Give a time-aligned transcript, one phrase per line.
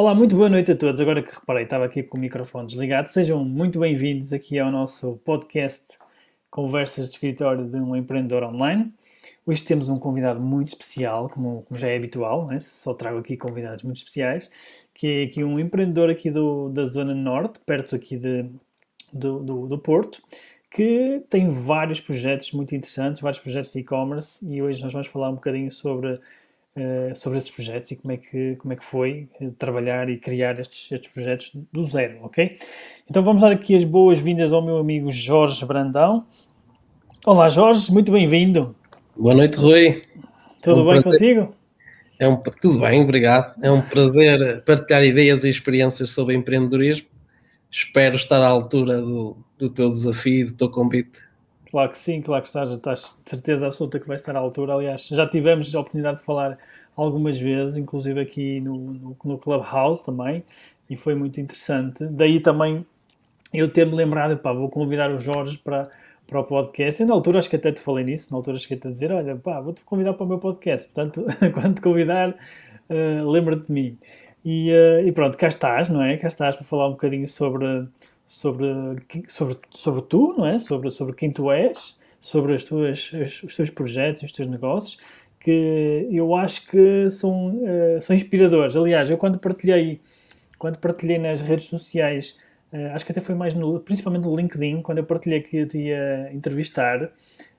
[0.00, 0.98] Olá, muito boa noite a todos.
[0.98, 3.10] Agora que reparei, estava aqui com o microfone desligado.
[3.10, 5.98] Sejam muito bem-vindos aqui ao nosso podcast
[6.50, 8.90] Conversas de Escritório de um Empreendedor Online.
[9.44, 12.58] Hoje temos um convidado muito especial, como, como já é habitual, né?
[12.60, 14.50] só trago aqui convidados muito especiais,
[14.94, 18.46] que é aqui um empreendedor aqui do, da Zona Norte, perto aqui de,
[19.12, 20.22] do, do, do Porto,
[20.70, 25.28] que tem vários projetos muito interessantes, vários projetos de e-commerce e hoje nós vamos falar
[25.28, 26.18] um bocadinho sobre,
[26.76, 30.18] uh, sobre esses projetos e como é que, como é que foi uh, trabalhar e
[30.18, 32.56] criar estes, estes projetos do zero, ok?
[33.08, 36.26] Então vamos dar aqui as boas-vindas ao meu amigo Jorge Brandão.
[37.24, 38.74] Olá Jorge, muito bem-vindo.
[39.16, 40.02] Boa noite, Rui.
[40.62, 41.18] Tudo é um bem prazer.
[41.18, 41.54] contigo?
[42.18, 43.54] É um, tudo bem, obrigado.
[43.62, 47.08] É um prazer partilhar ideias e experiências sobre empreendedorismo.
[47.70, 51.18] Espero estar à altura do, do teu desafio, do teu convite.
[51.70, 54.74] Claro que sim, claro que estás, estás de certeza absoluta que vais estar à altura.
[54.74, 56.58] Aliás, já tivemos a oportunidade de falar
[56.96, 60.44] algumas vezes, inclusive aqui no, no, no Clubhouse também,
[60.88, 62.04] e foi muito interessante.
[62.06, 62.84] Daí também
[63.52, 65.88] eu ter-me lembrado, pá, vou convidar o Jorge para
[66.30, 67.02] para o podcast.
[67.02, 69.34] E na altura acho que até te falei nisso, na altura cheguei-te a dizer, olha,
[69.36, 70.88] pá, vou-te convidar para o meu podcast.
[70.88, 73.98] Portanto, quando te convidar, uh, lembra-te de mim.
[74.44, 76.16] E, uh, e, pronto, cá estás, não é?
[76.16, 77.66] Cá estás para falar um bocadinho sobre,
[78.30, 78.68] sobre,
[79.26, 80.60] sobre, sobre tu, não é?
[80.60, 83.10] Sobre, sobre quem tu és, sobre as tuas,
[83.42, 84.98] os teus projetos, os teus negócios,
[85.40, 88.76] que eu acho que são, uh, são inspiradores.
[88.76, 90.00] Aliás, eu quando partilhei,
[90.58, 92.38] quando partilhei nas redes sociais
[92.72, 95.66] Uh, acho que até foi mais no, principalmente no LinkedIn, quando eu partilhei que eu
[95.66, 97.10] te ia entrevistar,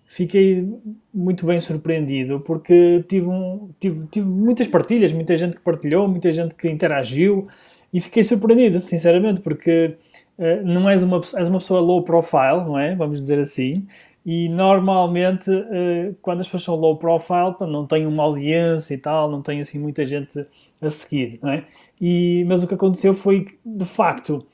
[0.06, 0.66] fiquei
[1.14, 6.32] muito bem surpreendido porque tive, um, tive, tive muitas partilhas, muita gente que partilhou, muita
[6.32, 7.46] gente que interagiu
[7.94, 9.96] e fiquei surpreendido, sinceramente, porque
[10.42, 12.96] uh, não és uma, és uma pessoa low profile, não é?
[12.96, 13.88] Vamos dizer assim.
[14.26, 19.30] E normalmente, uh, quando as pessoas são low profile, não têm uma audiência e tal,
[19.30, 20.46] não têm assim muita gente
[20.82, 21.66] a seguir, não é?
[22.00, 24.46] E, mas o que aconteceu foi, de facto,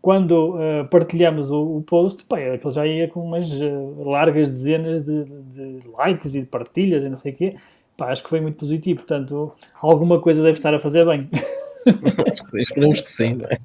[0.00, 5.02] quando uh, partilhamos o, o, post, pá, aquele já ia com umas uh, largas dezenas
[5.02, 7.56] de, de, likes e de partilhas e não sei o quê.
[7.96, 11.28] Pá, acho que foi muito positivo, portanto, alguma coisa deve estar a fazer bem.
[12.54, 13.58] Esperamos que sim, não é?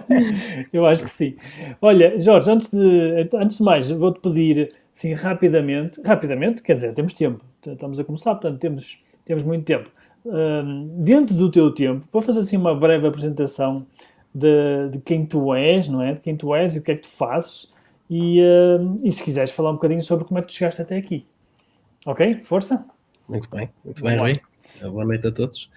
[0.72, 1.36] Eu acho que sim.
[1.80, 7.12] Olha, Jorge, antes de, antes de mais, vou-te pedir, assim, rapidamente, rapidamente, quer dizer, temos
[7.14, 9.90] tempo, estamos a começar, portanto, temos, temos muito tempo.
[10.24, 13.84] Uh, dentro do teu tempo, para fazer assim uma breve apresentação
[14.32, 16.14] de, de, quem tu és, não é?
[16.14, 17.72] De quem tu és e o que é que tu fazes.
[18.08, 20.96] E, uh, e se quiseres falar um bocadinho sobre como é que tu chegaste até
[20.96, 21.26] aqui.
[22.06, 22.40] Ok?
[22.42, 22.84] Força?
[23.28, 24.40] Muito bem, muito bem, Rui.
[24.82, 25.68] Boa noite a todos.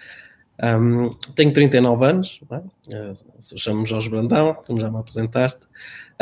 [0.63, 3.13] Um, tenho 39 anos, é?
[3.57, 5.61] chamo-me Jorge Brandão, como já me apresentaste.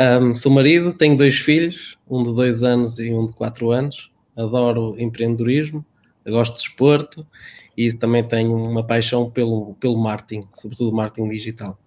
[0.00, 4.10] Um, sou marido, tenho dois filhos, um de 2 anos e um de 4 anos.
[4.36, 5.84] Adoro empreendedorismo,
[6.26, 7.26] gosto de desporto
[7.76, 11.78] e também tenho uma paixão pelo, pelo marketing, sobretudo marketing digital.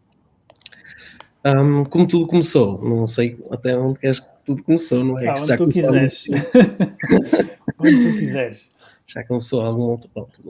[1.45, 5.27] Um, como tudo começou, não sei até onde queres que tudo começou, não é?
[5.27, 6.25] Ah, onde já tu quiseres.
[7.79, 8.71] onde tu quiseres.
[9.07, 10.41] Já começou algum outro ponto.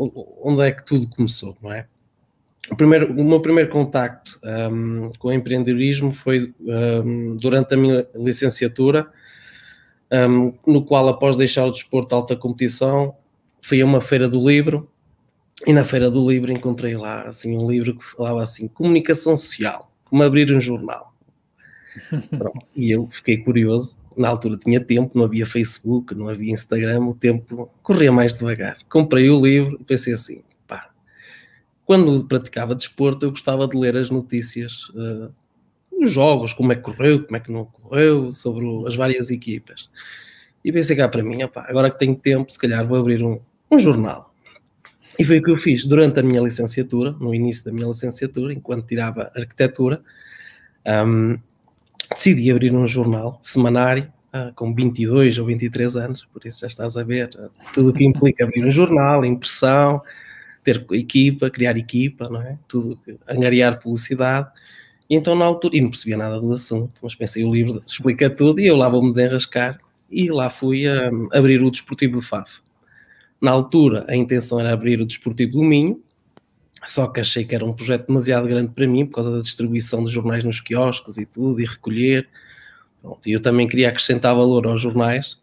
[0.44, 1.88] Onde é que tudo começou, não é?
[2.70, 8.06] O, primeiro, o meu primeiro contacto um, com o empreendedorismo foi um, durante a minha
[8.16, 9.08] licenciatura,
[10.66, 13.16] no qual, após deixar o desporto de alta competição,
[13.62, 14.90] fui a uma feira do livro
[15.66, 19.92] e na feira do livro encontrei lá assim, um livro que falava assim, comunicação social
[20.10, 21.14] como abrir um jornal.
[22.38, 23.98] Pronto, e eu fiquei curioso.
[24.18, 28.78] Na altura tinha tempo, não havia Facebook, não havia Instagram, o tempo corria mais devagar.
[28.90, 30.90] Comprei o livro e pensei assim: pá,
[31.86, 35.32] quando praticava desporto, eu gostava de ler as notícias uh,
[36.08, 39.90] jogos, como é que correu, como é que não correu, sobre as várias equipas.
[40.66, 43.40] E pensei cá para mim: pá, agora que tenho tempo, se calhar vou abrir um,
[43.72, 44.34] um jornal.
[45.20, 48.54] E foi o que eu fiz durante a minha licenciatura, no início da minha licenciatura,
[48.54, 50.02] enquanto tirava arquitetura.
[50.86, 51.38] Um,
[52.10, 56.98] decidi abrir um jornal semanário uh, com 22 ou 23 anos, por isso já estás
[56.98, 60.02] a ver uh, tudo o que implica abrir um jornal, impressão,
[60.64, 62.58] ter equipa, criar equipa, não é?
[62.68, 64.50] Tudo, angariar publicidade.
[65.10, 68.30] E então na altura, e não percebia nada do assunto, mas pensei, o livro explica
[68.30, 69.78] tudo e eu lá vou-me desenrascar
[70.10, 72.60] e lá fui um, abrir o Desportivo de Faf.
[73.40, 76.02] Na altura, a intenção era abrir o Desportivo do Minho,
[76.88, 80.04] só que achei que era um projeto demasiado grande para mim, por causa da distribuição
[80.04, 82.28] de jornais nos quiosques e tudo, e recolher.
[83.26, 85.38] E eu também queria acrescentar valor aos jornais,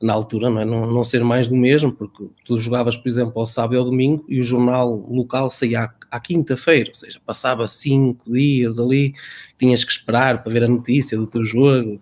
[0.00, 0.64] na altura, não, é?
[0.64, 3.84] não, não, ser mais do mesmo, porque tu jogavas, por exemplo, ao sábado e ao
[3.84, 9.12] domingo e o jornal local saía à, à quinta-feira, ou seja, passava cinco dias ali,
[9.58, 12.00] tinhas que esperar para ver a notícia do teu jogo.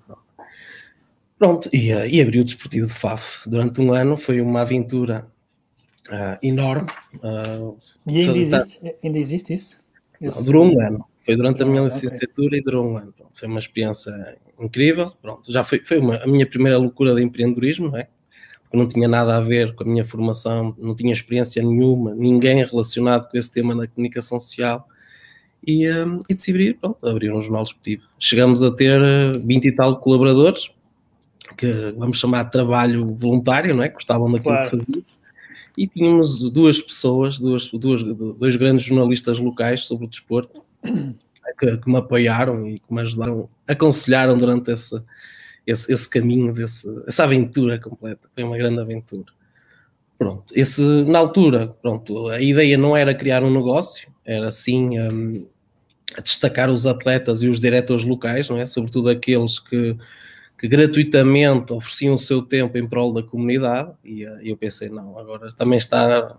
[1.38, 3.49] Pronto, e, uh, e o Desportivo de Faf.
[3.49, 5.26] Durante um ano foi uma aventura
[6.08, 6.88] uh, enorme.
[7.17, 7.76] Uh,
[8.06, 9.81] e ainda existe, ainda existe isso?
[10.20, 11.05] Não, durou um ano.
[11.25, 12.58] Foi durante a minha licenciatura okay.
[12.61, 13.12] e durou um ano.
[13.12, 15.12] Pronto, foi uma experiência incrível.
[15.20, 18.08] Pronto, já foi, foi uma, a minha primeira loucura de empreendedorismo, não é?
[18.62, 22.64] Porque não tinha nada a ver com a minha formação, não tinha experiência nenhuma, ninguém
[22.64, 24.87] relacionado com esse tema na comunicação social.
[25.67, 28.05] E, um, e decidi pronto, abrir um jornal desportivo.
[28.19, 29.00] Chegamos a ter
[29.41, 30.70] 20 e tal colaboradores,
[31.56, 33.88] que vamos chamar de trabalho voluntário, não é?
[33.88, 34.70] Gostavam daquilo claro.
[34.70, 35.05] que faziam
[35.76, 40.64] e tínhamos duas pessoas, duas, duas, dois grandes jornalistas locais sobre o desporto
[41.58, 45.00] que, que, me apoiaram e que me ajudaram, aconselharam durante esse,
[45.67, 48.28] esse, esse caminho, desse, essa aventura completa.
[48.34, 49.32] Foi uma grande aventura.
[50.19, 55.46] Pronto, esse, na altura, pronto, a ideia não era criar um negócio, era sim um,
[56.23, 58.64] destacar os atletas e os diretores locais, não é?
[58.64, 59.94] Sobretudo aqueles que
[60.58, 65.19] que gratuitamente ofereciam o seu tempo em prol da comunidade e, eh, eu pensei, não,
[65.19, 66.37] agora também está,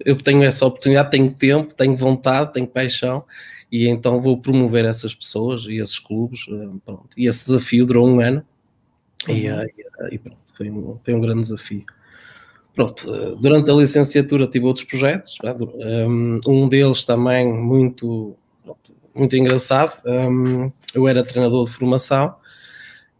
[0.00, 3.24] eu tenho essa oportunidade, tenho tempo, tenho vontade, tenho paixão
[3.70, 7.08] e então vou promover essas pessoas e esses clubes, eh, pronto.
[7.16, 8.44] E esse desafio durou um ano
[9.28, 9.62] e, uhum.
[10.10, 11.84] e, e pronto, foi um, foi um grande desafio.
[12.74, 15.36] Pronto, durante a licenciatura tive outros projetos,
[16.48, 18.34] um deles também muito,
[19.14, 20.00] muito engraçado,
[20.94, 22.34] eu era treinador de formação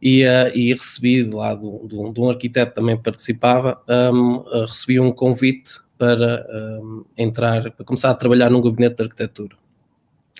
[0.02, 4.98] e, uh, e recebi lá do, do, de um arquiteto também participava, um, uh, recebi
[4.98, 6.44] um convite para
[6.82, 9.56] um, entrar, para começar a trabalhar num gabinete de arquitetura.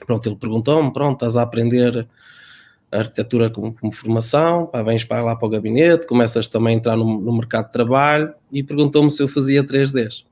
[0.05, 2.09] Pronto, ele perguntou-me, pronto, estás a aprender
[2.91, 6.79] a arquitetura como, como, formação, pá, vens para lá para o gabinete, começas também a
[6.79, 10.25] entrar no, no mercado de trabalho e perguntou-me se eu fazia 3Ds.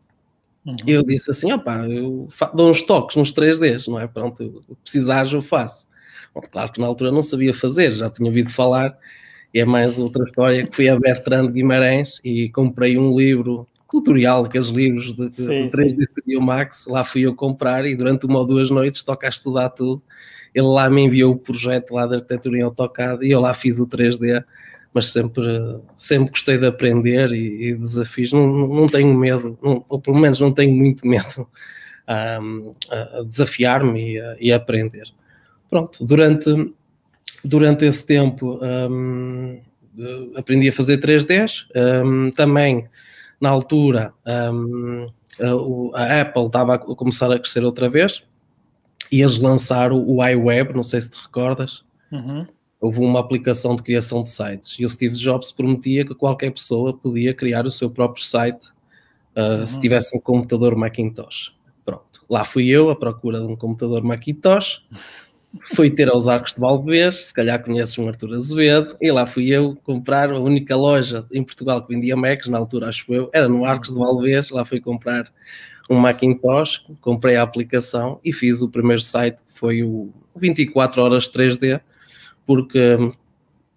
[0.67, 0.77] Uhum.
[0.89, 4.09] Eu disse assim, opá, eu dou uns toques nos 3Ds, não é?
[4.09, 5.89] Pronto, eu, precisares eu faço.
[6.35, 8.99] Bom, claro que na altura não sabia fazer, já tinha ouvido falar
[9.55, 14.69] é mais outra história que fui a Bertrand Guimarães e comprei um livro tutorial, aqueles
[14.69, 18.39] livros de, de, sim, de 3D Studio Max, lá fui eu comprar e durante uma
[18.39, 20.03] ou duas noites toca a estudar tudo.
[20.55, 23.79] Ele lá me enviou o projeto lá de arquitetura em AutoCAD e eu lá fiz
[23.81, 24.45] o 3D,
[24.95, 25.45] mas sempre,
[25.97, 28.33] sempre gostei de aprender e, e desafios.
[28.33, 31.49] Não, não tenho medo, não, ou pelo menos não tenho muito medo
[32.41, 35.09] um, a desafiar-me e, e a aprender.
[35.69, 36.51] Pronto, durante
[37.45, 39.61] durante esse tempo um,
[40.37, 41.67] aprendi a fazer 3Ds.
[42.05, 42.89] Um, também,
[43.41, 44.13] na altura,
[44.53, 45.07] um,
[45.95, 48.23] a, Apple estava a começar a crescer outra vez
[49.11, 51.83] e eles lançaram o iWeb, não sei se te recordas.
[52.13, 52.47] Uhum.
[52.81, 56.97] Houve uma aplicação de criação de sites e o Steve Jobs prometia que qualquer pessoa
[56.97, 58.69] podia criar o seu próprio site
[59.37, 59.67] uh, uhum.
[59.67, 61.55] se tivesse um computador Macintosh.
[61.85, 64.83] Pronto, lá fui eu à procura de um computador Macintosh
[65.75, 69.49] fui ter aos Arcos de Valvez, se calhar conheces um Arthur Azevedo, e lá fui
[69.51, 73.49] eu comprar a única loja em Portugal que vendia Macs, na altura acho eu, era
[73.49, 75.31] no Arcos de Valvez, lá fui comprar
[75.89, 81.29] um Macintosh, comprei a aplicação e fiz o primeiro site que foi o 24 horas
[81.29, 81.81] 3D,
[82.47, 83.13] porque hum,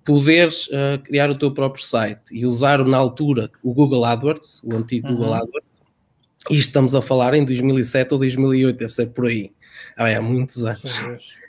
[0.05, 4.75] poderes uh, criar o teu próprio site e usar na altura o Google AdWords, o
[4.75, 5.15] antigo uhum.
[5.15, 5.81] Google AdWords,
[6.51, 9.51] e estamos a falar em 2007 ou 2008, deve ser por aí,
[9.97, 11.42] há muitos anos.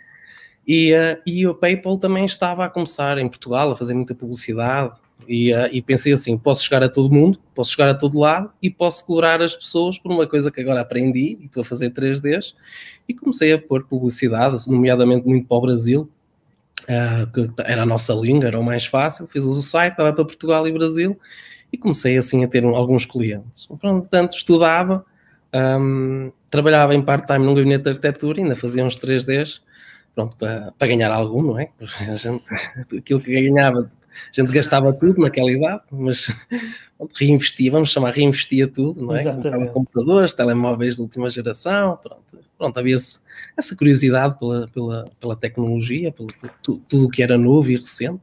[0.66, 4.99] E, uh, e o PayPal também estava a começar em Portugal a fazer muita publicidade.
[5.28, 8.50] E, uh, e, pensei assim: posso chegar a todo mundo, posso chegar a todo lado
[8.62, 11.90] e posso cobrar as pessoas por uma coisa que agora aprendi e estou a fazer
[11.90, 12.54] 3Ds.
[13.09, 16.11] E comecei a pôr publicidade, nomeadamente muito para o Brasil,
[16.83, 19.26] uh, que era a nossa língua, era o mais fácil.
[19.26, 21.18] Fiz o site, estava para Portugal e Brasil
[21.73, 23.66] e comecei assim a ter um, alguns clientes.
[23.66, 25.04] Portanto, estudava,
[25.80, 29.61] um, trabalhava em part-time num gabinete de arquitetura, ainda fazia uns 3Ds
[30.14, 31.68] pronto, para, para ganhar algum, não é?
[32.16, 32.49] Gente,
[32.97, 36.35] aquilo que ganhava, a gente gastava tudo naquela idade, mas
[36.97, 39.25] pronto, reinvestia, vamos chamar, reinvestia tudo, não é?
[39.25, 42.23] Comprava computadores, telemóveis de última geração, pronto,
[42.56, 46.28] pronto havia essa curiosidade pela, pela, pela tecnologia, pelo,
[46.62, 48.21] tudo, tudo o que era novo e recente.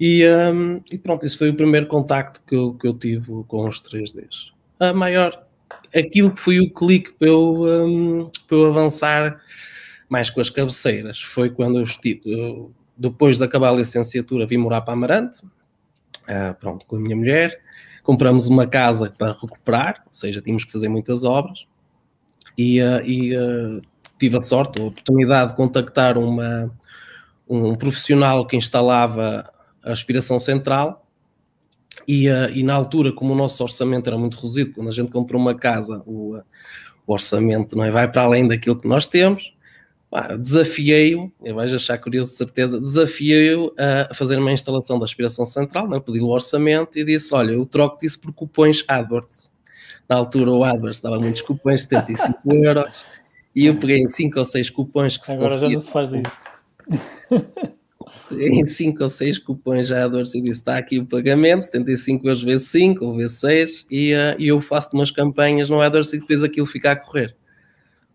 [0.00, 3.66] E, um, e, pronto, esse foi o primeiro contacto que eu, que eu tive com
[3.66, 4.52] os 3Ds.
[4.78, 5.44] A maior,
[5.92, 9.40] aquilo que foi o clique para eu, um, para eu avançar
[10.08, 14.80] mais com as cabeceiras, foi quando eu estive, depois de acabar a licenciatura, vim morar
[14.80, 17.60] para Amarante, uh, pronto, com a minha mulher,
[18.02, 21.66] compramos uma casa para recuperar, ou seja, tínhamos que fazer muitas obras,
[22.56, 23.82] e, uh, e uh,
[24.18, 26.74] tive a sorte, a oportunidade de contactar uma,
[27.48, 29.44] um profissional que instalava
[29.84, 31.06] a aspiração central,
[32.06, 35.12] e, uh, e, na altura, como o nosso orçamento era muito reduzido, quando a gente
[35.12, 36.38] comprou uma casa, o,
[37.06, 39.52] o orçamento não é, vai para além daquilo que nós temos,
[40.40, 45.86] desafiei-o, eu vais achar curioso de certeza, desafiei-o a fazer uma instalação da aspiração central,
[45.88, 49.50] né, pedi o orçamento e disse, olha, eu troco disso por cupões AdWords.
[50.08, 53.04] Na altura o AdWords dava muitos cupões, 75 euros,
[53.54, 56.10] e eu peguei em 5 ou 6 cupões que se Agora já não se faz
[56.12, 56.38] isso.
[58.30, 62.42] Peguei em 5 ou 6 cupões AdWords e disse, está aqui o pagamento, 75 euros
[62.42, 66.42] vezes 5 ou vezes 6, e, uh, eu faço umas campanhas no AdWords e depois
[66.42, 67.36] aquilo fica a correr.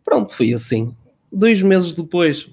[0.03, 0.95] Pronto, foi assim
[1.33, 2.49] dois meses depois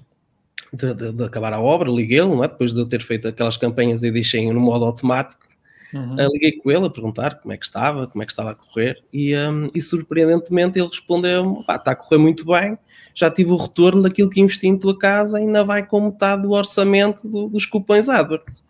[0.73, 2.47] de, de, de acabar a obra, liguei-lo, é?
[2.47, 5.45] depois de eu ter feito aquelas campanhas e deixei no modo automático,
[5.93, 6.15] uhum.
[6.15, 8.55] uh, liguei com ele a perguntar como é que estava, como é que estava a
[8.55, 12.77] correr, e, um, e surpreendentemente ele respondeu: está a correr muito bem,
[13.13, 16.51] já tive o retorno daquilo que investi em tua casa, ainda vai com metade do
[16.51, 18.63] orçamento do, dos cupões AdWords.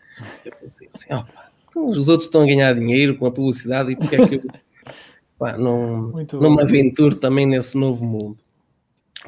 [0.46, 3.96] Eu pensei assim: opa, então os outros estão a ganhar dinheiro com a publicidade e
[3.96, 4.42] porque é que eu
[5.38, 8.38] pá, não, não me aventuro também nesse novo mundo?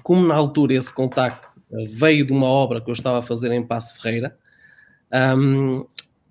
[0.02, 3.52] Como na altura esse contacto eh, veio de uma obra que eu estava a fazer
[3.52, 4.36] em Passo Ferreira,
[5.38, 5.86] um,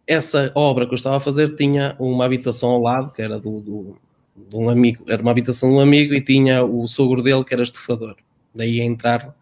[0.07, 3.61] essa obra que eu estava a fazer tinha uma habitação ao lado, que era do,
[3.61, 3.97] do,
[4.37, 7.55] de um amigo, era uma habitação de um amigo e tinha o sogro dele que
[7.55, 8.17] era estufador.
[8.55, 9.35] Daí a entrar,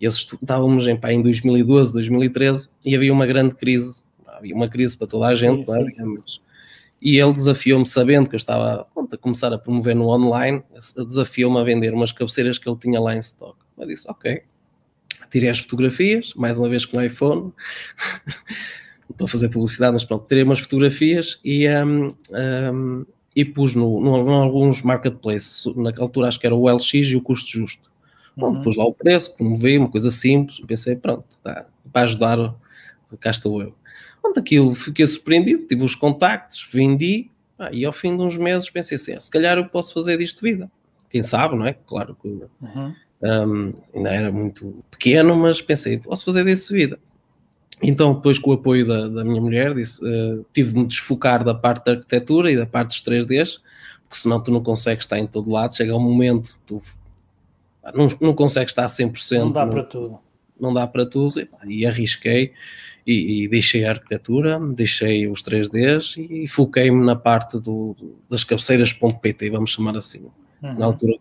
[0.00, 5.06] estávamos em, pá, em 2012, 2013, e havia uma grande crise, havia uma crise para
[5.06, 6.43] toda a gente, sim, sim, sim.
[7.04, 10.62] E ele desafiou-me, sabendo que eu estava a começar a promover no online,
[10.96, 13.58] desafiou-me a vender umas cabeceiras que ele tinha lá em stock.
[13.76, 14.42] Eu disse, ok.
[15.30, 17.52] Tirei as fotografias, mais uma vez com o iPhone.
[19.10, 23.04] Estou a fazer publicidade, mas pronto, tirei umas fotografias e, um, um,
[23.36, 25.66] e pus no, no, no, alguns marketplaces.
[25.76, 27.92] Naquela altura acho que era o LX e o custo justo.
[28.34, 28.62] Bom, uhum.
[28.62, 30.58] pus lá o preço, promovi, uma coisa simples.
[30.66, 32.54] Pensei, pronto, tá, para ajudar,
[33.20, 33.74] cá estou eu.
[34.24, 38.70] Pronto, aquilo, fiquei surpreendido, tive os contactos, vendi, ah, e ao fim de uns meses
[38.70, 40.70] pensei assim, ah, se calhar eu posso fazer disto vida.
[41.10, 41.74] Quem sabe, não é?
[41.74, 42.94] Claro que uhum.
[43.22, 46.98] Um, ainda era muito pequeno, mas pensei, posso fazer disso vida.
[47.82, 51.54] Então, depois, com o apoio da, da minha mulher, disse, uh, tive-me de desfocar da
[51.54, 53.60] parte da arquitetura e da parte dos 3Ds,
[54.04, 55.74] porque senão tu não consegues estar em todo lado.
[55.74, 56.80] Chega um momento, tu
[57.94, 59.38] não, não consegues estar 100%.
[59.38, 60.18] Não dá não, para tudo.
[60.58, 61.40] Não dá para tudo.
[61.40, 62.52] E, e arrisquei
[63.06, 67.94] e, e, deixei a arquitetura, deixei os 3Ds e, e foquei-me na parte do,
[68.30, 70.26] das cabeceiras.pt, vamos chamar assim.
[70.62, 70.78] Uhum.
[70.78, 71.14] Na altura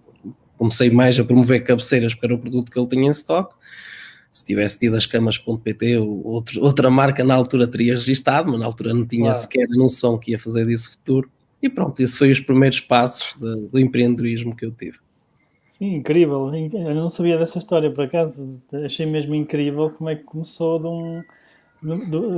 [0.57, 3.53] comecei mais a promover cabeceiras para o produto que ele tinha em stock.
[4.31, 5.97] Se tivesse tido as camas.pt,
[6.59, 9.39] outra marca na altura teria registado, mas na altura não tinha claro.
[9.39, 11.29] sequer noção que ia fazer disso futuro.
[11.61, 14.97] E pronto, esses foram os primeiros passos de, do empreendedorismo que eu tive.
[15.67, 16.51] Sim, incrível.
[16.53, 18.61] Eu não sabia dessa história, por acaso.
[18.85, 21.23] Achei mesmo incrível como é que começou de um.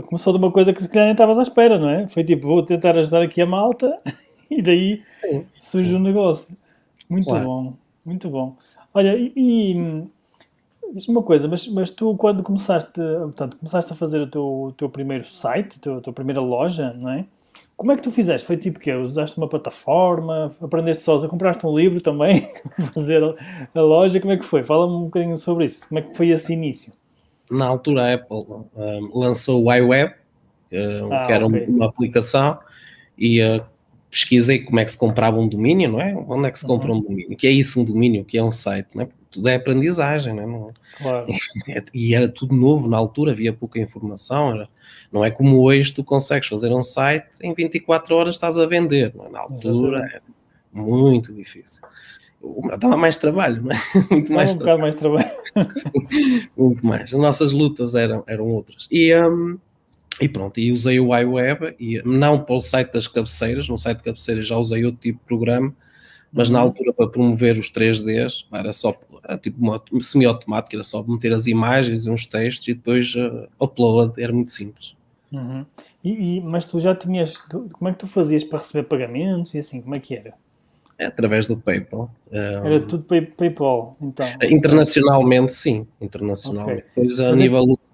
[0.07, 2.07] Começou de uma coisa que se calhar nem estavas à espera, não é?
[2.07, 3.95] Foi tipo, vou tentar ajudar aqui a malta
[4.49, 6.57] e daí sim, surge o um negócio.
[7.09, 7.45] Muito claro.
[7.45, 7.73] bom.
[8.03, 8.55] Muito bom.
[8.93, 10.05] Olha, e, e
[10.93, 14.71] diz-me uma coisa, mas, mas tu quando começaste, portanto, começaste a fazer o teu, o
[14.71, 17.25] teu primeiro site, a tua, a tua primeira loja, não é?
[17.75, 18.47] Como é que tu fizeste?
[18.47, 23.81] Foi tipo que usaste uma plataforma, aprendeste sozinho, compraste um livro também para fazer a,
[23.81, 24.63] loja, como é que foi?
[24.63, 26.93] Fala-me um bocadinho sobre isso, como é que foi esse início?
[27.49, 28.37] Na altura a Apple
[28.75, 31.65] um, lançou o iWeb, uh, ah, que era okay.
[31.67, 32.59] uma, aplicação,
[33.17, 33.63] e uh,
[34.09, 36.15] pesquisei como é que se comprava um domínio, não é?
[36.27, 36.97] Onde é que se compra uhum.
[36.97, 37.33] um domínio?
[37.33, 38.21] O que é isso, um domínio?
[38.21, 38.95] O que é um site?
[38.95, 39.07] Não é?
[39.29, 40.45] Tudo é aprendizagem, não é?
[40.45, 41.27] Não, claro.
[41.93, 44.69] E era tudo novo na altura, havia pouca informação, era,
[45.11, 49.13] não é como hoje tu consegues fazer um site, em 24 horas estás a vender,
[49.13, 49.29] é?
[49.29, 50.15] Na altura Exatamente.
[50.15, 50.23] era
[50.71, 51.83] muito difícil.
[52.79, 53.77] Dava mais trabalho, não é?
[54.11, 54.81] Muito mais um trabalho.
[54.81, 55.31] mais trabalho.
[56.57, 57.13] muito mais.
[57.13, 58.87] As nossas lutas eram, eram outras.
[58.91, 59.57] E, um,
[60.19, 63.99] e pronto, e usei o iWeb, e não para o site das cabeceiras, no site
[63.99, 65.73] de cabeceiras já usei outro tipo de programa,
[66.31, 66.65] mas na uhum.
[66.65, 69.57] altura para promover os 3Ds era só era tipo
[70.01, 74.51] semi-automático, era só meter as imagens e uns textos e depois uh, upload, era muito
[74.51, 74.95] simples.
[75.31, 75.65] Uhum.
[76.03, 79.53] E, e, mas tu já tinhas, tu, como é que tu fazias para receber pagamentos
[79.53, 80.33] e assim, como é que era?
[80.97, 82.09] É através do PayPal.
[82.31, 84.25] Era tudo pay, PayPal, então?
[84.43, 86.83] Internacionalmente, sim, internacionalmente.
[86.83, 87.03] Okay.
[87.03, 87.85] Depois a mas nível é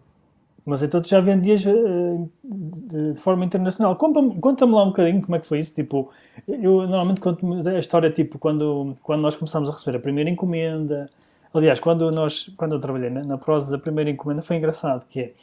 [0.65, 3.95] mas então tu já vendias uh, de, de, forma internacional.
[3.95, 5.73] Conta-me conta lá um bocadinho como é que foi isso.
[5.73, 6.11] Tipo,
[6.47, 11.09] eu normalmente conto a história, tipo, quando, quando nós começámos a receber a primeira encomenda.
[11.53, 15.33] Aliás, quando, nós, quando eu trabalhei na, na Prozis, a primeira encomenda foi engraçado, que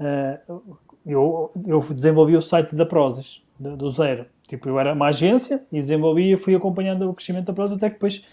[0.00, 0.40] é...
[0.48, 0.76] Uh,
[1.06, 4.26] eu, eu desenvolvi o site da Prozis, do, do zero.
[4.46, 7.94] Tipo, eu era uma agência e desenvolvia, fui acompanhando o crescimento da Prozis até que
[7.94, 8.24] depois,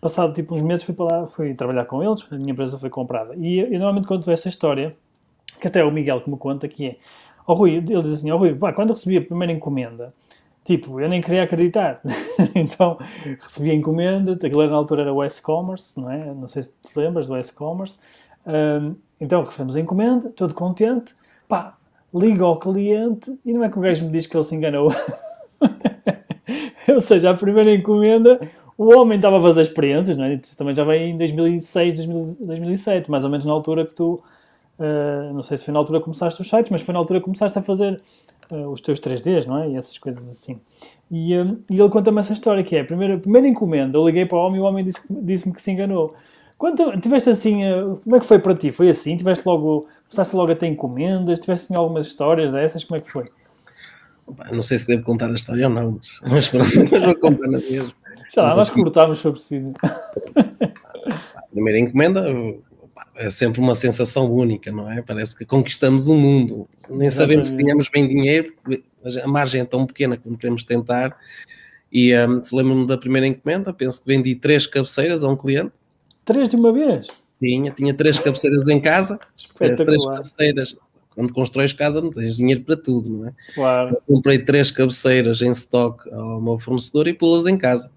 [0.00, 2.90] passado tipo uns meses, fui para lá, fui trabalhar com eles, a minha empresa foi
[2.90, 3.34] comprada.
[3.36, 4.96] E eu normalmente conto essa história,
[5.60, 6.96] que até é o Miguel que me conta, que é,
[7.46, 10.12] oh, Rui, ele diz assim, oh, Rui, pá, quando eu recebi a primeira encomenda,
[10.64, 12.00] tipo, eu nem queria acreditar.
[12.54, 12.98] então,
[13.40, 16.34] recebi a encomenda, aquilo na altura era o S-Commerce, não é?
[16.34, 17.98] Não sei se te lembras do S-Commerce.
[18.46, 21.14] Um, então, recebemos a encomenda, todo contente,
[21.48, 21.76] pá,
[22.18, 24.92] liga ao cliente e não é que o gajo me diz que ele se enganou.
[26.88, 28.40] Ou seja, a primeira encomenda,
[28.78, 30.38] o homem estava a fazer experiências, não é?
[30.56, 32.06] também já vem em 2006,
[32.40, 34.22] 2007, mais ou menos na altura que tu,
[34.78, 37.18] uh, não sei se foi na altura que começaste os sites, mas foi na altura
[37.18, 38.00] que começaste a fazer
[38.50, 39.70] uh, os teus 3Ds, não é?
[39.70, 40.60] E essas coisas assim.
[41.10, 44.06] E, uh, e ele conta-me essa história que é, a primeira, a primeira encomenda, eu
[44.06, 46.14] liguei para o homem e o homem disse-me disse que se enganou.
[46.58, 47.60] Quando tiveste assim,
[48.02, 48.72] como é que foi para ti?
[48.72, 49.14] Foi assim?
[49.14, 51.38] Tiveste logo, começaste logo a ter encomendas?
[51.38, 52.84] Tiveste assim algumas histórias dessas?
[52.84, 53.30] Como é que foi?
[54.50, 56.70] Não sei se devo contar a história ou não, mas, mas pronto,
[57.04, 57.92] vou contar na mesma.
[58.34, 59.72] Já lá, nós cortámos se for preciso.
[61.36, 62.24] A primeira encomenda
[63.14, 65.00] é sempre uma sensação única, não é?
[65.02, 66.68] Parece que conquistamos o um mundo.
[66.90, 67.14] Nem Exatamente.
[67.14, 68.52] sabemos se tínhamos bem dinheiro,
[69.22, 71.16] a margem é tão pequena que não queremos tentar.
[71.92, 75.72] E um, se lembro-me da primeira encomenda, penso que vendi três cabeceiras a um cliente.
[76.24, 77.06] Três de uma vez?
[77.38, 79.18] Tinha, tinha três cabeceiras em casa.
[79.36, 79.86] Espetacular.
[79.86, 80.76] Três cabeceiras
[81.16, 83.32] quando constróis casa não tens dinheiro para tudo, não é?
[83.54, 83.96] Claro.
[83.96, 87.90] Eu comprei três cabeceiras em stock ao meu fornecedor e pô-las em casa.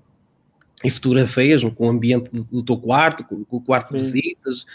[0.82, 3.98] E fotografias com o ambiente do teu quarto, com, com o quarto Sim.
[3.98, 4.66] de visitas,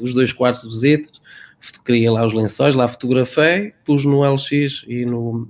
[0.00, 1.20] os dois quartos de visitas.
[1.84, 5.48] Criei lá os lençóis, lá fotografei, pus no LX e no.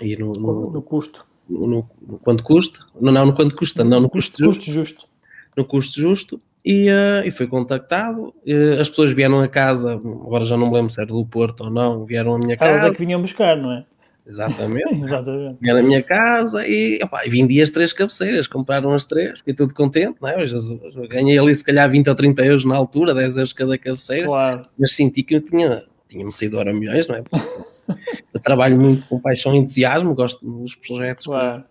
[0.00, 1.24] E no, no, no custo.
[1.48, 2.80] No, no, no, quanto custa?
[3.00, 5.08] Não, não, no quanto custa, não, no custo, custo, custo justo.
[5.56, 8.34] No custo justo e, uh, e foi contactado.
[8.46, 11.64] Uh, as pessoas vieram a casa, agora já não me lembro se era do Porto
[11.64, 12.72] ou não, vieram à minha casa.
[12.72, 13.84] Elas é que vinham buscar, não é?
[14.26, 14.94] Exatamente.
[15.02, 15.58] Exatamente.
[15.60, 19.74] Vieram à minha casa e, opa, vendi as três cabeceiras, compraram as três, fiquei tudo
[19.74, 20.36] contente, não é?
[21.08, 24.66] Ganhei ali se calhar 20 ou 30 euros na altura, 10 euros cada cabeceira, claro.
[24.78, 27.22] mas senti que eu tinha, tinha-me saído hora milhões, não é?
[28.34, 31.24] eu trabalho muito com paixão e entusiasmo, gosto dos projetos.
[31.24, 31.64] Claro.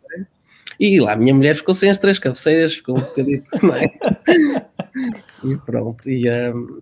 [0.79, 3.91] E lá a minha mulher ficou sem as três cabeceiras, ficou um bocadinho, não é?
[5.43, 6.81] E pronto, e, um,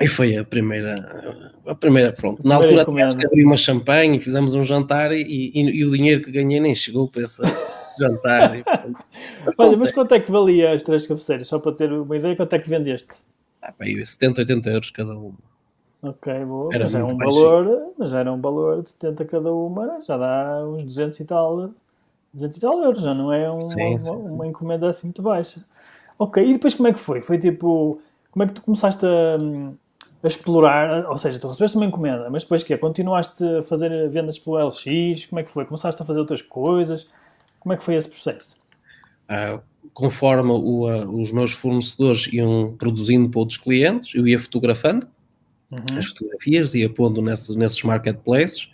[0.00, 0.94] e foi a primeira,
[1.66, 2.46] a primeira, pronto.
[2.46, 6.22] Na altura acho que abri uma champanhe, fizemos um jantar e, e, e, o dinheiro
[6.24, 7.42] que ganhei nem chegou para esse
[7.98, 8.58] jantar.
[8.58, 8.64] E,
[9.56, 11.46] Olha, mas quanto é que valia as três cabeceiras?
[11.46, 13.14] Só para ter uma ideia, quanto é que vendeste?
[13.62, 15.34] Ah, bem, 70, 80 euros cada uma.
[16.02, 16.74] Ok, boa.
[16.74, 20.62] Era mas, é um valor, mas era um valor de 70 cada uma, já dá
[20.66, 21.70] uns 200 e tal,
[22.34, 24.34] 200 e tal euros, já não é um, sim, uma, sim, sim.
[24.34, 25.64] uma encomenda assim muito baixa.
[26.18, 27.22] Ok, e depois como é que foi?
[27.22, 28.00] Foi tipo,
[28.30, 29.36] como é que tu começaste a,
[30.22, 31.06] a explorar?
[31.08, 35.26] Ou seja, tu recebeste uma encomenda, mas depois que Continuaste a fazer vendas pelo LX?
[35.26, 35.64] Como é que foi?
[35.64, 37.08] Começaste a fazer outras coisas?
[37.60, 38.56] Como é que foi esse processo?
[39.24, 39.60] Uh,
[39.92, 45.08] conforme o, uh, os meus fornecedores iam produzindo para outros clientes, eu ia fotografando
[45.72, 45.98] uhum.
[45.98, 48.70] as fotografias, ia pondo nesses, nesses marketplaces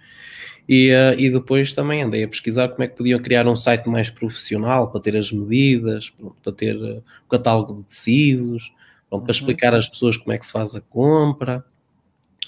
[0.72, 3.88] e, uh, e depois também andei a pesquisar como é que podiam criar um site
[3.88, 8.72] mais profissional para ter as medidas, para ter uh, o catálogo de tecidos,
[9.08, 9.36] pronto, para uhum.
[9.36, 11.64] explicar às pessoas como é que se faz a compra.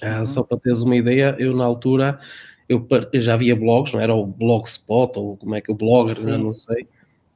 [0.00, 0.26] Uh, uhum.
[0.26, 2.20] Só para teres uma ideia, eu na altura
[2.68, 6.38] eu, eu, já havia blogs, não era o Blogspot ou como é que o Blogger,
[6.38, 6.86] não sei.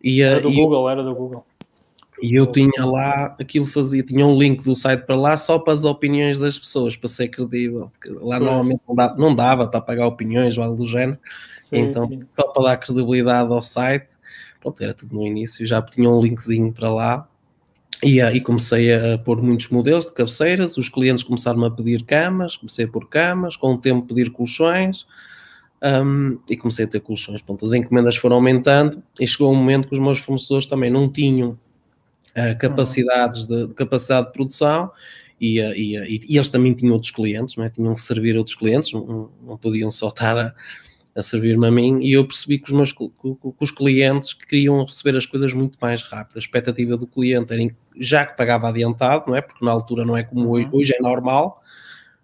[0.00, 1.44] E, era do Google, eu, era do Google.
[2.22, 5.72] E eu tinha lá, aquilo fazia, tinha um link do site para lá só para
[5.72, 7.90] as opiniões das pessoas, para ser credível.
[7.92, 8.40] Porque lá pois.
[8.40, 11.18] normalmente não dava, não dava, para pagar opiniões ou algo do género.
[11.54, 12.22] Sim, então, sim.
[12.30, 14.08] só para dar credibilidade ao site,
[14.60, 17.28] pronto, era tudo no início, já tinha um linkzinho para lá.
[18.02, 22.56] E aí comecei a pôr muitos modelos de cabeceiras, os clientes começaram a pedir camas,
[22.56, 25.06] comecei a pôr camas, com o tempo pedir colchões,
[25.82, 27.42] um, e comecei a ter colchões.
[27.42, 31.10] Pronto, as encomendas foram aumentando e chegou um momento que os meus fornecedores também não
[31.10, 31.58] tinham
[32.36, 34.90] uh, capacidades de, de, capacidade de produção
[35.40, 37.70] e, e, uh, e, eles também tinham outros clientes, não é?
[37.70, 40.54] tinham que servir outros clientes, não, não podiam só estar a,
[41.16, 44.84] a servir-me a mim e eu percebi que os meus que, que os clientes queriam
[44.84, 46.36] receber as coisas muito mais rápido.
[46.36, 49.40] A expectativa do cliente era já que pagava adiantado, não é?
[49.40, 50.78] Porque na altura não é como hoje, uhum.
[50.78, 51.62] hoje é normal.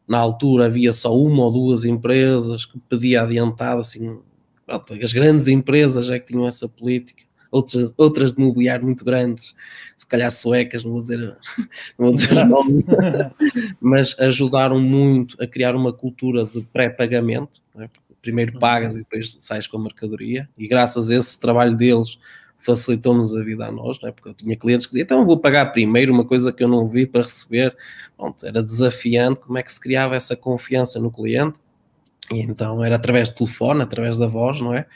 [0.07, 4.19] Na altura havia só uma ou duas empresas que pedia adiantado, assim,
[4.67, 7.23] pronto, as grandes empresas é que tinham essa política
[7.53, 9.55] outras, outras de mobiliário muito grandes,
[9.97, 11.19] se calhar suecas, não vou dizer,
[11.99, 12.85] não vou dizer nome,
[13.81, 17.61] mas ajudaram muito a criar uma cultura de pré-pagamento.
[17.79, 17.89] É?
[18.21, 22.19] Primeiro pagas e depois sais com a mercadoria, e graças a esse trabalho deles
[22.57, 24.13] facilitou-nos a vida a nós, é?
[24.13, 26.89] porque eu tinha clientes que diziam, então vou pagar primeiro uma coisa que eu não
[26.89, 27.77] vi para receber.
[28.17, 31.59] Pronto, era desafiante como é que se criava essa confiança no cliente
[32.33, 34.87] E então era através de telefone, através da voz, não é?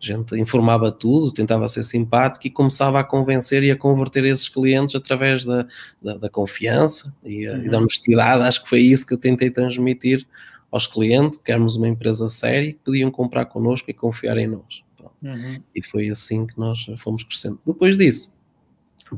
[0.00, 4.48] A gente informava tudo, tentava ser simpático e começava a convencer e a converter esses
[4.48, 5.66] clientes através da,
[6.02, 7.64] da, da confiança e, uhum.
[7.64, 8.42] e, da honestidade.
[8.42, 10.26] Acho que foi isso que eu tentei transmitir
[10.70, 14.84] aos clientes, que éramos uma empresa séria que podiam comprar connosco e confiar em nós.
[15.22, 15.62] Uhum.
[15.74, 17.58] E foi assim que nós fomos crescendo.
[17.66, 18.36] Depois disso,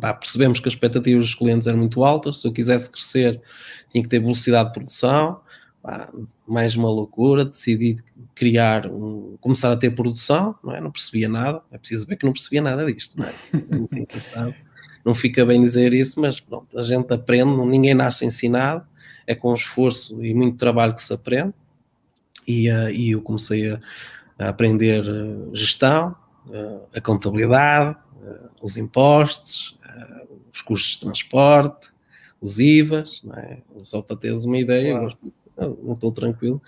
[0.01, 2.41] pá, percebemos que as expectativas dos clientes eram muito altas.
[2.41, 3.41] Se eu quisesse crescer,
[3.91, 5.41] tinha que ter velocidade de produção
[5.83, 6.09] pá,
[6.47, 7.97] mais uma loucura, decidi
[8.35, 10.81] criar, um, começar a ter produção, não é?
[10.81, 14.55] Não percebia nada, é preciso ver que não percebia nada disto, não é?
[15.05, 18.87] não fica bem dizer isso, mas pronto, a gente aprende, ninguém nasce ensinado,
[19.27, 21.55] é com esforço e muito trabalho que se aprende,
[22.47, 23.81] e, uh, e eu comecei a,
[24.39, 26.15] a aprender uh, gestão,
[26.49, 27.97] uh, a contabilidade,
[28.61, 29.79] os impostos,
[30.53, 31.89] os custos de transporte,
[32.41, 33.59] os IVAs, não é?
[33.83, 35.17] só para teres uma ideia, claro
[35.59, 36.61] não estou tranquilo.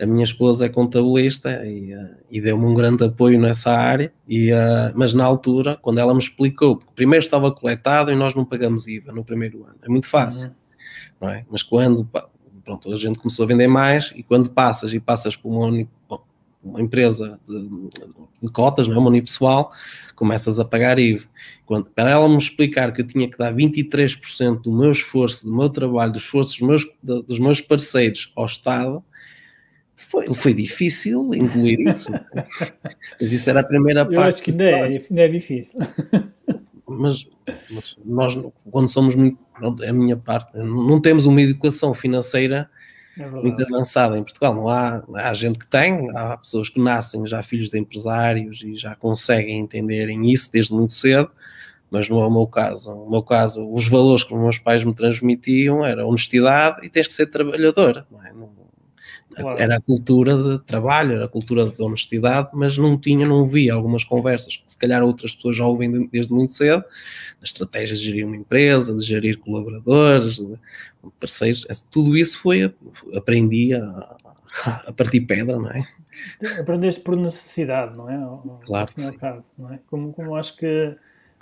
[0.00, 4.50] A minha esposa é contabilista e, uh, e deu-me um grande apoio nessa área, e,
[4.50, 8.44] uh, mas na altura, quando ela me explicou, porque primeiro estava coletado e nós não
[8.44, 10.54] pagamos IVA no primeiro ano, é muito fácil, uhum.
[11.20, 11.44] não é?
[11.50, 12.08] Mas quando
[12.64, 15.86] pronto, a gente começou a vender mais e quando passas e passas por uma,
[16.62, 17.68] uma empresa de,
[18.42, 18.98] de cotas, não é?
[18.98, 19.72] uma unipessoal,
[20.20, 21.24] começas a pagar IVA.
[21.64, 25.56] Quando, para ela me explicar que eu tinha que dar 23% do meu esforço, do
[25.56, 29.02] meu trabalho, dos esforços dos meus, dos meus parceiros ao Estado,
[29.96, 32.12] foi, foi difícil engolir isso.
[33.18, 34.14] mas isso era a primeira parte.
[34.14, 35.78] Eu acho que ainda é, ainda é difícil.
[36.92, 37.24] Mas,
[37.70, 39.38] mas, nós, quando somos muito,
[39.88, 42.68] a minha parte, não temos uma educação financeira
[43.22, 44.54] é muito avançada em Portugal.
[44.54, 48.76] Não há, há gente que tem, há pessoas que nascem já filhos de empresários e
[48.76, 51.30] já conseguem entenderem isso desde muito cedo,
[51.90, 52.94] mas não é o meu caso.
[52.94, 57.06] No meu caso, os valores que os meus pais me transmitiam era honestidade e tens
[57.06, 58.06] que ser trabalhador.
[58.10, 58.32] Não é?
[58.32, 58.50] não,
[59.34, 59.60] Claro.
[59.60, 63.74] Era a cultura de trabalho, era a cultura de honestidade, mas não tinha, não via
[63.74, 66.82] algumas conversas que se calhar outras pessoas já ouvem desde muito cedo,
[67.40, 70.58] das estratégias de gerir uma empresa, de gerir colaboradores, de
[71.18, 72.74] parceiros, tudo isso foi,
[73.14, 74.16] aprendi a,
[74.86, 75.86] a partir pedra, não é?
[76.58, 78.66] Aprendeste por necessidade, não é?
[78.66, 79.16] Claro que sim.
[79.16, 79.78] Cabo, não é?
[79.86, 80.96] Como, como acho que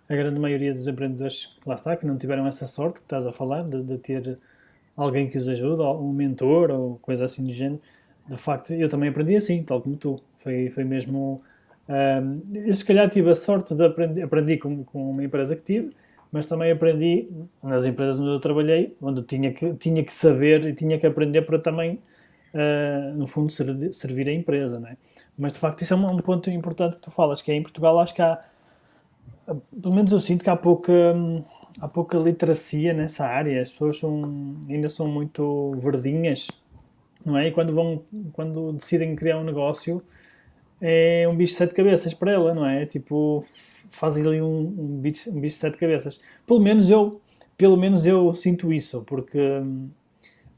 [0.09, 3.33] a grande maioria dos empreendedores, lá está, que não tiveram essa sorte que estás a
[3.33, 4.39] falar, de, de ter
[4.99, 7.81] alguém que os ajude, um mentor ou coisa assim do género.
[8.29, 10.21] De facto, eu também aprendi assim, tal como tu.
[10.41, 11.39] Foi, foi mesmo.
[11.89, 15.63] Um, eu se calhar tive a sorte de aprender, aprendi com, com uma empresa que
[15.63, 15.95] tive,
[16.31, 17.29] mas também aprendi
[17.63, 21.43] nas empresas onde eu trabalhei, onde tinha que, tinha que saber e tinha que aprender
[21.43, 21.99] para também,
[22.53, 24.79] uh, no fundo, ser, servir a empresa.
[24.79, 24.99] Né?
[25.39, 27.63] Mas de facto, isso é um, um, ponto importante que tu falas, que é em
[27.63, 28.39] Portugal acho que há,
[29.81, 30.93] pelo menos eu sinto que há pouca.
[31.81, 36.49] Há pouca literacia nessa área, as pessoas são, ainda são muito verdinhas,
[37.25, 37.49] não é?
[37.49, 40.03] E quando, vão, quando decidem criar um negócio,
[40.81, 42.87] é um bicho de sete cabeças para ela, não é?
[42.87, 43.45] Tipo,
[43.91, 46.21] fazem ali um, um, bicho, um bicho de sete cabeças.
[46.47, 47.21] Pelo menos eu,
[47.57, 49.89] pelo menos eu sinto isso, porque hum,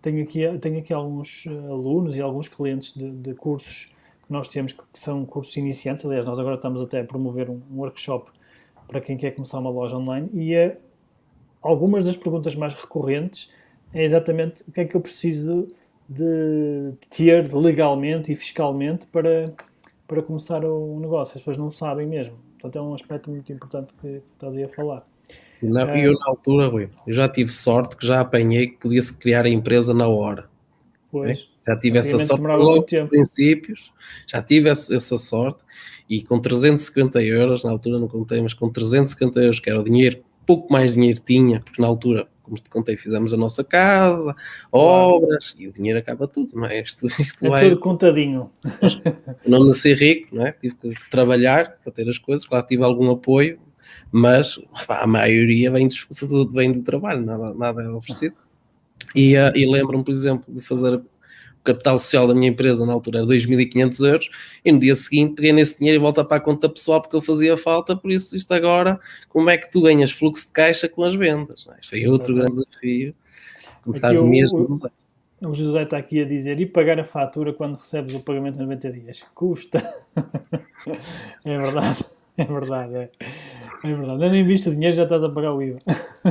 [0.03, 3.95] tenho aqui, tenho aqui alguns alunos e alguns clientes de, de cursos
[4.27, 6.05] que nós temos que são cursos iniciantes.
[6.05, 8.31] Aliás, nós agora estamos até a promover um, workshop
[8.87, 10.55] para quem quer começar uma loja online e
[11.63, 13.51] algumas das perguntas mais recorrentes
[13.93, 15.69] é exatamente o que é que eu preciso
[16.09, 19.53] de ter legalmente e fiscalmente para,
[20.07, 21.37] para começar o negócio.
[21.37, 22.35] As pessoas não sabem mesmo.
[22.59, 25.07] Portanto, é um aspecto muito importante que estás aí a falar.
[25.63, 29.17] Não, e eu, na altura, Rui, eu já tive sorte que já apanhei que podia-se
[29.17, 30.49] criar a empresa na hora.
[31.11, 31.49] Pois.
[31.67, 31.73] É?
[31.73, 33.93] Já tive essa sorte logo dos princípios,
[34.27, 35.61] já tive essa, essa sorte
[36.09, 39.85] e com 350 euros, na altura não contei, mas com 350 euros, que era o
[39.85, 40.21] dinheiro
[40.51, 44.35] pouco mais dinheiro tinha, porque na altura, como te contei, fizemos a nossa casa,
[44.73, 46.81] obras, e o dinheiro acaba tudo, não é?
[46.81, 47.69] Isto, isto é vai...
[47.69, 48.51] tudo contadinho.
[49.47, 50.51] Não nasci rico, não é?
[50.51, 53.61] Tive que trabalhar para ter as coisas, claro, tive algum apoio,
[54.11, 58.35] mas a maioria vem, de, tudo vem do trabalho, nada, nada é oferecido.
[59.15, 61.01] E, uh, e lembro-me, por exemplo, de fazer
[61.65, 64.31] capital social da minha empresa na altura era 2.500 euros,
[64.65, 67.25] e no dia seguinte peguei nesse dinheiro e volta para a conta pessoal porque ele
[67.25, 71.05] fazia falta, por isso isto agora, como é que tu ganhas fluxo de caixa com
[71.05, 71.67] as vendas?
[71.71, 71.81] É?
[71.81, 73.15] Isto é outro grande desafio,
[73.83, 74.77] começar o, mesmo
[75.41, 78.57] o, o José está aqui a dizer, e pagar a fatura quando recebes o pagamento
[78.57, 79.25] em 90 dias?
[79.35, 79.83] Custa!
[81.45, 82.05] é verdade,
[82.37, 83.11] é verdade, é.
[83.83, 85.79] É verdade, nem visto o dinheiro já estás a pagar o IVA.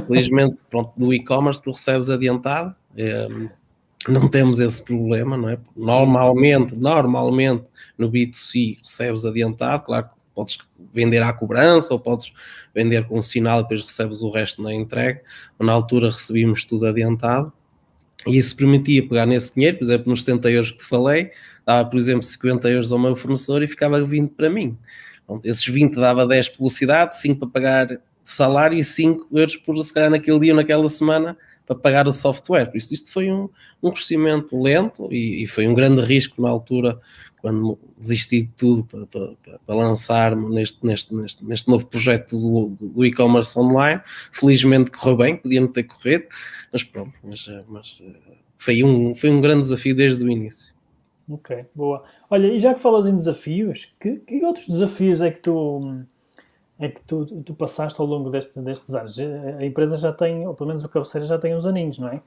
[0.05, 3.27] Felizmente, pronto, do e-commerce tu recebes adiantado, é,
[4.07, 5.57] não temos esse problema, não é?
[5.75, 7.65] Normalmente, normalmente
[7.97, 10.57] no B2C recebes adiantado, claro que podes
[10.93, 12.31] vender à cobrança ou podes
[12.73, 15.21] vender com um sinal e depois recebes o resto na entrega.
[15.59, 17.51] Na altura recebíamos tudo adiantado
[18.25, 21.31] E isso permitia pegar nesse dinheiro, por exemplo, nos 70 euros que te falei,
[21.65, 24.77] dava, por exemplo, 50 euros ao meu fornecedor e ficava 20 para mim.
[25.27, 29.93] Pronto, esses 20 dava 10 publicidade, 5 para pagar salário e 5 euros por, se
[29.93, 31.37] calhar, naquele dia ou naquela semana
[31.69, 32.65] para pagar o software.
[32.65, 33.47] Por isso, isto foi um,
[33.83, 36.99] um crescimento lento e, e, foi um grande risco na altura,
[37.41, 42.69] quando desisti de tudo para, para, para lançar-me neste, neste, neste, neste novo projeto do,
[42.87, 44.01] do e-commerce online.
[44.31, 46.25] Felizmente correu bem, podia não ter corrido,
[46.73, 48.01] mas pronto, mas, mas
[48.57, 50.73] foi, um, foi um grande desafio desde o início.
[51.29, 52.03] Ok, boa.
[52.31, 56.03] Olha, e já que falas em desafios, que, que outros desafios é que tu
[56.79, 59.17] é que tu, tu passaste ao longo deste, destes anos?
[59.59, 62.21] A empresa já tem, ou pelo menos o cabeceira já tem uns aninhos, não é?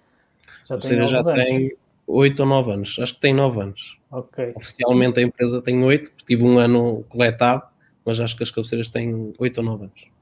[0.66, 1.34] Já tem já anos.
[1.34, 3.98] tem 8 ou 9 anos, acho que tem 9 anos.
[4.10, 4.52] Ok.
[4.54, 7.62] Oficialmente a empresa tem 8, porque tive um ano coletado,
[8.04, 10.12] mas acho que as cabeceiras têm 8 ou 9 anos.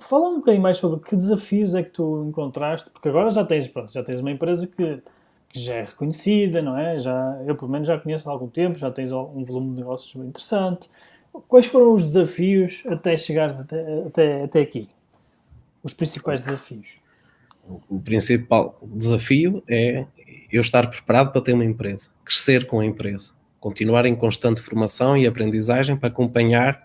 [0.00, 3.68] Fala um bocadinho mais sobre que desafios é que tu encontraste, porque agora já tens,
[3.68, 5.02] pronto, já tens uma empresa que,
[5.48, 6.98] que já é reconhecida, não é?
[6.98, 10.14] Já, eu pelo menos já conheço há algum tempo, já tens um volume de negócios
[10.24, 10.88] interessante.
[11.48, 14.88] Quais foram os desafios até chegares até, até, até aqui?
[15.82, 16.98] Os principais desafios?
[17.88, 20.06] O principal desafio é
[20.52, 25.16] eu estar preparado para ter uma empresa, crescer com a empresa, continuar em constante formação
[25.16, 26.80] e aprendizagem para acompanhar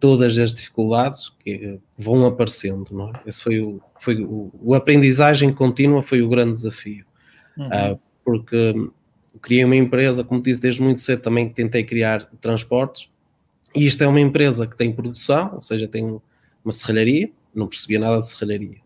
[0.00, 3.12] todas as dificuldades que vão aparecendo, não é?
[3.26, 7.04] Esse foi o, foi o, o aprendizagem contínua foi o grande desafio,
[7.56, 7.66] uhum.
[7.66, 8.74] uh, porque
[9.42, 13.08] criei uma empresa, como disse desde muito cedo, também tentei criar transportes
[13.74, 16.20] e isto é uma empresa que tem produção, ou seja, tem
[16.64, 18.78] uma serralharia, não percebia nada de serralharia.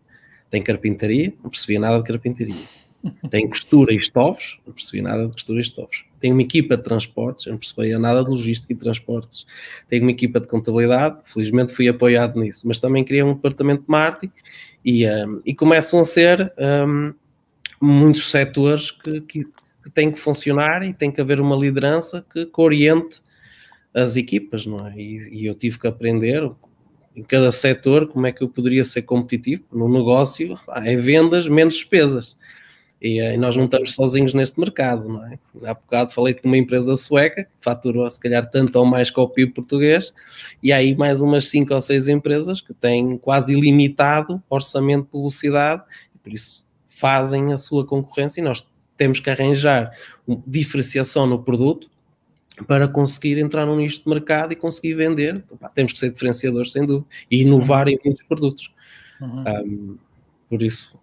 [0.49, 2.55] Tem carpintaria, não percebia nada de carpintaria.
[3.31, 6.03] Tem costura e estofos, não percebia nada de costura e estofos.
[6.19, 9.45] Tem uma equipa de transportes, não percebia nada de logística e transportes.
[9.87, 13.89] Tem uma equipa de contabilidade, felizmente fui apoiado nisso, mas também criei um departamento de
[13.89, 14.33] marketing
[14.83, 17.13] e, um, e começam a ser um,
[17.81, 22.45] muitos setores que, que, que, têm que funcionar e tem que haver uma liderança que,
[22.45, 23.21] que oriente
[23.93, 24.95] as equipas, não é?
[24.95, 26.49] E, e, eu tive que aprender
[27.15, 31.75] em cada setor como é que eu poderia ser competitivo no negócio, é vendas menos
[31.75, 32.37] despesas.
[33.01, 35.39] E, eh, e, nós não estamos sozinhos neste mercado, não é?
[35.63, 39.19] Há bocado falei de uma empresa sueca que faturou se calhar tanto ou mais que
[39.19, 40.13] o PIB português,
[40.61, 45.83] e aí mais umas 5 ou 6 empresas que têm quase ilimitado orçamento de publicidade,
[46.21, 49.91] por isso fazem a sua concorrência e nós temos que arranjar
[50.45, 51.89] diferenciação no produto
[52.67, 55.43] para conseguir entrar num nicho de mercado e conseguir vender.
[55.73, 57.93] temos que ser diferenciadores, sem dúvida, e inovar uhum.
[57.93, 58.73] em muitos produtos.
[59.21, 59.43] Uhum.
[59.47, 59.97] Um,
[60.49, 60.97] por isso,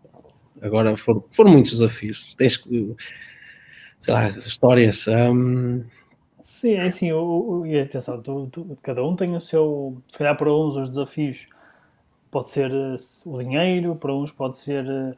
[0.60, 2.34] agora foram, foram muitos desafios.
[2.36, 2.94] Tens que,
[3.98, 5.06] sei lá, histórias.
[5.08, 5.84] Um...
[6.40, 7.10] Sim, é assim,
[7.66, 11.48] e atenção, tu, tu, cada um tem o seu, se calhar para uns os desafios
[12.30, 15.16] pode ser uh, o dinheiro, para uns pode ser uh,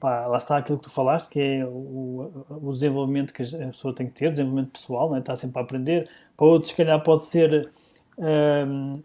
[0.00, 3.94] pá, lá está aquilo que tu falaste, que é o, o desenvolvimento que a pessoa
[3.94, 5.18] tem que ter, desenvolvimento pessoal, né?
[5.18, 6.08] está sempre a aprender.
[6.36, 7.70] Para outros, se calhar, pode ser.
[8.18, 9.00] Um,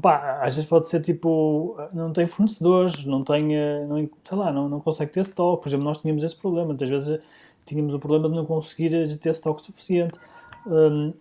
[0.00, 4.52] pá, às vezes pode ser tipo, não tem fornecedores, não tem, eh, não, sei lá,
[4.52, 5.62] não, não consegue ter stock.
[5.62, 7.20] Por exemplo, nós tínhamos esse problema, muitas vezes
[7.66, 10.18] tínhamos o problema de não conseguir ter stock suficiente.
[10.66, 11.12] Um,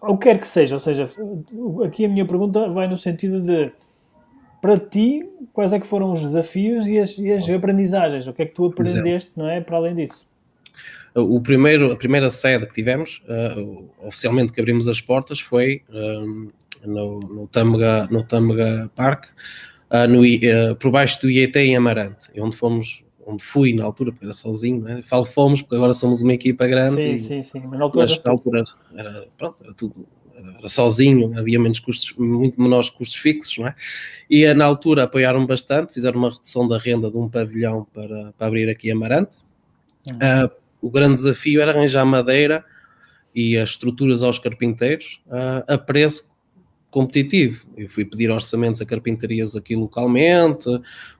[0.00, 1.08] ou quer que seja, ou seja,
[1.84, 3.72] aqui a minha pergunta vai no sentido de
[4.64, 8.26] para ti, quais é que foram os desafios e as, e as aprendizagens?
[8.26, 10.26] O que é que tu aprendeste, não é, para além disso?
[11.14, 16.50] O primeiro, a primeira sede que tivemos, uh, oficialmente que abrimos as portas, foi uh,
[16.82, 19.26] no, no Tâmega, no Tâmega Park,
[19.90, 20.22] uh, no,
[20.76, 24.80] por baixo do IET em Amarante, onde fomos onde fui na altura, porque era sozinho,
[24.80, 25.02] né?
[25.02, 26.96] falo fomos, porque agora somos uma equipa grande.
[26.96, 28.64] Sim, e, sim, sim, mas na altura, mas, na altura
[28.96, 30.06] era, pronto, era tudo
[30.58, 33.74] era sozinho, havia menos custos, muito menores custos fixos, não é?
[34.28, 38.32] E eh, na altura apoiaram bastante, fizeram uma redução da renda de um pavilhão para,
[38.36, 39.38] para abrir aqui Amarante.
[40.06, 40.16] Uhum.
[40.16, 40.50] Uh,
[40.82, 42.64] o grande desafio era arranjar madeira
[43.34, 46.33] e as estruturas aos carpinteiros uh, a preço
[46.94, 47.66] competitivo.
[47.76, 50.64] Eu fui pedir orçamentos a carpintarias aqui localmente,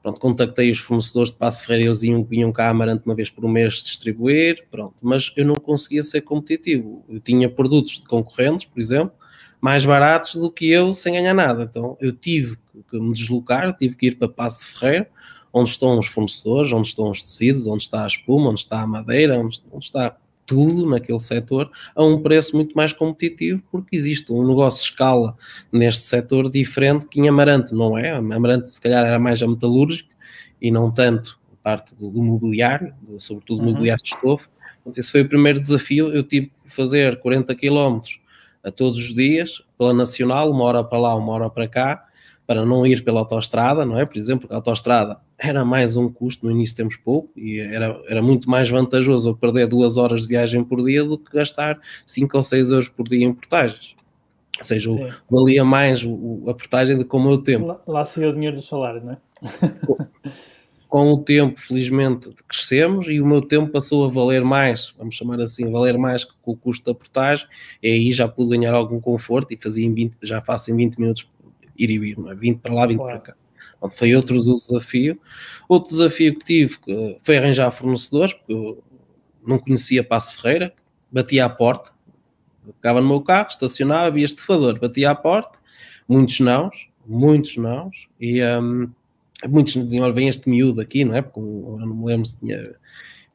[0.00, 3.82] pronto, contactei os fornecedores de Passo Ferreira, eles vinham cá Amarante uma vez por mês
[3.82, 7.04] distribuir, pronto, mas eu não conseguia ser competitivo.
[7.08, 9.14] Eu tinha produtos de concorrentes, por exemplo,
[9.60, 11.64] mais baratos do que eu sem ganhar nada.
[11.68, 12.56] Então eu tive
[12.88, 15.10] que me deslocar, tive que ir para Passo Ferreira,
[15.52, 18.86] onde estão os fornecedores, onde estão os tecidos, onde está a espuma, onde está a
[18.86, 24.32] madeira, onde, onde está tudo naquele setor a um preço muito mais competitivo, porque existe
[24.32, 25.36] um negócio de escala
[25.72, 28.12] neste setor diferente que em Amarante não é.
[28.12, 30.10] Amarante, se calhar, era mais a metalúrgica
[30.60, 33.70] e não tanto a parte do, do mobiliário, do, sobretudo uhum.
[33.70, 34.48] mobiliário de estofo.
[34.80, 36.12] Então, esse foi o primeiro desafio.
[36.12, 38.00] Eu tive que fazer 40 km
[38.62, 42.06] a todos os dias, pela Nacional, uma hora para lá, uma hora para cá,
[42.46, 44.04] para não ir pela autostrada, não é?
[44.04, 48.22] Por exemplo, a autostrada era mais um custo, no início temos pouco, e era, era
[48.22, 52.36] muito mais vantajoso eu perder duas horas de viagem por dia do que gastar 5
[52.36, 53.94] ou 6 euros por dia em portagens.
[54.58, 57.66] Ou seja, o, valia mais o, a portagem do que o meu tempo.
[57.66, 59.18] Lá, lá saiu o dinheiro do salário, não é?
[60.94, 65.40] com o tempo, felizmente, crescemos e o meu tempo passou a valer mais, vamos chamar
[65.40, 67.48] assim, valer mais que o custo da portagem,
[67.82, 71.00] e aí já pude ganhar algum conforto e fazia em 20, já faço em 20
[71.00, 71.28] minutos
[71.76, 72.58] ir e vir, 20 é?
[72.60, 73.20] para lá, 20 claro.
[73.20, 73.38] para cá.
[73.80, 75.20] Pronto, foi outro desafio.
[75.68, 76.78] Outro desafio que tive
[77.20, 78.82] foi arranjar fornecedores, porque eu
[79.46, 80.72] não conhecia Passo Ferreira,
[81.10, 81.92] batia à porta,
[82.64, 85.58] ficava no meu carro, estacionava, havia estufador, batia à porta,
[86.08, 88.90] muitos nãos, muitos nãos, e um,
[89.48, 91.22] muitos nos diziam, olha, vem este miúdo aqui, não é?
[91.22, 92.74] Porque eu não me lembro se tinha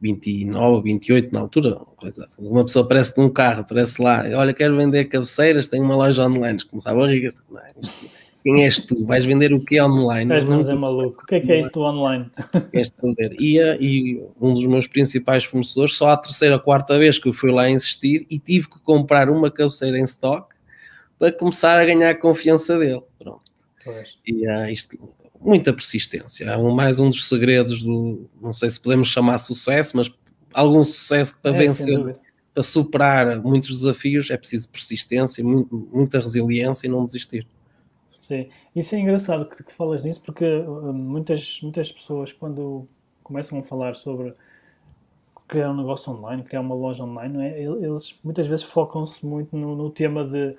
[0.01, 2.41] 29 28 na altura, coisa assim.
[2.47, 6.63] Uma pessoa aparece num carro, aparece lá, olha, quero vender cabeceiras, tenho uma loja online,
[6.65, 7.67] começava a rir, não é?
[7.81, 9.05] Isto, quem és tu?
[9.05, 10.33] Vais vender o que online?
[10.33, 11.21] És, mas é maluco.
[11.21, 12.29] O que é que é isto online?
[13.39, 17.51] E, e um dos meus principais fornecedores, só a terceira, quarta vez que eu fui
[17.51, 20.53] lá insistir e tive que comprar uma cabeceira em stock
[21.17, 23.03] para começar a ganhar a confiança dele.
[23.19, 23.41] Pronto.
[23.83, 24.17] Pois.
[24.25, 24.97] E uh, isto,
[25.39, 26.45] muita persistência.
[26.45, 30.11] É um, mais um dos segredos do, não sei se podemos chamar sucesso, mas
[30.53, 32.17] algum sucesso para é, vencer,
[32.53, 37.45] para superar muitos desafios, é preciso persistência, muita resiliência e não desistir.
[38.29, 42.87] Sim, isso é engraçado que, que falas nisso, porque uh, muitas, muitas pessoas, quando
[43.23, 44.35] começam a falar sobre
[45.47, 47.59] criar um negócio online, criar uma loja online, não é?
[47.59, 50.55] eles muitas vezes focam-se muito no, no, tema de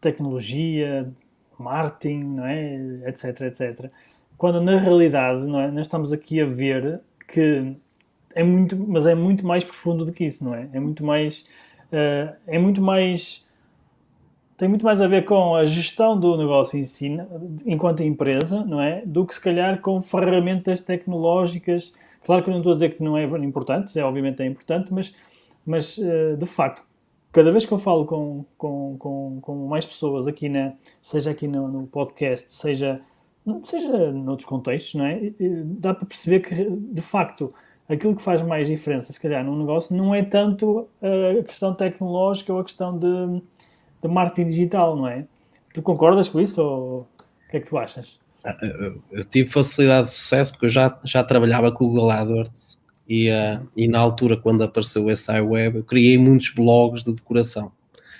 [0.00, 1.08] tecnologia,
[1.56, 3.08] marketing, não é?
[3.08, 3.88] etc, etc.
[4.36, 5.70] Quando na realidade, não é?
[5.70, 7.76] nós estamos aqui a ver que
[8.34, 10.68] é muito, mas é muito mais profundo do que isso, não é?
[10.72, 11.46] É muito mais,
[11.92, 13.48] uh, é muito mais
[14.56, 17.16] tem muito mais a ver com a gestão do negócio em si,
[17.66, 19.02] enquanto empresa, não é?
[19.04, 21.92] Do que se calhar com ferramentas tecnológicas.
[22.24, 24.92] Claro que eu não estou a dizer que não é importante, é, obviamente é importante,
[24.92, 25.14] mas,
[25.66, 26.84] mas eh, de facto,
[27.32, 31.48] cada vez que eu falo com, com, com, com mais pessoas aqui, na, seja aqui
[31.48, 33.00] no, no, podcast, seja,
[33.64, 35.32] seja noutros contextos, não é?
[35.64, 37.52] Dá para perceber que, de facto,
[37.88, 42.52] aquilo que faz mais diferença, se calhar, num negócio, não é tanto a questão tecnológica
[42.52, 43.42] ou a questão de
[44.02, 45.24] de marketing digital, não é?
[45.72, 48.20] Tu concordas com isso ou o que é que tu achas?
[48.44, 48.56] Ah,
[49.10, 53.30] eu, tive facilidade de sucesso porque eu já, já trabalhava com o Google AdWords e,
[53.30, 57.70] uh, e na altura, quando apareceu o SI Web, eu criei muitos blogs de decoração.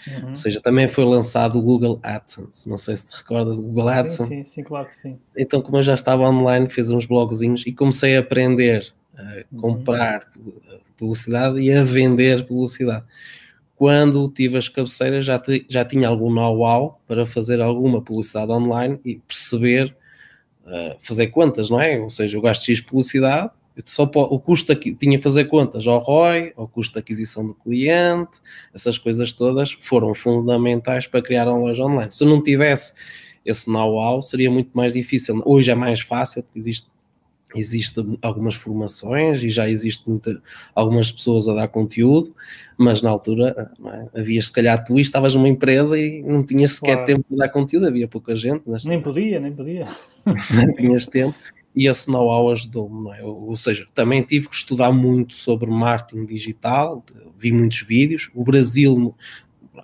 [0.07, 0.31] Uhum.
[0.31, 2.69] Ou seja, também foi lançado o Google AdSense.
[2.69, 4.29] Não sei se te recordas do Google AdSense.
[4.29, 5.19] Sim, sim, sim, claro que sim.
[5.37, 9.61] Então, como eu já estava online, fiz uns blogzinhos e comecei a aprender a uhum.
[9.61, 10.53] comprar uhum.
[10.97, 13.05] publicidade e a vender publicidade
[13.83, 19.17] quando tive as cabeceiras já, já tinha algum know-how para fazer alguma publicidade online e
[19.17, 19.93] perceber,
[20.65, 21.99] uh, fazer contas, não é?
[21.99, 23.51] Ou seja, eu gasto X publicidade,
[23.85, 27.55] só o custo aqui, tinha que fazer contas ao ROI, ao custo de aquisição do
[27.55, 28.39] cliente,
[28.73, 32.13] essas coisas todas foram fundamentais para criar uma loja online.
[32.13, 32.95] Se eu não tivesse
[33.45, 35.43] esse know-how, seria muito mais difícil.
[35.45, 36.89] Hoje é mais fácil, porque existe
[37.55, 40.41] Existem algumas formações e já existe muita,
[40.75, 42.35] algumas pessoas a dar conteúdo,
[42.77, 43.55] mas na altura
[44.15, 44.21] é?
[44.21, 47.07] havia se calhar tu e estavas numa empresa e não tinhas sequer claro.
[47.07, 48.63] tempo de dar conteúdo, havia pouca gente.
[48.87, 49.87] Nem podia, nem podia.
[50.25, 51.35] Não tinhas tempo
[51.75, 53.25] e esse know-how ajudou-me, é?
[53.25, 57.05] Ou seja, também tive que estudar muito sobre marketing digital,
[57.39, 58.31] vi muitos vídeos.
[58.35, 59.15] O Brasil,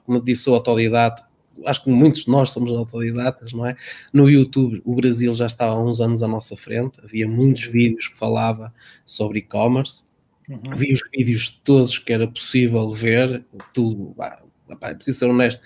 [0.04, 1.24] como eu disse, sou autodidata,
[1.66, 3.76] acho que muitos de nós somos autodidatas, não é?
[4.12, 8.08] No YouTube, o Brasil já estava há uns anos à nossa frente, havia muitos vídeos
[8.08, 8.72] que falava
[9.04, 10.02] sobre e-commerce,
[10.48, 10.60] uhum.
[10.74, 14.40] vi os vídeos todos que era possível ver, tudo, ah,
[14.82, 15.62] é preciso ser honesto,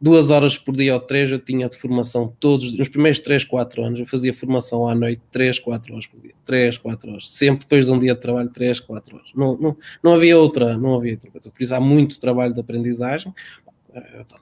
[0.00, 3.82] duas horas por dia ou três eu tinha de formação todos, nos primeiros três, quatro
[3.82, 7.60] anos, eu fazia formação à noite, três, quatro horas por dia, três, quatro horas, sempre
[7.60, 10.96] depois de um dia de trabalho, três, quatro horas, não, não, não havia outra, não
[10.96, 13.32] havia outra coisa, por isso há muito trabalho de aprendizagem,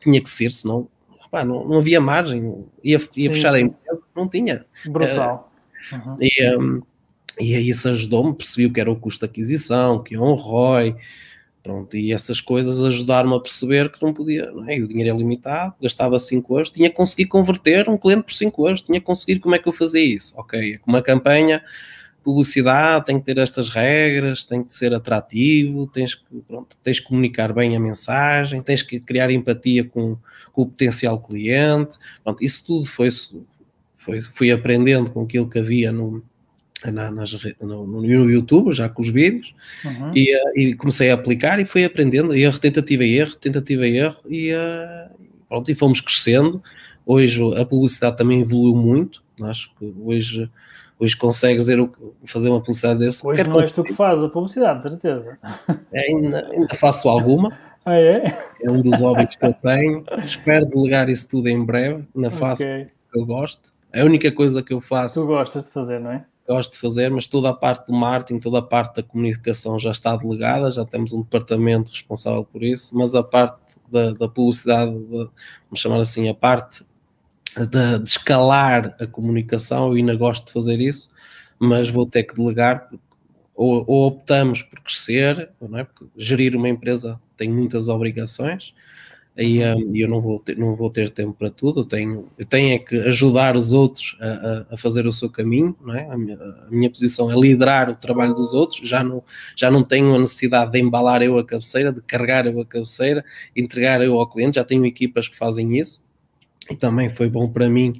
[0.01, 0.89] tinha que ser, senão
[1.33, 4.67] pá, não, não havia margem, ia, ia fechar a empresa, não tinha.
[4.85, 5.51] Brutal.
[5.91, 6.17] Uhum.
[6.21, 6.83] E, um,
[7.41, 10.35] e aí isso ajudou-me, percebi o que era o custo de aquisição, que é um
[10.35, 10.95] ROI,
[11.63, 14.77] pronto, e essas coisas ajudaram-me a perceber que não podia, não é?
[14.77, 18.69] o dinheiro é limitado, gastava 5 euros, tinha que conseguir converter um cliente por 5
[18.69, 21.65] euros, tinha que conseguir como é que eu fazia isso, ok, com uma campanha
[22.23, 27.07] publicidade tem que ter estas regras, tem que ser atrativo, tens que, pronto, tens que
[27.07, 30.17] comunicar bem a mensagem, tens que criar empatia com,
[30.53, 31.99] com o potencial cliente.
[32.23, 33.11] Pronto, isso tudo foi,
[33.97, 36.23] foi, fui aprendendo com aquilo que havia no,
[36.85, 39.55] na, nas, no, no, YouTube, já com os vídeos,
[39.85, 40.13] uhum.
[40.15, 43.97] e, uh, e, comecei a aplicar e fui aprendendo, erro, tentativa e erro, tentativa e
[43.99, 45.11] erro, e, uh,
[45.49, 46.63] pronto, e fomos crescendo
[47.05, 50.49] Hoje a publicidade também evoluiu muito, acho que hoje,
[51.03, 51.67] hoje consegues
[52.27, 53.27] fazer uma publicidade desse.
[53.27, 55.37] Hoje não és tu que fazes a publicidade, certeza.
[55.93, 57.53] É, ainda, ainda faço alguma.
[57.85, 58.39] Ah, é?
[58.63, 60.05] É um dos hobbies que eu tenho.
[60.25, 62.05] Espero delegar isso tudo em breve.
[62.15, 62.85] Na fase okay.
[63.11, 63.73] que eu gosto.
[63.93, 65.21] A única coisa que eu faço.
[65.21, 66.25] Tu gostas de fazer, não é?
[66.49, 69.91] Gosto de fazer, mas toda a parte do marketing, toda a parte da comunicação já
[69.91, 73.59] está delegada, já temos um departamento responsável por isso, mas a parte
[73.91, 75.29] da, da publicidade, de,
[75.67, 76.85] vamos chamar assim, a parte
[77.57, 81.11] de, de escalar a comunicação, eu ainda gosto de fazer isso,
[81.59, 82.89] mas vou ter que delegar,
[83.55, 85.85] ou, ou optamos por crescer, não é?
[85.85, 88.75] porque gerir uma empresa tem muitas obrigações,
[89.37, 92.45] e um, eu não vou, ter, não vou ter tempo para tudo, eu tenho, eu
[92.45, 96.07] tenho é que ajudar os outros a, a, fazer o seu caminho, não é?
[96.11, 99.23] a, minha, a minha posição é liderar o trabalho dos outros, já não,
[99.57, 103.25] já não tenho a necessidade de embalar eu a cabeceira, de carregar eu a cabeceira,
[103.57, 106.05] entregar eu ao cliente, já tenho equipas que fazem isso,
[106.77, 107.93] também foi bom para mim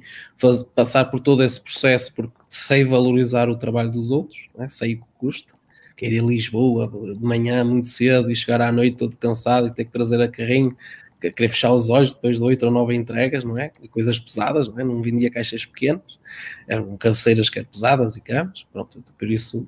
[0.75, 4.67] passar por todo esse processo, porque sei valorizar o trabalho dos outros, né?
[4.67, 5.53] sei o que custa.
[5.95, 9.71] Quer ir a Lisboa de manhã muito cedo e chegar à noite todo cansado e
[9.71, 10.75] ter que trazer a carrinho,
[11.19, 13.71] querer fechar os olhos depois de oito ou nove entregas, não é?
[13.91, 14.83] Coisas pesadas, não é?
[14.83, 16.19] Não vendia caixas pequenas,
[16.67, 19.67] eram cabeceiras que eram pesadas e camas, pronto, por isso.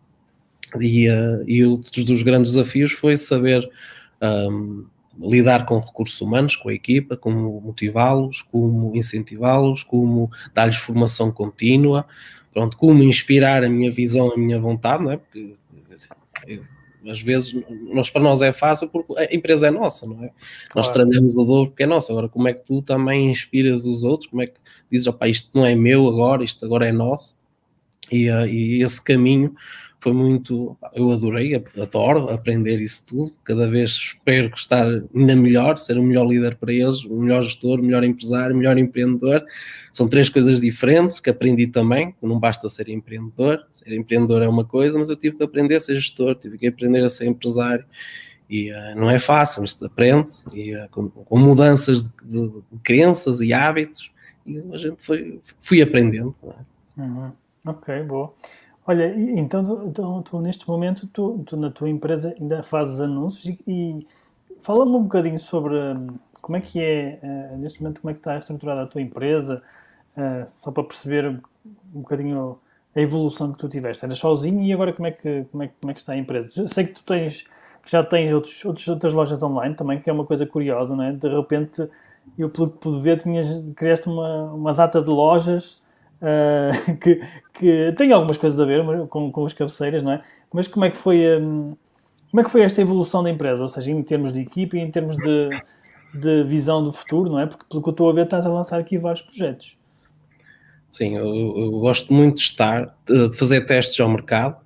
[0.82, 3.70] E, uh, e outro dos grandes desafios foi saber
[4.22, 4.86] um,
[5.20, 12.06] lidar com recursos humanos, com a equipa, como motivá-los, como incentivá-los, como dar-lhes formação contínua,
[12.54, 15.18] pronto, como inspirar a minha visão, a minha vontade, não é?
[15.18, 15.56] Porque
[16.48, 16.64] eu,
[17.08, 17.56] às vezes
[17.94, 20.28] nós, para nós é fácil porque a empresa é nossa, não é?
[20.28, 20.34] Claro.
[20.76, 22.12] Nós trabalhamos a dor porque é nossa.
[22.12, 24.30] Agora, como é que tu também inspiras os outros?
[24.30, 24.56] Como é que
[24.92, 27.36] dizes, opá, isto não é meu agora, isto agora é nosso?
[28.12, 29.56] E, uh, e esse caminho
[30.06, 30.78] foi muito.
[30.94, 33.34] Eu adorei, adoro aprender isso tudo.
[33.44, 37.80] Cada vez espero estar ainda melhor, ser o melhor líder para eles, o melhor gestor,
[37.80, 39.44] o melhor empresário, o melhor empreendedor.
[39.92, 42.14] São três coisas diferentes que aprendi também.
[42.22, 43.66] Não basta ser empreendedor.
[43.72, 46.68] Ser empreendedor é uma coisa, mas eu tive que aprender a ser gestor, tive que
[46.68, 47.84] aprender a ser empresário.
[48.48, 52.80] E uh, não é fácil, mas aprende e, uh, com, com, mudanças de, de, de,
[52.84, 54.12] crenças e hábitos.
[54.46, 56.36] E a gente foi, fui aprendendo.
[56.44, 57.02] É?
[57.02, 57.32] Uhum.
[57.66, 58.32] Ok, boa.
[58.88, 63.60] Olha, então, então tu, neste momento, tu, tu, na tua empresa ainda fazes anúncios e,
[63.68, 64.08] e
[64.62, 66.08] fala-me um bocadinho sobre hum,
[66.40, 69.64] como é que é, uh, neste momento, como é que está estruturada a tua empresa,
[70.16, 71.42] uh, só para perceber um,
[71.94, 72.60] bocadinho
[72.96, 74.06] a evolução que tu tiveste.
[74.06, 76.68] Eras sozinho e agora como é que, como é, como é que está a empresa?
[76.68, 77.42] Sei que tu tens,
[77.84, 81.06] que já tens outros, outros, outras lojas online também, que é uma coisa curiosa, não
[81.06, 81.12] é?
[81.12, 81.90] De repente,
[82.38, 85.84] eu pelo que pude ver, tinhas, criaste uma, uma data de lojas
[86.26, 87.22] uh, que,
[87.54, 90.22] que tem algumas coisas a ver com, com as cabeceiras, não é?
[90.54, 91.74] Mas como é que foi um,
[92.36, 93.64] como é que foi esta evolução da empresa?
[93.64, 95.50] Ou seja, em termos de equipe e em termos de,
[96.14, 97.46] de visão do futuro, não é?
[97.46, 99.78] Porque pelo que eu estou a ver, estás a lançar aqui vários projetos.
[100.92, 104.58] Sim, eu, eu gosto muito de estar, de fazer testes ao mercado.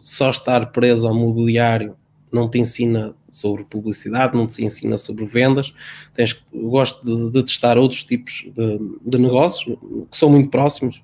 [0.00, 1.96] Só estar preso ao mobiliário
[2.32, 5.72] não te ensina sobre publicidade, não te ensina sobre vendas.
[6.14, 9.76] Tens, gosto de, de testar outros tipos de, de, negócios
[10.10, 11.02] que são muito próximos.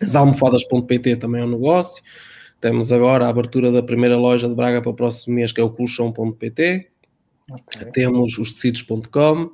[0.00, 2.02] As almofadas.pt também é um negócio.
[2.60, 5.64] Temos agora a abertura da primeira loja de Braga para o próximo mês, que é
[5.64, 6.88] o colchão.pt.
[7.50, 7.92] Okay.
[7.92, 9.44] Temos os tecidos.com.
[9.44, 9.50] Uh,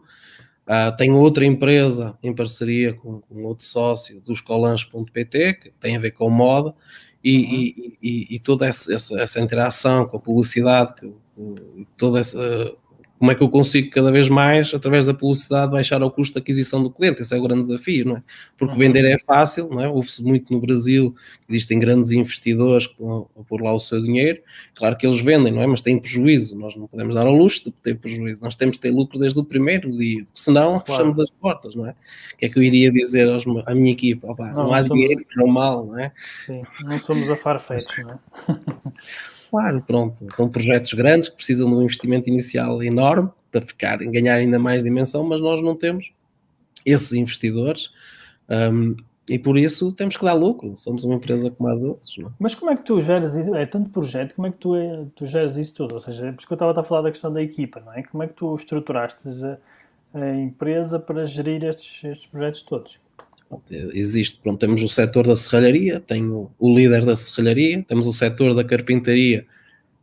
[0.66, 6.00] ah, tenho outra empresa em parceria com, com outro sócio dos colãs.pt, que tem a
[6.00, 6.74] ver com moda
[7.22, 7.52] e, uhum.
[7.52, 10.94] e, e, e, toda essa, essa, essa, interação com a publicidade,
[11.96, 12.76] toda essa
[13.18, 16.40] como é que eu consigo cada vez mais, através da publicidade, baixar o custo de
[16.40, 17.22] aquisição do cliente?
[17.22, 18.22] Esse é o grande desafio, não é?
[18.58, 18.78] Porque uhum.
[18.78, 19.88] vender é fácil, não é?
[19.88, 21.14] Ouve-se muito no Brasil,
[21.48, 24.40] existem grandes investidores que estão a pôr lá o seu dinheiro,
[24.74, 25.66] claro que eles vendem, não é?
[25.66, 28.82] Mas têm prejuízo, nós não podemos dar ao luxo de ter prejuízo, nós temos que
[28.82, 30.84] ter lucro desde o primeiro dia, senão claro.
[30.86, 31.90] fechamos as portas, não é?
[32.34, 34.30] O que é que eu iria dizer aos, à minha equipa?
[34.30, 35.02] Opa, não, não há somos...
[35.02, 36.12] dinheiro, não mal, não é?
[36.44, 38.56] Sim, não somos a Farfetch, não é?
[39.56, 44.34] Claro, pronto, são projetos grandes que precisam de um investimento inicial enorme para ficar, ganhar
[44.34, 46.12] ainda mais dimensão, mas nós não temos
[46.84, 47.90] esses investidores
[48.50, 48.94] um,
[49.26, 50.74] e por isso temos que dar lucro.
[50.76, 52.14] Somos uma empresa como as outras.
[52.18, 52.28] Não?
[52.28, 52.32] É?
[52.38, 53.54] Mas como é que tu geres isso?
[53.54, 55.94] É tanto projeto, como é que tu, é, tu geres isso tudo?
[55.94, 57.94] Ou seja, é por isso que eu estava a falar da questão da equipa, não
[57.94, 58.02] é?
[58.02, 63.00] Como é que tu estruturaste a, a empresa para gerir estes, estes projetos todos?
[63.70, 68.54] Existe, pronto, temos o setor da serralharia, tenho o líder da serralharia, temos o setor
[68.54, 69.46] da carpintaria,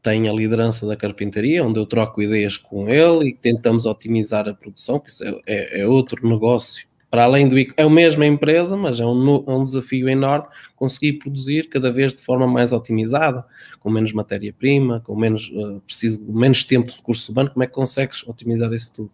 [0.01, 4.53] tem a liderança da carpintaria, onde eu troco ideias com ele e tentamos otimizar a
[4.53, 6.85] produção, que isso é, é, é outro negócio.
[7.09, 11.13] Para além do é a mesma empresa, mas é um, é um desafio enorme conseguir
[11.13, 13.45] produzir cada vez de forma mais otimizada,
[13.79, 17.51] com menos matéria-prima, com menos, uh, preciso, menos tempo de recurso humano.
[17.51, 19.11] Como é que consegues otimizar isso tudo?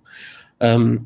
[0.61, 1.05] Um,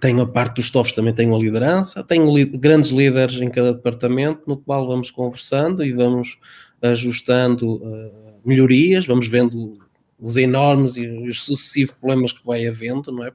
[0.00, 4.42] tenho a parte dos staffs, também tenho a liderança, tenho grandes líderes em cada departamento,
[4.46, 6.38] no qual vamos conversando e vamos
[6.82, 8.12] ajustando uh,
[8.44, 9.78] melhorias, vamos vendo
[10.18, 13.32] os enormes e os sucessivos problemas que vai havendo, não é?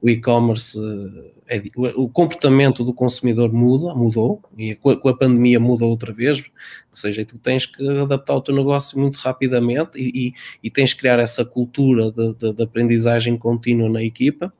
[0.00, 0.78] O e-commerce,
[1.46, 6.14] é, o comportamento do consumidor muda, mudou, e com a, com a, pandemia muda outra
[6.14, 6.44] vez, ou
[6.92, 11.00] seja, tu tens que adaptar o teu negócio muito rapidamente e, e, e tens que
[11.00, 14.50] criar essa cultura de, de, de aprendizagem contínua na equipa,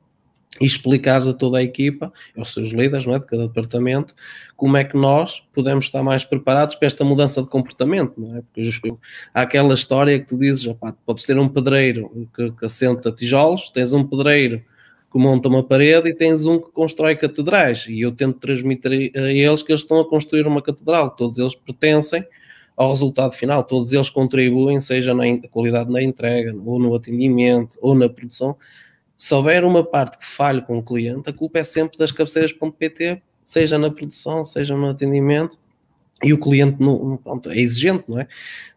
[0.60, 4.14] e explicares a toda a equipa, aos seus líderes não é, de cada departamento,
[4.56, 8.42] como é que nós podemos estar mais preparados para esta mudança de comportamento, não é?
[8.52, 8.94] Porque
[9.34, 13.70] há aquela história que tu dizes, opá, podes ter um pedreiro que, que assenta tijolos,
[13.70, 14.62] tens um pedreiro
[15.12, 19.32] que monta uma parede e tens um que constrói catedrais, e eu tento transmitir a
[19.32, 22.24] eles que eles estão a construir uma catedral, todos eles pertencem
[22.76, 27.94] ao resultado final, todos eles contribuem, seja na qualidade na entrega, ou no atendimento, ou
[27.94, 28.56] na produção,
[29.18, 33.20] se houver uma parte que falhe com o cliente, a culpa é sempre das cabeceiras.pt,
[33.42, 35.58] seja na produção, seja no atendimento,
[36.22, 38.28] e o cliente não, pronto, é exigente, não é?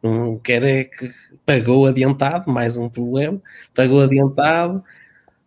[0.02, 1.14] Não quer é que
[1.46, 3.40] pagou adiantado, mais um problema,
[3.74, 4.84] pagou adiantado,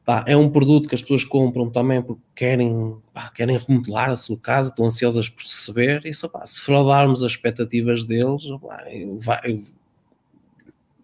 [0.05, 4.17] pá, é um produto que as pessoas compram também porque querem, pá, querem remodelar a
[4.17, 8.45] sua casa, estão ansiosas por receber, e só, pá, se fraudarmos as expectativas deles,
[9.19, 9.61] vai,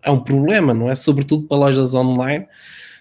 [0.00, 0.94] é um problema, não é?
[0.94, 2.46] Sobretudo para lojas online,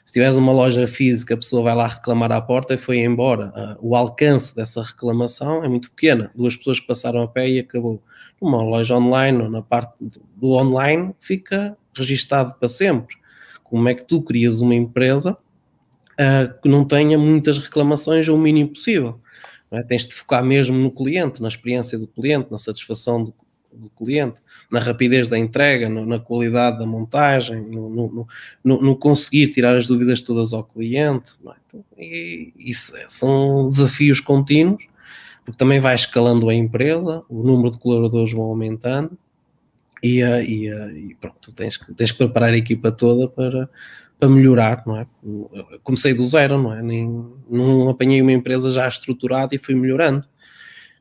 [0.10, 3.78] se tiveres uma loja física, a pessoa vai lá reclamar à porta e foi embora.
[3.80, 6.32] Uh, o alcance dessa reclamação é muito pequena.
[6.34, 8.02] Duas pessoas que passaram a pé e acabou.
[8.42, 9.94] Numa loja online ou na parte
[10.36, 13.18] do online fica registado para sempre.
[13.64, 15.34] Como é que tu crias uma empresa
[16.14, 19.22] uh, que não tenha muitas reclamações ou o mínimo possível?
[19.70, 19.84] É?
[19.84, 23.36] Tens de focar mesmo no cliente, na experiência do cliente, na satisfação do,
[23.72, 24.42] do cliente
[24.72, 27.90] na rapidez da entrega, no, na qualidade da montagem, no,
[28.64, 31.34] no, no, conseguir tirar as dúvidas todas ao cliente.
[31.46, 31.52] É?
[31.68, 34.84] Então, e, isso é, são desafios contínuos,
[35.44, 39.18] porque também vai escalando a empresa, o número de colaboradores vão aumentando
[40.04, 43.70] e, eh, e, eh, e pronto, tens que, tens que preparar a equipa toda para,
[44.20, 45.08] para melhorar, não é?
[45.84, 46.82] comecei do zero, não é?
[46.82, 50.26] Nem, não apanhei uma empresa já estruturada e fui melhorando.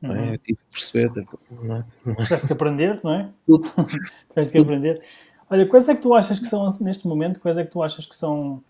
[0.01, 0.15] Uhum.
[0.15, 0.37] É?
[0.37, 1.27] Tive que perceber.
[1.51, 1.85] Não é?
[2.23, 3.29] Tiveste que aprender, não é?
[3.45, 3.67] Tudo.
[4.29, 5.01] Tiveste que aprender.
[5.49, 8.05] Olha, quais é que tu achas que são, neste momento, quais é que tu achas
[8.05, 8.63] que são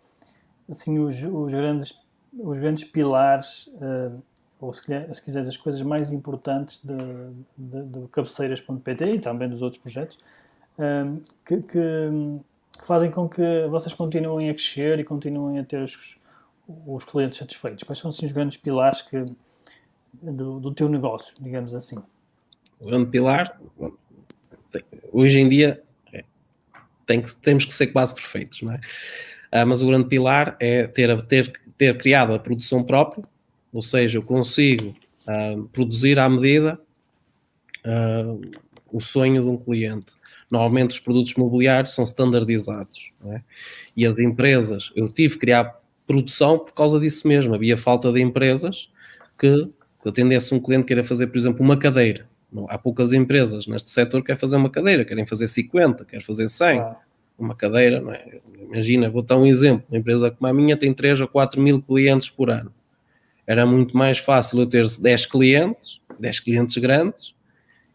[0.69, 1.99] assim, os, os, grandes,
[2.34, 4.21] os grandes pilares, uh,
[4.61, 4.82] ou se,
[5.13, 6.95] se quiseres, as coisas mais importantes de,
[7.57, 10.17] de, de cabeceiras.pt e também dos outros projetos,
[10.77, 11.80] uh, que, que,
[12.77, 16.15] que, fazem com que vocês continuem a crescer e continuem a ter os,
[16.88, 17.84] os clientes satisfeitos?
[17.84, 19.25] Quais são assim, os grandes pilares que
[20.14, 21.97] do, do teu negócio, digamos assim?
[22.80, 23.60] O grande pilar,
[25.12, 25.82] hoje em dia,
[26.14, 26.24] é,
[27.05, 28.78] tem que, temos que ser quase perfeitos, não é?
[29.51, 33.24] Ah, mas o grande pilar é ter, ter, ter criado a produção própria,
[33.74, 34.95] ou seja, eu consigo
[35.28, 36.80] ah, produzir à medida
[37.84, 38.36] ah,
[38.91, 40.14] o sonho de um cliente.
[40.49, 43.41] Normalmente os produtos mobiliários são standardizados, é?
[43.95, 48.20] e as empresas, eu tive que criar produção por causa disso mesmo, havia falta de
[48.20, 48.89] empresas
[49.38, 49.70] que
[50.02, 52.28] que atendesse um cliente que queira fazer, por exemplo, uma cadeira.
[52.68, 56.47] Há poucas empresas neste setor que querem fazer uma cadeira, querem fazer 50, querem fazer
[56.47, 56.80] 100.
[56.80, 56.95] Ah.
[57.38, 58.39] Uma cadeira, não é?
[58.62, 59.86] Imagina, vou dar um exemplo.
[59.89, 62.74] Uma empresa como a minha tem 3 a 4 mil clientes por ano.
[63.47, 67.34] Era muito mais fácil eu ter 10 clientes, 10 clientes grandes,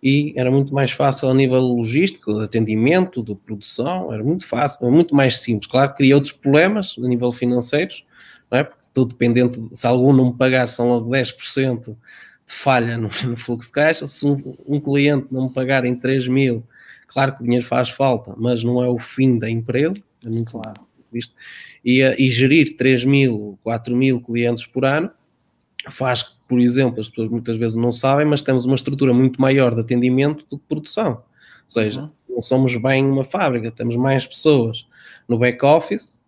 [0.03, 4.91] e era muito mais fácil a nível logístico, de atendimento, de produção, era muito fácil,
[4.91, 5.71] muito mais simples.
[5.71, 7.95] Claro que cria outros problemas a nível financeiro,
[8.51, 8.65] não é?
[8.65, 11.97] Porque tudo dependente, se algum não me pagar, são logo 10% de
[12.47, 14.07] falha no, no, fluxo de caixa.
[14.07, 16.63] Se um, um, cliente não me pagar em 3 mil,
[17.09, 20.53] claro que o dinheiro faz falta, mas não é o fim da empresa, é muito
[20.53, 20.81] claro.
[21.13, 21.35] Isto.
[21.85, 25.11] E, eh, e gerir 3 mil, 4 mil clientes por ano
[25.91, 29.41] faz que, por exemplo, as pessoas muitas vezes não sabem, mas temos uma estrutura muito
[29.41, 31.13] maior de atendimento do que produção.
[31.13, 32.11] Ou seja, uhum.
[32.29, 34.87] não somos bem uma fábrica, temos mais pessoas
[35.29, 36.21] no back-office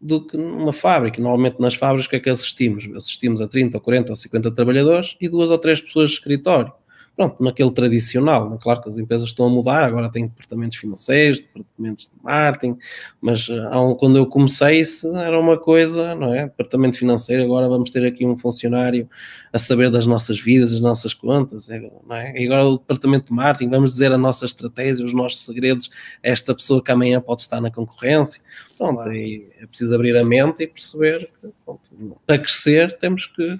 [0.00, 1.20] do que numa fábrica.
[1.20, 2.88] Normalmente nas fábricas o que é que assistimos?
[2.94, 6.72] Assistimos a 30, ou 40 ou 50 trabalhadores e duas ou três pessoas de escritório
[7.16, 8.50] pronto, naquele tradicional.
[8.50, 8.58] Né?
[8.60, 12.76] Claro que as empresas estão a mudar, agora tem departamentos financeiros, departamentos de marketing,
[13.20, 16.44] mas uh, quando eu comecei isso era uma coisa, não é?
[16.44, 19.08] Departamento financeiro, agora vamos ter aqui um funcionário
[19.52, 22.38] a saber das nossas vidas, as nossas contas, é, não é?
[22.38, 25.90] E agora o departamento de marketing, vamos dizer a nossa estratégia, os nossos segredos
[26.22, 28.42] a esta pessoa que amanhã pode estar na concorrência.
[28.76, 31.80] Pronto, é preciso abrir a mente e perceber que pronto,
[32.26, 33.58] para crescer temos que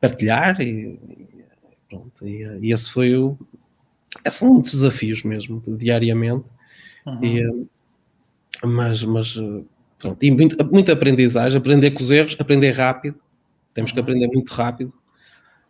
[0.00, 0.98] partilhar e,
[1.90, 3.36] Pronto, e, e esse foi o.
[4.30, 6.46] São muitos desafios mesmo, diariamente.
[7.04, 7.24] Uhum.
[7.24, 9.38] E, eh, mas, mas
[9.98, 13.20] pronto, e muito, muita aprendizagem, aprender com os erros, aprender rápido,
[13.74, 14.92] Temos que aprender muito rápido.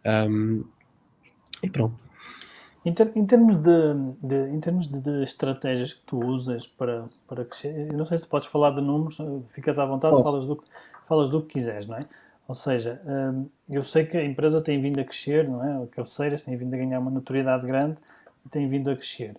[0.06, 0.64] Um,
[1.62, 1.96] e pronto.
[2.84, 7.04] Em, ter, em, termos, de, de em termos de, de, estratégias que tu usas para,
[7.28, 9.18] para crescer, eu não sei se podes falar de números,
[9.50, 10.64] ficas à vontade, falas do,
[11.06, 12.06] falas do que quiseres, não é?
[12.50, 15.84] Ou seja, hum, eu sei que a empresa tem vindo a crescer, não é?
[15.84, 17.96] A cabeceiras tem vindo a ganhar uma notoriedade grande
[18.44, 19.36] e tem vindo a crescer.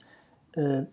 [0.57, 0.85] Hum,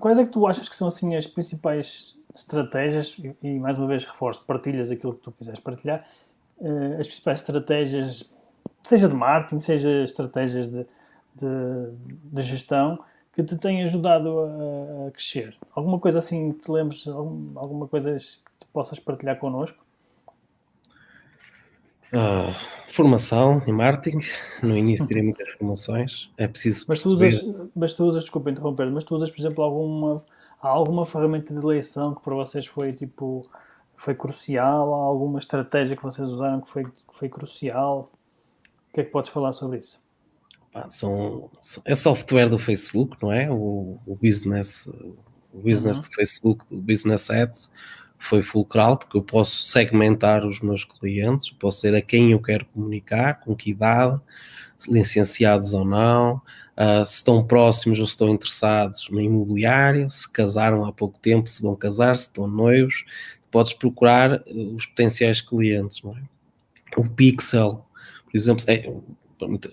[0.00, 4.06] quais é que tu achas que são assim as principais estratégias, e mais uma vez
[4.06, 6.06] reforço, partilhas aquilo que tu quiseres partilhar,
[6.58, 8.30] hum, as principais estratégias,
[8.82, 10.86] seja de marketing, seja estratégias de,
[11.34, 11.46] de,
[12.08, 12.98] de gestão,
[13.34, 15.54] que te têm ajudado a, a, crescer?
[15.74, 19.84] Alguma coisa assim que te lembres, alguma coisa que tu possas partilhar connosco?
[22.14, 22.54] Uh,
[22.88, 24.20] formação em marketing.
[24.62, 26.30] No início tirei muitas formações.
[26.36, 26.84] É preciso.
[26.88, 30.24] Mas tu, usas, mas tu usas, desculpa interromper, mas tu usas, por exemplo, alguma,
[30.60, 33.48] alguma ferramenta de eleição que para vocês foi tipo
[33.96, 34.94] foi crucial?
[34.94, 38.10] Há alguma estratégia que vocês usaram que foi, que foi crucial?
[38.90, 40.02] O que é que podes falar sobre isso?
[40.88, 41.50] são,
[41.84, 43.48] é software do Facebook, não é?
[43.50, 44.88] O, o business,
[45.52, 46.02] o business uhum.
[46.02, 47.70] do Facebook, do Business Ads
[48.18, 52.64] foi fulcral, porque eu posso segmentar os meus clientes, posso ser a quem eu quero
[52.66, 54.20] comunicar, com que idade,
[54.88, 56.40] licenciados ou não,
[56.76, 61.48] uh, se estão próximos ou se estão interessados no imobiliário, se casaram há pouco tempo,
[61.48, 63.04] se vão casar, se estão noivos,
[63.50, 66.34] podes procurar uh, os potenciais clientes, é?
[66.96, 67.84] O Pixel,
[68.24, 68.92] por exemplo, é,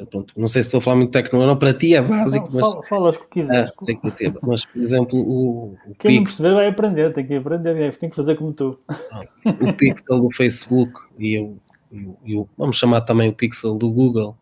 [0.09, 2.71] pronto, não sei se estou a falar muito tecnológico, para ti é básico, não, mas.
[2.71, 3.69] Fala, falas o que quiseres.
[3.69, 5.77] Ah, sei que mas, por exemplo, o.
[5.87, 8.79] o Quem não perceber vai aprender, tem que aprender, tem que fazer como tu.
[9.45, 11.57] O pixel do Facebook e o,
[12.23, 14.37] e o, vamos chamar também o pixel do Google,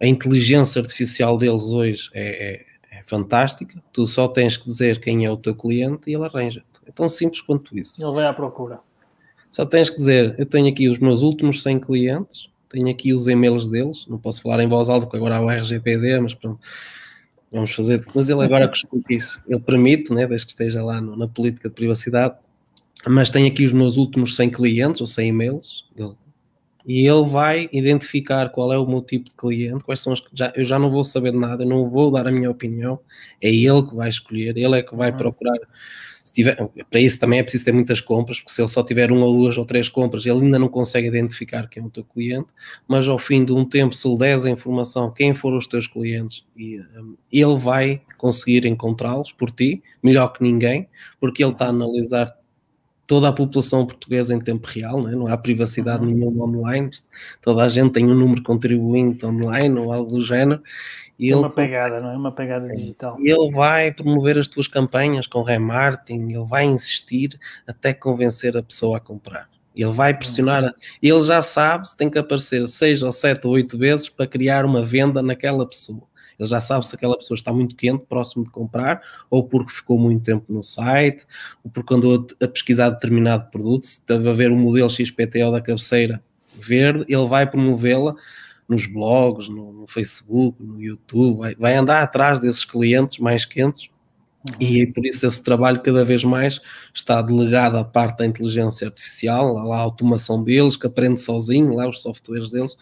[0.00, 2.54] a inteligência artificial deles hoje é,
[2.92, 3.82] é, é fantástica.
[3.92, 6.66] Tu só tens que dizer quem é o teu cliente e ele arranja-te.
[6.86, 8.02] É tão simples quanto isso.
[8.02, 8.80] Ele vai à procura.
[9.50, 13.26] Só tens que dizer: Eu tenho aqui os meus últimos 100 clientes tenho aqui os
[13.28, 16.60] e-mails deles, não posso falar em voz alta porque agora há o RGPD, mas pronto,
[17.50, 18.04] vamos fazer.
[18.14, 18.68] Mas ele agora
[19.06, 22.34] que isso, ele permite, né, desde que esteja lá no, na política de privacidade,
[23.06, 26.14] mas tem aqui os meus últimos 100 clientes ou 100 e-mails, ele,
[26.86, 30.52] e ele vai identificar qual é o meu tipo de cliente, quais são os já,
[30.56, 32.98] eu já não vou saber de nada, eu não vou dar a minha opinião,
[33.40, 35.16] é ele que vai escolher, ele é que vai uhum.
[35.16, 35.58] procurar
[36.32, 36.56] tiver,
[36.90, 39.36] para isso também é preciso ter muitas compras, porque se ele só tiver uma ou
[39.36, 42.48] duas ou três compras, ele ainda não consegue identificar quem é o teu cliente,
[42.86, 45.86] mas ao fim de um tempo, se lhe des a informação quem foram os teus
[45.86, 50.88] clientes, um, ele vai conseguir encontrá-los por ti, melhor que ninguém,
[51.20, 52.36] porque ele está a analisar
[53.08, 55.12] toda a população portuguesa em tempo real, não, é?
[55.12, 56.10] não há privacidade uhum.
[56.12, 56.90] nenhuma online,
[57.40, 60.62] toda a gente tem um número contribuinte online ou algo do género,
[61.18, 62.16] e é uma pegada, não é?
[62.16, 63.18] Uma pegada digital.
[63.18, 68.98] Ele vai promover as tuas campanhas com remarketing, ele vai insistir até convencer a pessoa
[68.98, 69.48] a comprar.
[69.74, 70.70] Ele vai pressionar, uhum.
[71.02, 74.64] ele já sabe se tem que aparecer seis ou sete ou oito vezes para criar
[74.64, 76.02] uma venda naquela pessoa.
[76.38, 79.98] Ele já sabe se aquela pessoa está muito quente, próximo de comprar, ou porque ficou
[79.98, 81.26] muito tempo no site,
[81.64, 86.22] ou porque andou a pesquisar determinado produto, se deve haver um modelo XPTO da cabeceira
[86.54, 88.14] verde, ele vai promovê-la
[88.68, 93.88] nos blogs, no, no Facebook, no YouTube, vai, vai, andar atrás desses clientes mais quentes
[94.50, 94.56] uhum.
[94.60, 96.60] e por isso esse trabalho cada vez mais
[96.92, 101.88] está delegado à parte da inteligência artificial, lá a automação deles, que aprende sozinho, lá
[101.88, 102.76] os softwares deles,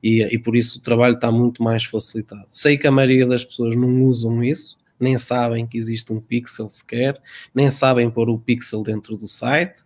[0.00, 2.46] e, e por isso o trabalho está muito mais facilitado.
[2.48, 6.70] Sei que a maioria das pessoas não usam isso, nem sabem que existe um pixel
[6.70, 7.20] sequer,
[7.52, 9.82] nem sabem pôr o pixel dentro do site,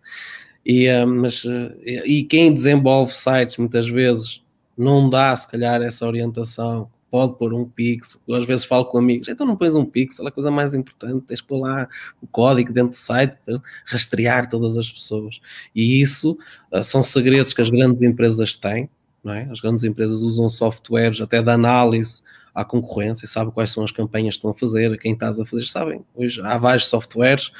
[0.63, 4.43] e, uh, mas, uh, e quem desenvolve sites muitas vezes
[4.77, 6.89] não dá, se calhar, essa orientação.
[7.09, 8.19] Pode pôr um pixel.
[8.27, 10.73] Eu às vezes falo com amigos, então não pões um pixel, é a coisa mais
[10.73, 11.87] importante, tens que pôr lá
[12.21, 15.39] o código dentro do site para rastrear todas as pessoas.
[15.73, 16.37] E isso
[16.71, 18.89] uh, são segredos que as grandes empresas têm,
[19.23, 19.47] não é?
[19.49, 22.21] As grandes empresas usam softwares até de análise
[22.53, 25.45] à concorrência, sabem quais são as campanhas que estão a fazer, a quem estás a
[25.45, 26.03] fazer, sabem.
[26.13, 27.51] Hoje há vários softwares,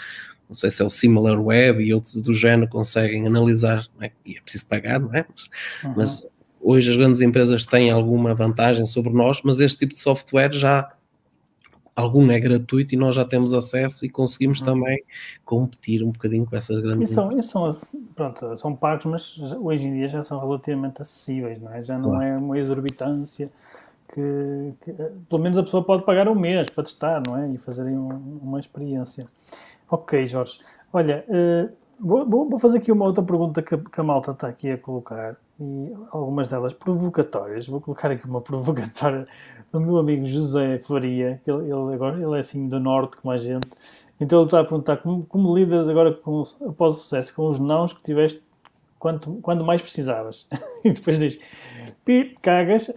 [0.47, 4.11] não sei se é o SimilarWeb e outros do género conseguem analisar, é?
[4.25, 5.25] e é preciso pagar, não é?
[5.29, 5.49] Mas,
[5.83, 5.93] uhum.
[5.95, 6.27] mas
[6.61, 10.87] Hoje as grandes empresas têm alguma vantagem sobre nós, mas este tipo de software já
[11.97, 14.65] algum é gratuito e nós já temos acesso e conseguimos uhum.
[14.65, 15.03] também
[15.43, 17.67] competir um bocadinho com essas grandes e são, e são,
[18.15, 21.81] pronto, são pagos, mas hoje em dia já são relativamente acessíveis, não é?
[21.81, 22.23] já não claro.
[22.23, 23.49] é uma exorbitância
[24.13, 24.93] que, que,
[25.27, 27.49] pelo menos a pessoa pode pagar um mês para testar não é?
[27.51, 29.27] e fazerem um, uma experiência.
[29.89, 30.59] Ok, Jorge.
[30.93, 34.69] Olha, uh, vou, vou, fazer aqui uma outra pergunta que, que a malta está aqui
[34.69, 37.67] a colocar e algumas delas provocatórias.
[37.67, 39.27] Vou colocar aqui uma provocatória
[39.71, 43.31] do meu amigo José Faria, que ele, ele, agora ele é assim do norte como
[43.31, 43.67] a gente.
[44.19, 47.59] Então ele está a perguntar como, como lidas agora com, após o sucesso com os
[47.59, 48.41] nãos que tiveste
[48.99, 50.47] quanto, quando mais precisavas.
[50.83, 51.39] e depois diz,
[52.03, 52.91] pi, cagas.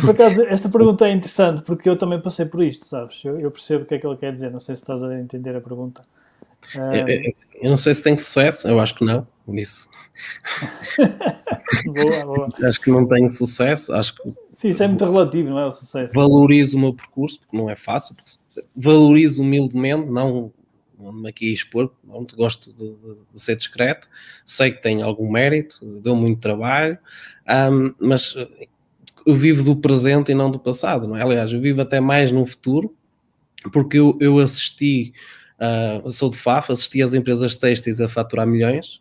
[0.00, 3.24] Por acaso, esta pergunta é interessante porque eu também passei por isto, sabes?
[3.24, 5.18] Eu, eu percebo o que é que ele quer dizer, não sei se estás a
[5.18, 6.02] entender a pergunta.
[6.74, 7.30] Eu, eu,
[7.62, 9.88] eu não sei se tem sucesso, eu acho que não, nisso.
[11.86, 12.48] boa, boa.
[12.68, 14.32] Acho que não tenho sucesso, acho que.
[14.52, 15.66] Sim, isso é muito relativo, não é?
[15.66, 16.14] O sucesso.
[16.14, 18.14] Valorizo o meu percurso, porque não é fácil.
[18.76, 20.52] Valorizo humildemente, não
[21.00, 24.08] ando-me aqui a expor, não gosto de, de, de, ser discreto,
[24.44, 26.98] sei que tenho algum mérito, deu muito trabalho,
[27.72, 28.34] um, mas
[29.24, 31.22] eu vivo do presente e não do passado, não é?
[31.22, 32.94] Aliás, eu vivo até mais no futuro,
[33.72, 35.12] porque eu, eu assisti,
[35.60, 39.00] uh, sou de FAF, assisti às empresas têxteis a faturar milhões,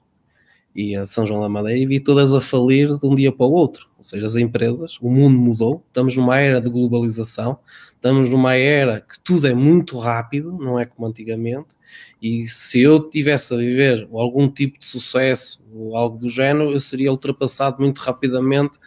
[0.78, 3.47] e a São João da Madeira e vi todas a falir de um dia para
[3.47, 3.89] o outro.
[3.97, 7.58] Ou seja, as empresas, o mundo mudou, estamos numa era de globalização,
[7.95, 11.76] estamos numa era que tudo é muito rápido, não é como antigamente,
[12.22, 16.80] e se eu tivesse a viver algum tipo de sucesso ou algo do género, eu
[16.80, 18.78] seria ultrapassado muito rapidamente,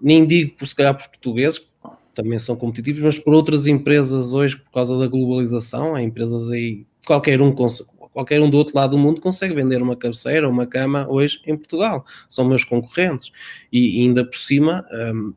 [0.00, 1.68] nem digo por se calhar por portugueses,
[2.14, 6.86] também são competitivos, mas por outras empresas hoje, por causa da globalização, há empresas aí,
[7.08, 7.54] qualquer um
[8.12, 11.56] qualquer um do outro lado do mundo consegue vender uma cabeceira, uma cama hoje em
[11.56, 12.04] Portugal.
[12.28, 13.32] São meus concorrentes.
[13.72, 14.84] E, ainda por cima.
[14.92, 15.32] Um,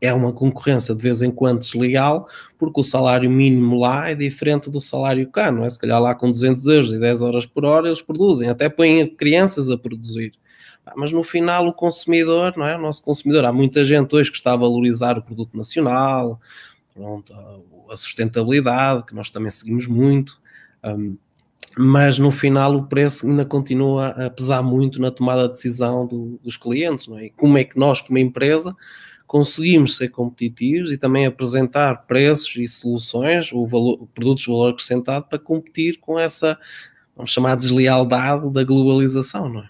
[0.00, 2.26] é uma concorrência de vez em quando desleal,
[2.58, 5.70] porque o salário mínimo lá é diferente do salário cá, não é?
[5.70, 9.06] Se calhar lá com 200 euros e 10 horas por hora eles produzem, até põem
[9.06, 10.32] crianças a produzir.
[10.96, 12.76] Mas no final o consumidor, não é?
[12.76, 16.40] O nosso consumidor, há muita gente hoje que está a valorizar o produto nacional,
[16.92, 17.32] pronto,
[17.88, 20.41] a sustentabilidade, que nós também seguimos muito.
[20.84, 21.16] Um,
[21.76, 26.38] mas no final o preço ainda continua a pesar muito na tomada de decisão do,
[26.42, 27.30] dos clientes, não é?
[27.30, 28.76] Como é que nós, como empresa,
[29.26, 35.26] conseguimos ser competitivos e também apresentar preços e soluções, o valor, produtos de valor acrescentado
[35.26, 36.58] para competir com essa,
[37.16, 39.68] vamos chamar, deslealdade da globalização, não é?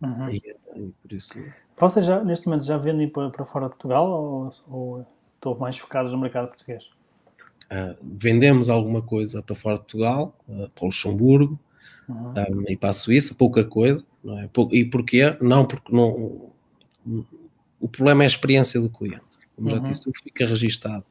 [0.00, 0.30] Uhum.
[0.30, 0.42] E,
[0.76, 1.38] e por isso...
[1.76, 5.76] Vocês já, neste momento já vendem para, para fora de Portugal ou, ou estão mais
[5.76, 6.90] focados no mercado português?
[7.70, 11.60] Uh, vendemos alguma coisa para fora de Portugal, uh, para o Luxemburgo
[12.08, 12.32] uhum.
[12.32, 14.04] um, e para a Suíça, pouca coisa.
[14.24, 14.48] Não é?
[14.72, 15.36] E porquê?
[15.40, 16.50] Não, porque não,
[17.80, 19.22] o problema é a experiência do cliente.
[19.54, 19.76] Como uhum.
[19.76, 21.04] já disse, tudo fica registado.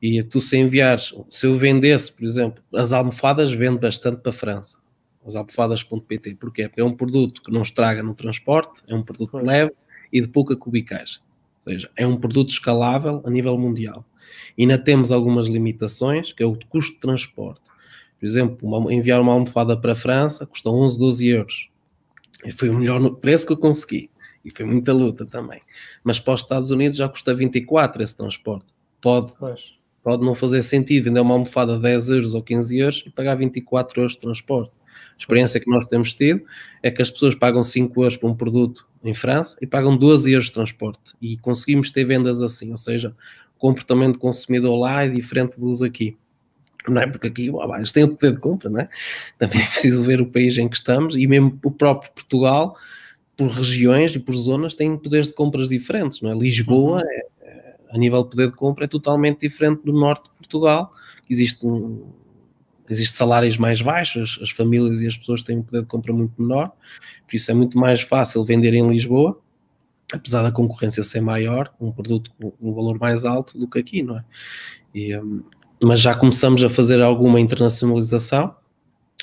[0.00, 4.34] E tu se enviares, se eu vendesse, por exemplo, as almofadas, vendo bastante para a
[4.34, 4.78] França.
[5.24, 6.36] As almofadas.pt.
[6.36, 6.68] Porquê?
[6.68, 9.44] Porque é um produto que não estraga no transporte, é um produto pois.
[9.44, 9.72] leve
[10.12, 11.20] e de pouca cubicagem.
[11.58, 14.04] Ou seja, é um produto escalável a nível mundial.
[14.56, 17.60] E ainda temos algumas limitações, que é o custo de transporte.
[18.18, 21.68] Por exemplo, uma, enviar uma almofada para a França custa 11, 12 euros.
[22.44, 24.10] E foi o melhor preço que eu consegui.
[24.44, 25.60] E foi muita luta também.
[26.04, 28.66] Mas para os Estados Unidos já custa 24 esse transporte.
[29.00, 29.34] Pode,
[30.02, 33.34] pode não fazer sentido vender uma almofada de 10 euros ou 15 euros e pagar
[33.34, 34.72] 24 euros de transporte.
[35.16, 36.42] A experiência que nós temos tido
[36.82, 40.30] é que as pessoas pagam 5 euros por um produto em França e pagam 12
[40.30, 41.14] euros de transporte.
[41.20, 43.14] E conseguimos ter vendas assim, ou seja,
[43.58, 46.16] comportamento do consumidor lá é diferente do daqui.
[46.88, 48.88] Não é porque aqui eles têm o poder de compra, não é?
[49.38, 52.76] Também é preciso ver o país em que estamos e mesmo o próprio Portugal,
[53.36, 56.34] por regiões e por zonas, tem poderes de compras diferentes, não é?
[56.34, 57.08] Lisboa, uhum.
[57.08, 60.90] é, é, a nível de poder de compra, é totalmente diferente do norte de Portugal,
[61.28, 62.04] existe um,
[62.88, 66.40] existe salários mais baixos, as famílias e as pessoas têm um poder de compra muito
[66.40, 66.72] menor,
[67.26, 69.38] por isso é muito mais fácil vender em Lisboa
[70.12, 74.02] apesar da concorrência ser maior, um produto com um valor mais alto do que aqui,
[74.02, 74.24] não é?
[74.94, 75.42] E, um,
[75.82, 78.54] mas já começamos a fazer alguma internacionalização,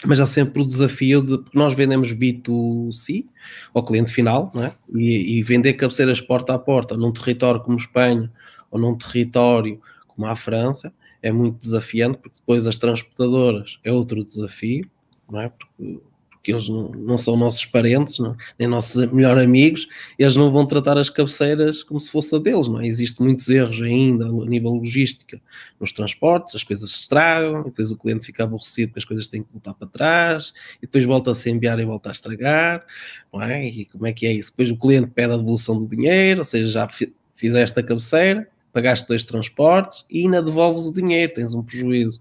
[0.05, 3.25] mas há sempre o desafio de, porque nós vendemos B2C
[3.73, 4.73] ao cliente final, não é?
[4.93, 8.31] E, e vender cabeceiras porta a porta num território como Espanha
[8.69, 14.23] ou num território como a França é muito desafiante, porque depois as transportadoras é outro
[14.23, 14.89] desafio,
[15.31, 15.49] não é?
[15.49, 16.01] Porque
[16.43, 19.87] porque eles não, não são nossos parentes, não, nem nossos melhores amigos,
[20.19, 22.85] eles não vão tratar as cabeceiras como se fosse a deles, não é?
[22.85, 25.39] Existem muitos erros ainda a nível logística
[25.79, 29.41] nos transportes, as coisas se estragam, depois o cliente fica aborrecido porque as coisas têm
[29.41, 32.85] que voltar para trás, e depois volta a se enviar e volta a estragar,
[33.31, 33.65] não é?
[33.65, 34.51] E como é que é isso?
[34.51, 36.89] Depois o cliente pede a devolução do dinheiro, ou seja, já
[37.33, 42.19] fizeste a cabeceira, pagaste dois transportes e ainda devolves o dinheiro, tens um prejuízo.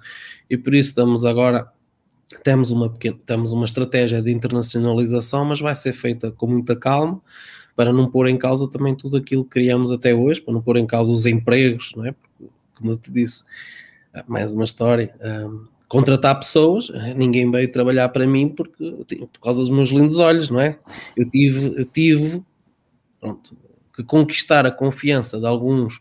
[0.49, 1.67] E por isso estamos agora
[2.41, 7.21] temos uma, pequena, temos uma estratégia de internacionalização, mas vai ser feita com muita calma
[7.75, 10.77] para não pôr em causa também tudo aquilo que criamos até hoje, para não pôr
[10.77, 12.13] em causa os empregos, não é?
[12.13, 13.45] Porque, como eu te disse,
[14.27, 15.15] mais uma história.
[15.21, 18.95] Um, contratar pessoas, eh, ninguém veio trabalhar para mim porque,
[19.31, 20.79] por causa dos meus lindos olhos, não é?
[21.15, 22.43] Eu tive, eu tive
[23.21, 23.55] pronto,
[23.95, 26.01] que conquistar a confiança de alguns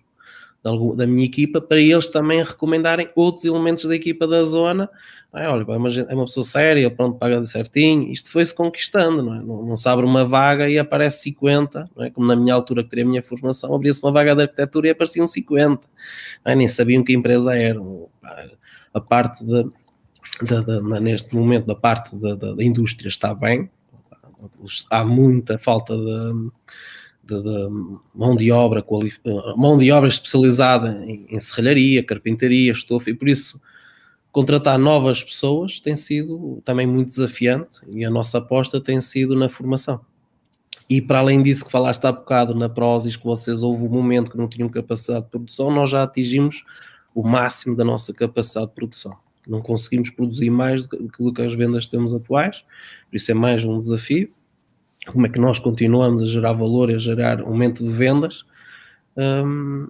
[0.63, 4.89] da minha equipa para eles também recomendarem outros elementos da equipa da zona.
[5.33, 8.11] É, olha, é uma, é uma pessoa séria, pronto, paga certinho.
[8.11, 9.39] Isto foi-se conquistando, não, é?
[9.39, 12.09] não, não, se abre uma vaga e aparece 50, não é?
[12.11, 14.89] como na minha altura que teria a minha formação, abria-se uma vaga de arquitetura e
[14.91, 15.87] apareciam 50.
[16.45, 16.55] É?
[16.55, 17.79] Nem sabiam que empresa era.
[18.93, 19.63] A parte de,
[20.43, 23.69] de, de, neste momento, da parte da indústria está bem,
[24.89, 26.51] há muita falta de
[27.35, 28.85] de, de, mão de obra
[29.55, 33.59] mão de obra especializada em, em serralharia, carpintaria, estofa e por isso
[34.31, 39.49] contratar novas pessoas tem sido também muito desafiante e a nossa aposta tem sido na
[39.49, 40.01] formação.
[40.89, 44.31] E para além disso que falaste há bocado na Prozis, que vocês houve um momento
[44.31, 46.63] que não tinham capacidade de produção, nós já atingimos
[47.15, 49.17] o máximo da nossa capacidade de produção.
[49.47, 52.63] Não conseguimos produzir mais do que, do que as vendas temos atuais,
[53.09, 54.29] por isso é mais um desafio
[55.07, 58.43] como é que nós continuamos a gerar valor e a gerar aumento de vendas,
[59.17, 59.87] um,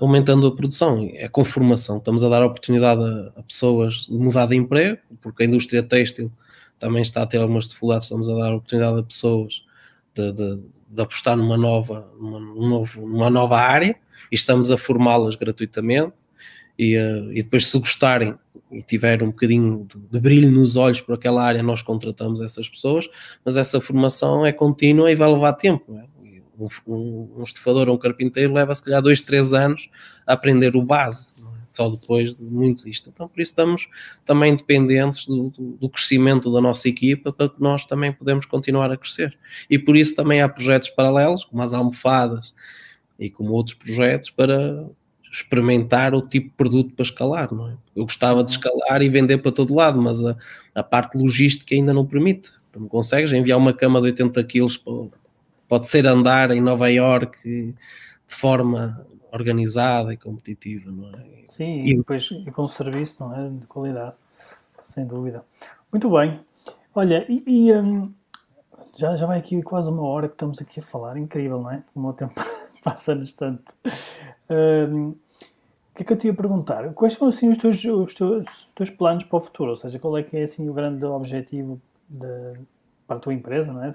[0.00, 1.08] aumentando a produção.
[1.14, 1.98] É com formação.
[1.98, 6.30] Estamos a dar oportunidade a, a, pessoas de mudar de emprego, porque a indústria têxtil
[6.78, 8.06] também está a ter algumas dificuldades.
[8.06, 9.64] Estamos a dar oportunidade a pessoas
[10.14, 13.96] de, de, de apostar numa nova, numa, numa nova área
[14.30, 16.12] e estamos a formá-las gratuitamente.
[16.82, 18.34] E, uh, e, depois, se gostarem
[18.72, 22.70] e tiver um bocadinho de, de, brilho nos olhos por aquela área, nós contratamos essas
[22.70, 23.06] pessoas,
[23.44, 25.94] mas essa formação é contínua e vai levar tempo.
[25.98, 26.04] É?
[26.58, 29.90] Um, um, um, estufador ou um carpinteiro leva se calhar dois, três anos
[30.26, 31.44] a aprender o base, é?
[31.68, 33.10] só depois de muito isto.
[33.12, 33.86] Então, por isso estamos
[34.24, 38.90] também dependentes do, do, do, crescimento da nossa equipa para que nós também podemos continuar
[38.90, 39.38] a crescer.
[39.68, 42.54] E por isso também há projetos paralelos, como as almofadas
[43.18, 44.88] e como outros projetos para
[45.30, 47.74] experimentar o tipo de produto para escalar, não é?
[47.94, 48.58] Eu gostava de uhum.
[48.58, 50.36] escalar e vender para todo lado, mas a,
[50.74, 52.50] a parte logística ainda não permite.
[52.76, 54.82] Não consegues enviar uma cama de 80 quilos,
[55.68, 57.74] pode ser andar em Nova York de
[58.26, 61.24] forma organizada e competitiva, não é?
[61.46, 63.48] Sim, e, e depois e com serviço, não é?
[63.48, 64.14] De qualidade,
[64.80, 65.44] sem dúvida.
[65.92, 66.40] Muito bem.
[66.94, 68.12] Olha, e, e um,
[68.96, 71.82] já, já vai aqui quase uma hora que estamos aqui a falar, incrível, não é?
[71.94, 72.34] O meu tempo
[72.84, 73.64] passa no instante.
[74.48, 76.92] Um, o que é que eu te ia perguntar?
[76.94, 79.70] Quais são assim, os, teus, os teus, os teus planos para o futuro?
[79.70, 82.54] Ou seja, qual é que é assim, o grande objetivo de,
[83.06, 83.94] para a tua empresa, não é?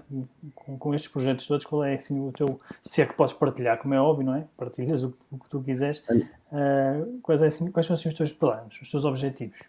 [0.54, 2.60] Com, com, estes projetos todos, qual é assim, o teu.
[2.84, 4.44] Se é que podes partilhar, como é óbvio, não é?
[4.58, 6.04] Partilhas o, o que tu quiseres.
[6.10, 9.60] Uh, quais, é, assim, quais são assim, os teus planos, os teus objetivos?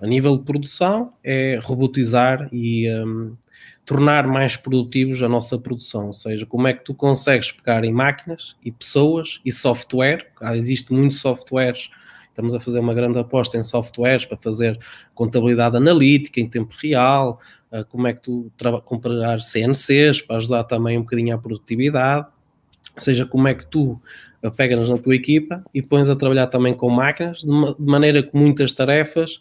[0.00, 3.36] A nível de produção, é robotizar e um,
[3.84, 7.92] tornar mais produtivos a nossa produção, ou seja, como é que tu consegues pegar em
[7.92, 11.90] máquinas e pessoas e software, ah, existe muitos softwares,
[12.28, 14.78] estamos a fazer uma grande aposta em softwares para fazer
[15.14, 17.40] contabilidade analítica em tempo real,
[17.72, 18.52] ah, como é que tu
[18.84, 22.28] comprar CNCs para ajudar também um bocadinho à produtividade,
[22.94, 24.00] ou seja, como é que tu
[24.56, 27.46] pegas na tua equipa e pões a trabalhar também com máquinas, de
[27.78, 29.40] maneira que muitas tarefas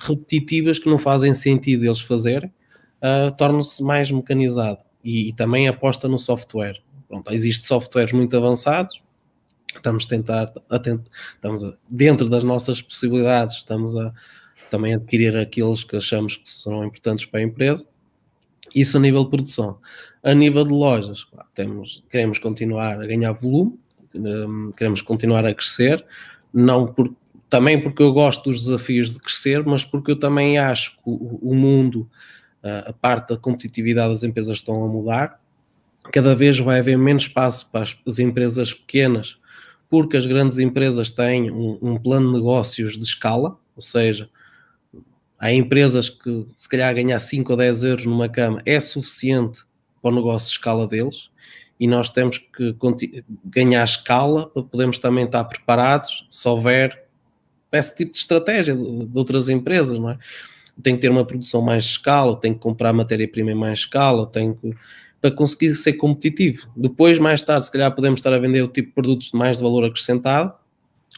[0.00, 2.52] repetitivas que não fazem sentido eles fazerem,
[3.02, 6.80] uh, torna-se mais mecanizado e, e, também aposta no software.
[7.08, 9.00] Pronto, existem softwares muito avançados,
[9.74, 11.02] estamos a tentar, a tent,
[11.34, 14.12] estamos a, dentro das nossas possibilidades, estamos a
[14.70, 17.86] também adquirir aqueles que achamos que serão importantes para a empresa.
[18.74, 19.78] Isso a nível de produção.
[20.22, 23.78] A nível de lojas, temos, queremos continuar a ganhar volume,
[24.14, 26.04] hum, queremos continuar a crescer,
[26.52, 27.14] não por,
[27.48, 31.38] também porque eu gosto dos desafios de crescer, mas porque eu também acho que o,
[31.40, 32.10] o mundo
[32.62, 35.40] a parte da competitividade das empresas estão a mudar,
[36.12, 39.38] cada vez vai haver menos espaço para as, empresas pequenas,
[39.88, 44.28] porque as grandes empresas têm um, um, plano de negócios de escala, ou seja,
[45.38, 49.62] há empresas que se calhar ganhar 5 ou 10 euros numa cama é suficiente
[50.02, 51.30] para o negócio de escala deles,
[51.78, 52.74] e nós temos que
[53.44, 57.06] ganhar escala para podermos também estar preparados se houver
[57.70, 60.18] esse tipo de estratégia de, outras empresas, não é?
[60.82, 64.54] Tem que ter uma produção mais escala, tem que comprar matéria-prima em mais escala, tem
[64.54, 64.74] que,
[65.20, 66.68] para conseguir ser competitivo.
[66.76, 69.60] Depois, mais tarde, se calhar podemos estar a vender o tipo de produtos de mais
[69.60, 70.52] valor acrescentado,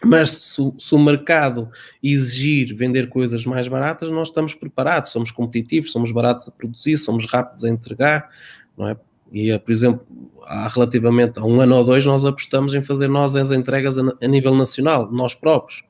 [0.03, 1.69] mas se, se, o mercado
[2.03, 7.27] exigir vender coisas mais baratas, nós estamos preparados, somos competitivos, somos baratos a produzir, somos
[7.27, 8.31] rápidos a entregar,
[8.77, 8.97] não é?
[9.33, 10.07] E, por exemplo,
[10.45, 14.03] há relativamente a um ano ou dois, nós apostamos em fazer nós as entregas a,
[14.21, 15.85] a nível nacional, nós próprios.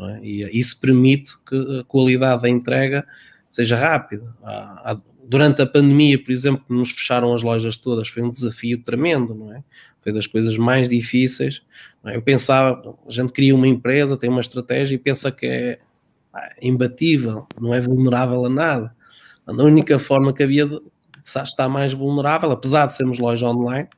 [0.00, 0.20] É?
[0.22, 3.06] E isso permite que a qualidade da entrega
[3.50, 4.34] seja rápida.
[5.26, 9.54] durante a pandemia, por exemplo, nos fecharam as lojas todas, foi um desafio tremendo, não
[9.54, 9.62] é?
[10.02, 11.62] Foi das coisas mais difíceis.
[12.04, 12.16] É?
[12.16, 15.78] Eu pensava, a gente cria uma empresa, tem uma estratégia e pensa que é
[16.60, 18.94] imbatível, não é vulnerável a nada.
[19.46, 20.80] A única forma que havia de
[21.24, 23.88] estar mais vulnerável, apesar de sermos loja online,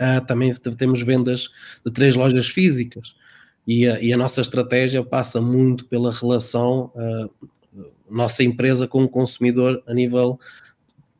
[0.00, 1.50] uh, também temos vendas
[1.84, 3.14] de três lojas físicas.
[3.66, 7.30] E a, e a nossa estratégia passa muito pela relação uh,
[8.10, 10.38] nossa empresa com o consumidor a nível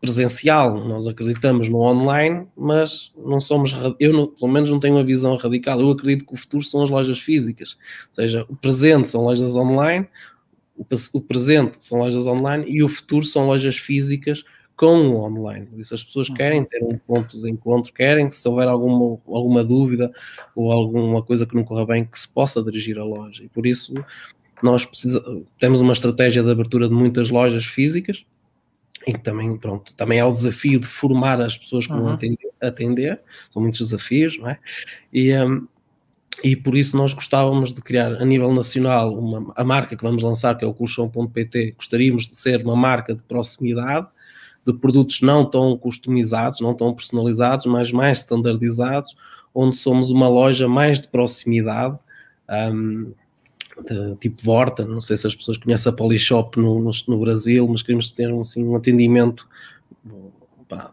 [0.01, 0.85] presencial.
[0.85, 5.81] Nós acreditamos no online, mas não somos, eu pelo menos não tenho uma visão radical.
[5.81, 7.77] Eu acredito que o futuro são as lojas físicas,
[8.09, 10.07] ou seja, o presente são lojas online,
[10.77, 14.45] o, presente são lojas online e o futuro são lojas físicas
[14.83, 15.65] com o online.
[15.67, 16.35] Por isso as pessoas uhum.
[16.35, 20.11] querem ter um ponto de encontro, querem, se houver alguma, alguma dúvida
[20.57, 23.45] ou alguma coisa que não corra bem, que se possa dirigir à loja.
[23.45, 23.95] E por isso
[24.61, 25.25] nós precisa,
[25.61, 28.25] temos uma estratégia de abertura de muitas lojas físicas
[29.07, 32.01] e também, pronto, também é o desafio de formar as pessoas que uhum.
[32.01, 33.21] vão atender, atender,
[33.53, 34.59] são muitos desafios, não é?
[35.13, 35.65] E, um,
[36.43, 40.25] e por isso nós gostávamos de criar a nível nacional uma, a marca que vamos
[40.25, 44.09] lançar, que é o colchão.pt, gostaríamos de ser uma marca de proximidade,
[44.67, 49.15] de produtos não tão customizados, não tão personalizados, mas mais standardizados,
[49.55, 51.99] onde somos uma loja mais de proximidade,
[52.49, 53.13] um,
[53.89, 57.67] de, tipo Vorta, não sei se as pessoas conhecem a Polishop no, no, no Brasil,
[57.69, 59.47] mas queremos ter assim, um atendimento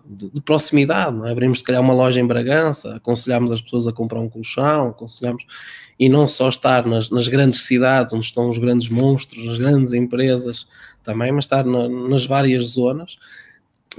[0.05, 1.31] de, de, proximidade, não é?
[1.31, 5.45] abrimos se calhar uma loja em Bragança, aconselhamos as pessoas a comprar um colchão, aconselhamos,
[5.97, 9.93] e não só estar nas, nas grandes cidades onde estão os grandes monstros, nas grandes
[9.93, 10.67] empresas
[11.03, 13.17] também, mas estar na, nas várias zonas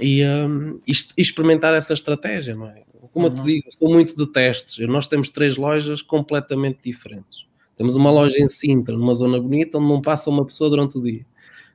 [0.01, 2.83] e, um, e, experimentar essa estratégia, não é?
[3.13, 3.33] Como uhum.
[3.33, 7.45] eu te digo, sou muito de testes, nós temos três lojas completamente diferentes
[7.81, 11.01] temos uma loja em Sintra, numa zona bonita, onde não passa uma pessoa durante o
[11.01, 11.25] dia.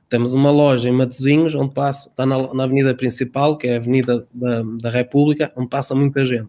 [0.07, 3.77] Temos uma loja em Matosinhos, onde passa, está na, na avenida principal, que é a
[3.77, 6.47] Avenida da, da República, onde passa muita gente.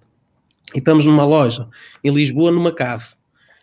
[0.73, 1.67] E estamos numa loja
[2.05, 3.07] em Lisboa, numa cave.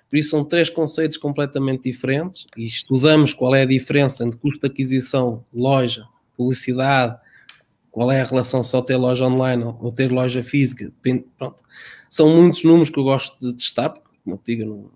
[0.09, 4.67] Por isso são três conceitos completamente diferentes e estudamos qual é a diferença entre custo
[4.67, 6.03] de aquisição, loja,
[6.35, 7.17] publicidade,
[7.95, 10.91] qual é a relação só ter loja online ou ter loja física.
[11.37, 11.63] Pronto.
[12.09, 14.91] São muitos números que eu gosto de testar, porque, como eu digo,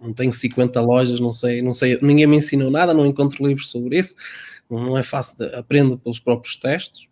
[0.00, 3.70] não tenho 50 lojas, não sei, não sei, ninguém me ensinou nada, não encontro livros
[3.70, 4.14] sobre isso,
[4.70, 7.08] não é fácil, de, aprendo pelos próprios testes.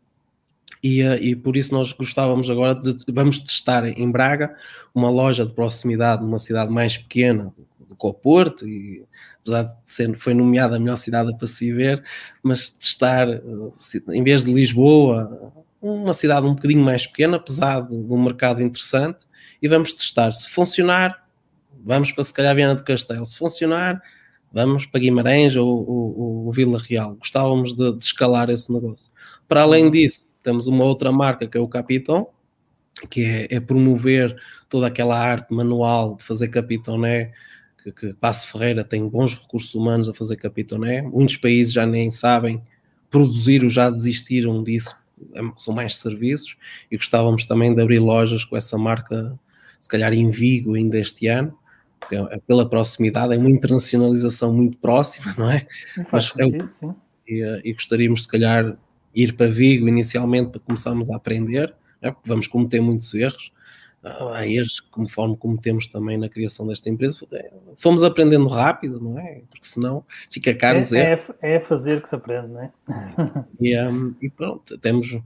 [0.80, 4.54] E, eh, e por isso nós gostávamos agora de, vamos testar em Braga
[4.94, 7.52] uma loja de proximidade numa cidade mais pequena
[7.90, 9.04] do que o Porto e
[9.42, 12.02] apesar de ser, foi nomeada a melhor cidade para se viver,
[12.42, 13.40] mas testar eh,
[14.12, 19.26] em vez de Lisboa uma cidade um bocadinho mais pequena, apesar de um mercado interessante
[19.60, 21.20] e vamos testar se funcionar
[21.84, 23.24] vamos para se calhar Viana do Castelo.
[23.24, 24.00] Se funcionar,
[24.52, 27.14] vamos para Guimarães ou, ou, ou Vila Real.
[27.16, 29.10] Gostávamos de, de, escalar esse negócio.
[29.48, 29.90] Para além uhum.
[29.90, 32.28] disso, temos uma outra marca que é o Capitão,
[33.08, 34.36] que é, é promover
[34.68, 37.32] toda aquela arte manual de fazer capitoné,
[37.92, 41.02] que, que Passo Ferreira tem bons recursos humanos a fazer capitoné.
[41.02, 42.62] Muitos países já nem sabem
[43.10, 44.96] produzir ou já desistiram disso,
[45.34, 46.56] é, são mais serviços,
[46.90, 49.38] e gostávamos também de abrir lojas com essa marca,
[49.78, 51.56] se calhar em Vigo ainda este ano,
[52.10, 55.66] é, é pela proximidade, é uma internacionalização muito próxima, não é?
[56.08, 56.94] Faz sentido, sim.
[57.26, 58.76] E, eh, e, gostaríamos, se calhar,
[59.14, 62.10] ir para Vigo inicialmente para começarmos a aprender, é?
[62.10, 63.52] porque vamos cometer muitos erros.
[64.02, 67.18] Há erros conforme cometemos também na criação desta empresa.
[67.32, 69.42] É, fomos aprendendo rápido, não é?
[69.50, 72.72] Porque senão fica caro é, é, é fazer que se aprende, não é?
[73.60, 75.20] E, um, e pronto, temos,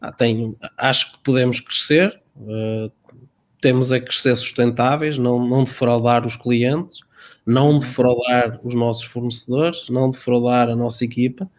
[0.00, 2.20] ah, tenho, acho que podemos crescer.
[2.36, 2.90] Uh,
[3.60, 7.00] temos é que ser sustentáveis, não, não defraudar os clientes,
[7.44, 11.50] não defraudar os nossos fornecedores, não defraudar a nossa equipa,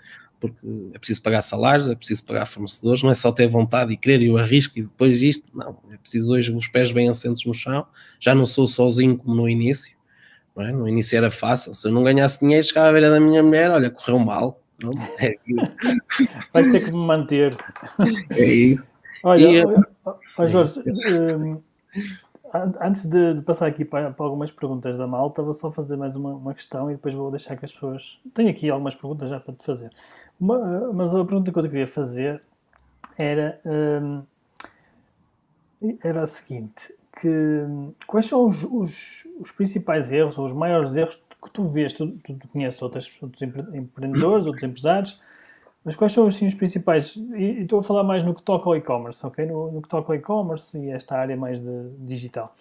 [0.42, 0.58] porque
[0.94, 4.22] é preciso pagar salários, é preciso pagar fornecedores, não é só ter vontade e querer
[4.22, 7.54] e eu arrisco e depois isto, não, é preciso hoje os pés bem assentos no
[7.54, 7.86] chão,
[8.20, 9.96] já não sou sozinho como no início,
[10.56, 10.72] não é?
[10.72, 13.44] no início era fácil, se eu não ganhasse dinheiro, chegava a ver a da minha
[13.44, 14.92] mulher, olha, correu mal, não?
[15.20, 15.36] É
[16.52, 17.56] Vais ter que me manter.
[18.32, 18.84] É isso.
[19.24, 19.88] Olha, e, olha,
[20.36, 21.62] olha Jorge, um,
[22.54, 26.18] Antes de, de, passar aqui para, para, algumas perguntas da malta, vou só fazer mais
[26.18, 28.20] uma, uma, questão e depois vou deixar que as pessoas.
[28.34, 29.90] Tenho aqui algumas perguntas já para te fazer.
[30.42, 32.42] Uma, mas a pergunta que eu queria fazer
[33.18, 34.24] era, hum,
[36.04, 37.64] era a seguinte: que,
[38.08, 41.94] quais são os, os, os, principais erros ou os maiores erros que tu vês?
[41.94, 45.22] Tu, tu, tu conheces outras, outros empreendedores, outros empresários
[45.84, 47.16] mas quais são assim, os principais?
[47.16, 49.46] E, estou a falar mais no que toca ao e-commerce, ok?
[49.46, 52.56] No, no, que toca ao e-commerce e esta área mais de digital.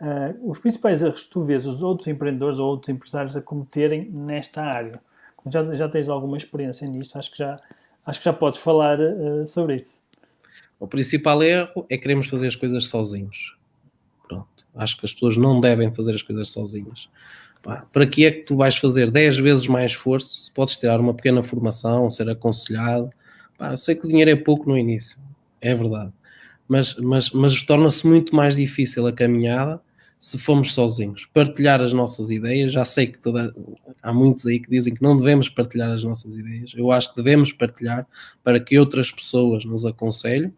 [0.00, 4.10] Uh, os principais erros que tu vês os outros empreendedores ou outros empresários a cometerem
[4.10, 5.00] nesta área?
[5.46, 7.60] Já, já tens alguma experiência nisto, acho que já,
[8.06, 10.02] acho que já podes falar uh, sobre isso.
[10.80, 13.56] O principal erro é queremos fazer as coisas sozinhos.
[14.26, 14.66] Pronto.
[14.74, 17.08] Acho que as pessoas não devem fazer as coisas sozinhas.
[17.92, 21.14] Para que é que tu vais fazer 10 vezes mais esforço se podes tirar uma
[21.14, 23.10] pequena formação, ser aconselhado?
[23.56, 25.16] Pá, eu sei que o dinheiro é pouco no início,
[25.60, 26.12] é verdade,
[26.68, 29.80] mas, mas, mas torna-se muito mais difícil a caminhada
[30.24, 31.28] se fomos sozinhos.
[31.34, 33.54] Partilhar as nossas ideias, já sei que toda,
[34.02, 36.72] há muitos aí que dizem que não devemos partilhar as nossas ideias.
[36.74, 38.06] Eu acho que devemos partilhar
[38.42, 40.50] para que outras pessoas nos aconselhem.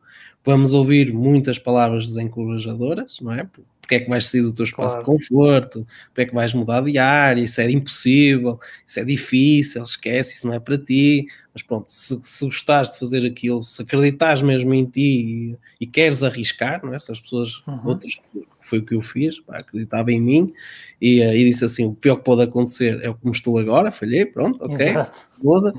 [0.45, 3.45] Vamos ouvir muitas palavras desencorajadoras, não é?
[3.87, 5.19] porque é que vais sair do teu espaço claro.
[5.19, 9.85] de conforto, porque é que vais mudar de área, isso é impossível, isso é difícil,
[9.85, 11.27] esquece, isso não é para ti.
[11.55, 15.87] Mas pronto, se, se gostares de fazer aquilo, se acreditares mesmo em ti e, e
[15.87, 16.99] queres arriscar, não é?
[16.99, 17.81] Se as pessoas, uhum.
[17.85, 18.21] outras,
[18.67, 20.53] foi o que eu fiz, pá, acreditava em mim
[21.01, 24.27] e, e, disse assim: o pior que pode acontecer é o como estou agora, falhei,
[24.27, 24.95] pronto, ok,
[25.43, 25.73] muda.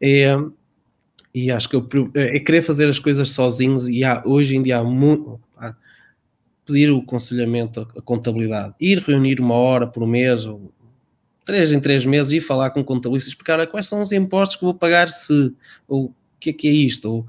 [0.00, 0.24] E,
[1.34, 4.78] e acho que eu, é querer fazer as coisas sozinhos e há, hoje em dia
[4.78, 5.40] há muito
[6.64, 10.72] pedir o aconselhamento, a, contabilidade, ir reunir uma hora por mês ou
[11.44, 14.64] três em três meses e falar com o contabilista, explicar quais são os impostos que
[14.64, 15.54] vou pagar se,
[15.86, 17.26] ou o que é que é isto, ou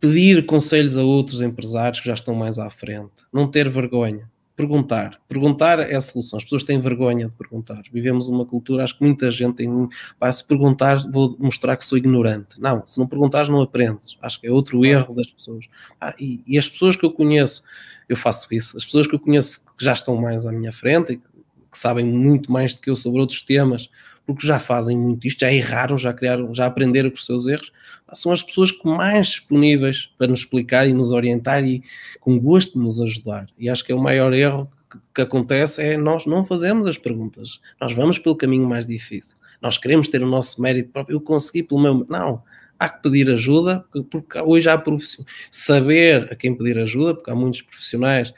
[0.00, 5.20] pedir conselhos a outros empresários que já estão mais à frente, não ter vergonha, perguntar.
[5.28, 6.36] Perguntar é a solução.
[6.36, 7.80] As pessoas têm vergonha de perguntar.
[7.92, 9.88] Vivemos uma cultura, acho que muita gente tem.
[10.18, 12.60] Vai, se perguntar, vou mostrar que sou ignorante.
[12.60, 14.18] Não, se não perguntares, não aprendes.
[14.20, 15.66] Acho que é outro erro das pessoas.
[16.00, 17.62] Ah, e, e, as pessoas que eu conheço,
[18.08, 18.76] eu faço isso.
[18.76, 21.28] As pessoas que eu conheço que já estão mais à minha frente e que,
[21.70, 23.88] que sabem muito mais do que eu sobre outros temas,
[24.28, 27.72] porque já fazem muito isto, já erraram, já criaram, já aprenderam com os seus erros,
[28.12, 31.82] são as pessoas que mais disponíveis para nos explicar e nos orientar e
[32.20, 33.46] com gosto nos ajudar.
[33.58, 36.98] E acho que é o maior erro que, que acontece é nós não fazemos as
[36.98, 39.38] perguntas, nós vamos pelo caminho mais difícil.
[39.62, 42.06] Nós queremos ter o nosso mérito próprio, eu consegui pelo meu.
[42.06, 42.42] Não,
[42.78, 45.32] há que pedir ajuda, porque hoje há profissionais.
[45.50, 48.34] Saber a quem pedir ajuda, porque há muitos profissionais.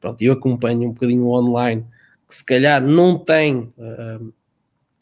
[0.00, 1.84] Pronto, eu acompanho um bocadinho online
[2.26, 4.32] que se calhar não têm uh,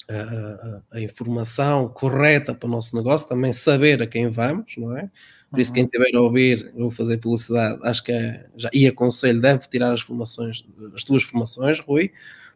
[0.08, 5.10] a, a, informação correta para o nosso negócio, também saber a quem vamos, não é?
[5.50, 8.88] Por isso, quem estiver a ouvir, eu vou fazer publicidade, acho que é, já, e
[8.88, 12.10] aconselho, deve tirar as formações, as tuas formações, Rui,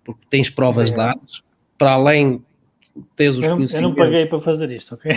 [0.05, 0.97] porque tens provas é.
[0.97, 1.43] dadas,
[1.79, 2.45] para além
[3.15, 3.75] tens os eu, conhecimentos.
[3.75, 5.13] Eu não paguei para fazer isto, ok?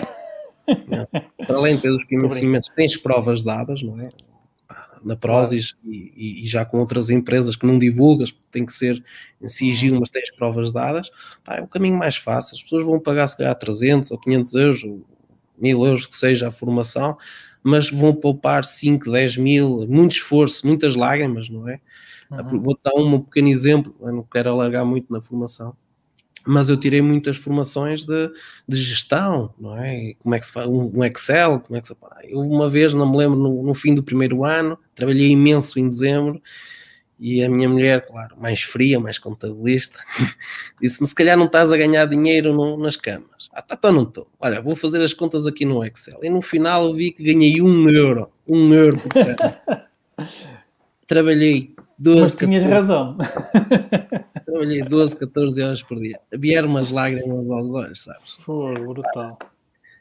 [1.48, 4.10] Para além de ter os conhecimentos, tens provas dadas, não é?
[5.04, 5.96] Na Prozis claro.
[5.96, 9.04] e, e, já com outras empresas que não divulgas, tem que ser
[9.42, 11.10] em sigilo, mas tens provas dadas,
[11.44, 12.56] pá, é o caminho mais fácil.
[12.56, 15.06] As pessoas vão pagar se calhar 300 ou 500 euros, ou
[15.58, 17.18] 1000 euros que seja a formação,
[17.64, 21.80] mas vão poupar 5, 10 mil, muito esforço, muitas lágrimas, não é?
[22.30, 22.62] Uhum.
[22.62, 25.76] Vou dar um pequeno exemplo, eu não quero alargar muito na formação
[26.46, 28.32] mas eu tirei muitas formações de,
[28.68, 30.14] de gestão, não é?
[30.20, 33.10] Como é que se faz um, Excel, como é que se Eu uma vez, não
[33.10, 36.42] me lembro, no, no, fim do primeiro ano, trabalhei imenso em dezembro
[37.20, 40.00] e a minha mulher, claro, mais fria, mais contabilista,
[40.82, 43.50] disse-me: se calhar não estás a ganhar dinheiro no, nas câmaras.
[43.54, 44.28] Ah, tá, então não estou.
[44.40, 46.20] Olha, vou fazer as contas aqui no Excel.
[46.24, 49.88] E no final eu vi que ganhei um euro, um euro por câmara.
[51.06, 53.18] Trabalhei 12, Mas tinhas 14, razão.
[54.52, 56.20] Trabalhei 12, 14 horas por dia.
[56.34, 58.34] Vieram umas lágrimas aos olhos, sabes?
[58.40, 59.40] Foi brutal.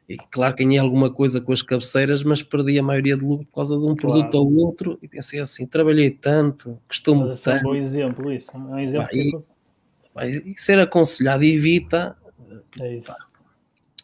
[0.08, 3.46] E claro que ganhei alguma coisa com as cabeceiras, mas perdi a maioria de lucro
[3.46, 3.98] por causa de um claro.
[3.98, 4.98] produto ou outro.
[5.00, 8.50] E pensei assim: trabalhei tanto, costumo Mas esse é um bom exemplo, isso.
[8.52, 9.38] É um exemplo vai, que...
[10.12, 12.16] vai, e ser aconselhado evita.
[12.80, 13.06] É isso.
[13.06, 13.29] Pá,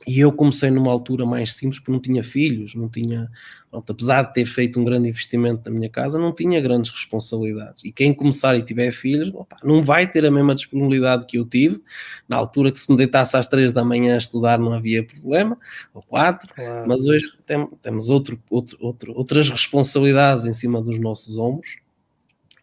[0.06, 3.28] e eu comecei numa altura mais simples, porque não tinha filhos, não tinha,
[3.68, 7.82] pronto, apesar de ter feito um grande investimento na minha casa, não tinha grandes responsabilidades.
[7.84, 11.44] E quem começar e tiver filhos, opa, não vai ter a mesma disponibilidade que eu
[11.44, 11.82] tive.
[12.28, 15.58] Na altura que se me deitasse às três da manhã a estudar não havia problema,
[15.92, 16.86] ou quatro, claro.
[16.86, 21.76] mas hoje tem, temos outro, outro, outro, outras responsabilidades em cima dos nossos ombros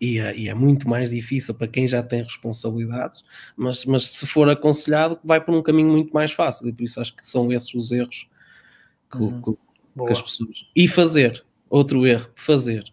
[0.03, 3.23] e é, e é, muito mais difícil para quem já tem responsabilidades,
[3.55, 6.99] mas, mas se for aconselhado, vai por um caminho muito mais fácil, e por isso
[6.99, 8.27] acho que são esses os erros
[9.09, 9.41] que, uhum.
[9.41, 10.67] que, que as pessoas.
[10.75, 12.83] E fazer, outro erro, fazer.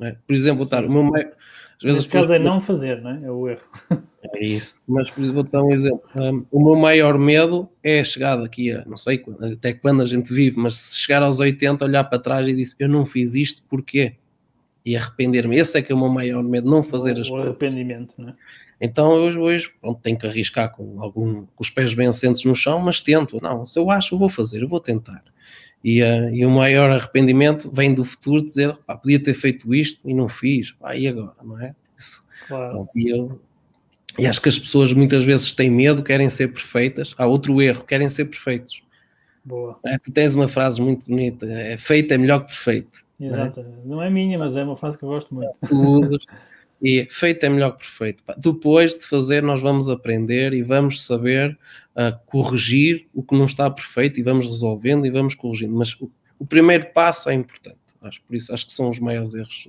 [0.00, 0.14] É?
[0.24, 1.32] Por exemplo, estar, o meu maior.
[1.78, 3.24] Às vezes Neste caso é não fazer, não é?
[3.24, 3.62] É o erro.
[4.32, 4.82] É isso.
[4.86, 6.02] Mas, por exemplo, vou dar um exemplo.
[6.14, 10.32] Um, o meu maior medo é chegar daqui a, não sei até quando a gente
[10.32, 13.62] vive, mas se chegar aos 80, olhar para trás e dizer, eu não fiz isto,
[13.68, 14.16] porquê?
[14.84, 15.56] E arrepender-me.
[15.56, 18.34] Esse é que é o meu maior medo, não fazer as o arrependimento, não é?
[18.80, 22.54] Então hoje, hoje pronto, tenho que arriscar com, algum, com os pés bem assentes no
[22.54, 23.38] chão, mas tento.
[23.42, 25.22] Não, se eu acho, eu vou fazer, eu vou tentar.
[25.82, 30.08] E, uh, e o maior arrependimento vem do futuro dizer, pá, podia ter feito isto
[30.08, 31.74] e não fiz, pá, e agora, não é?
[31.96, 32.24] Isso.
[32.48, 32.72] Claro.
[32.72, 33.40] Pronto, e, eu,
[34.18, 37.14] e acho que as pessoas muitas vezes têm medo, querem ser perfeitas.
[37.16, 38.82] Há outro erro, querem ser perfeitos.
[39.44, 39.78] Boa.
[39.84, 43.04] É, tu tens uma frase muito bonita, é feito é melhor que perfeito.
[43.20, 43.62] Exato.
[43.62, 43.74] Não é?
[43.84, 45.52] não é minha, mas é uma frase que eu gosto muito.
[45.68, 46.18] Tudo.
[46.82, 48.24] E feito é melhor que perfeito.
[48.38, 51.58] Depois de fazer, nós vamos aprender e vamos saber
[51.94, 55.74] uh, corrigir o que não está perfeito e vamos resolvendo e vamos corrigindo.
[55.74, 57.76] Mas o, o primeiro passo é importante.
[58.00, 59.68] Acho, por isso acho que são os maiores erros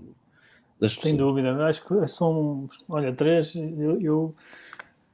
[0.79, 4.35] das Sem dúvida, acho que são, olha, três, eu, eu,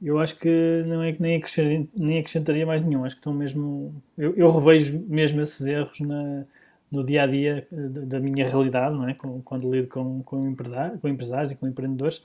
[0.01, 3.33] eu acho que não é que nem acrescentaria, nem acrescentaria mais nenhum, acho que estão
[3.33, 6.43] mesmo, eu, eu revejo mesmo esses erros na,
[6.91, 9.15] no dia a dia da, minha realidade, não é?
[9.43, 12.23] Quando lido com, com, empresários, com empresários e com empreendedores,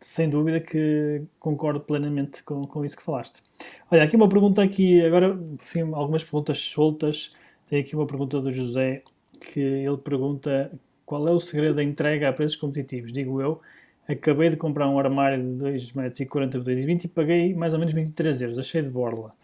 [0.00, 3.42] sem dúvida que concordo plenamente com, com isso que falaste.
[3.90, 7.32] Olha, aqui uma pergunta aqui, agora, enfim, algumas perguntas soltas.
[7.66, 9.02] Tem aqui uma pergunta do José,
[9.40, 10.70] que ele pergunta
[11.04, 13.12] qual é o segredo da entrega a preços competitivos?
[13.12, 13.60] Digo eu,
[14.06, 17.94] acabei de comprar um armário de 2,40 metros por 2,20 e paguei mais ou menos
[17.94, 19.34] 23 euros, achei de borla.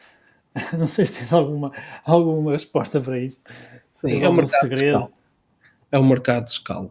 [0.78, 1.72] Não sei se tens alguma,
[2.04, 3.50] alguma resposta para isto.
[3.94, 5.08] Sim, é o mercado segredo.
[5.90, 6.90] É o mercado de escala.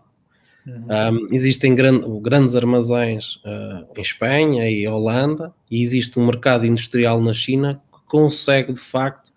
[0.66, 0.86] Uhum.
[0.90, 7.22] Um, existem gran, grandes armazéns uh, em Espanha e Holanda e existe um mercado industrial
[7.22, 9.34] na China que consegue de facto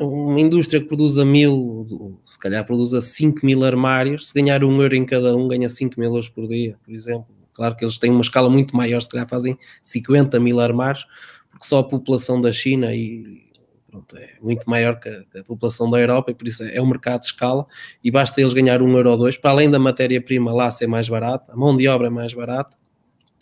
[0.00, 4.64] uma indústria que produz a mil, se calhar produz a 5 mil armários, se ganhar
[4.64, 7.26] um euro em cada um, ganha 5 mil euros por dia, por exemplo.
[7.54, 11.06] Claro que eles têm uma escala muito maior, se calhar fazem 50 mil armários,
[11.50, 13.49] porque só a população da China e
[13.90, 16.76] pronto, é muito maior que a, que a, população da Europa e por isso é,
[16.76, 17.66] é um mercado de escala
[18.02, 21.08] e basta eles ganhar um euro ou dois, para além da matéria-prima lá ser mais
[21.08, 22.78] barata, a mão de obra é mais barata,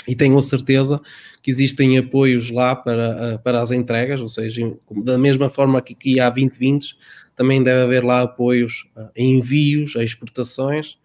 [0.07, 1.01] e tenho certeza
[1.43, 5.93] que existem apoios lá para, eh, para as entregas, ou seja, da mesma forma que
[5.93, 6.97] aqui há 2020,
[7.37, 10.97] também deve haver lá apoios a envios, a exportações,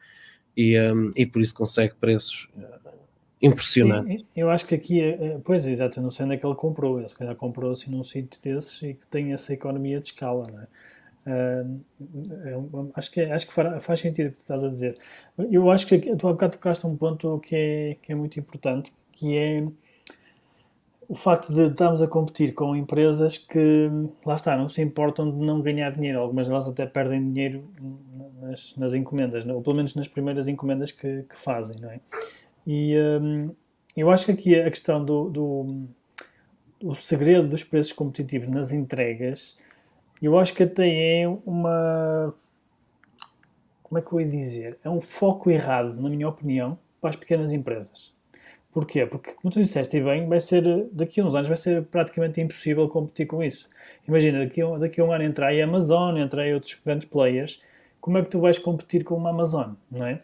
[0.56, 2.48] e, um, e por isso consegue preços
[3.48, 4.18] impressionante.
[4.18, 6.38] Sim, eu acho que aqui, é, é, pois é, exato, eu não sei onde é
[6.38, 9.54] que ele comprou, ele se calhar comprou assim num sítio desses e que tem essa
[9.54, 10.68] economia de escala, não é?
[11.26, 14.98] Uh, acho que, acho que faz sentido o que estás a dizer.
[15.50, 18.92] Eu acho que tu há bocado tocaste um ponto que é, que é muito importante,
[19.14, 19.66] que é
[21.08, 23.90] o facto de estarmos a competir com empresas que,
[24.26, 26.20] lá está, não se importam de não ganhar dinheiro.
[26.20, 27.64] Algumas delas até perdem dinheiro
[28.42, 32.00] nas, nas encomendas, ou pelo menos nas primeiras encomendas que, que fazem, não é?
[32.66, 33.52] E um,
[33.96, 35.88] eu acho que aqui a questão do, do
[36.84, 39.58] o segredo dos preços competitivos nas entregas,
[40.22, 42.34] eu acho que até é uma.
[43.82, 44.78] Como é que eu ia dizer?
[44.84, 48.14] É um foco errado, na minha opinião, para as pequenas empresas.
[48.72, 49.06] Porquê?
[49.06, 52.90] Porque, como tu disseste bem, vai ser, daqui a uns anos vai ser praticamente impossível
[52.90, 53.70] competir com isso.
[54.08, 57.62] Imagina, daqui a, daqui a um ano entrar a Amazon, entrar outros grandes players,
[58.02, 60.22] como é que tu vais competir com uma Amazon, não é?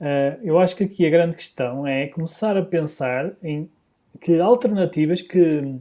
[0.00, 3.68] Uh, eu acho que aqui a grande questão é começar a pensar em
[4.18, 5.78] que alternativas, que,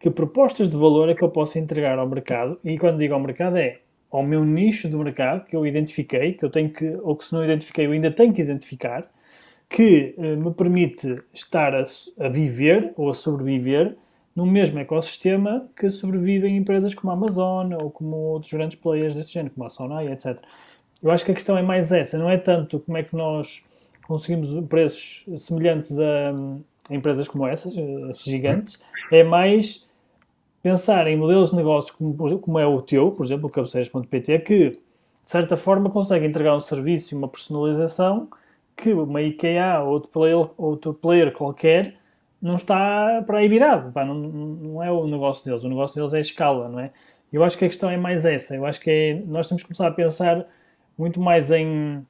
[0.00, 2.58] que propostas de valor é que eu posso entregar ao mercado.
[2.64, 3.80] E quando digo ao mercado é
[4.10, 7.32] ao meu nicho de mercado que eu identifiquei, que eu tenho que, ou que se
[7.32, 9.10] não identifiquei, eu ainda tenho que identificar,
[9.68, 11.84] que uh, me permite estar a,
[12.20, 13.96] a, viver ou a sobreviver
[14.34, 19.34] no mesmo ecossistema que sobrevivem empresas como a Amazon ou como outros grandes players deste
[19.34, 20.38] género, como a Sonai, etc.
[21.02, 23.62] Eu acho que a questão é mais essa, não é tanto como é que nós
[24.06, 26.30] conseguimos preços semelhantes a,
[26.90, 28.78] a empresas como essas, esses gigantes,
[29.10, 29.88] é mais
[30.62, 34.70] pensar em modelos de negócio como, como é o teu, por exemplo, o cabeceiras.pt, que
[34.70, 34.78] de
[35.24, 38.28] certa forma consegue entregar um serviço e uma personalização
[38.76, 41.96] que uma IKEA ou outro player, outro player qualquer
[42.40, 43.92] não está para aí virado.
[43.92, 45.62] Pá, não, não é o negócio deles.
[45.62, 46.90] O negócio deles é a escala, não é?
[47.32, 48.56] Eu acho que a questão é mais essa.
[48.56, 50.44] Eu acho que é, nós temos que começar a pensar
[50.96, 52.04] muito mais em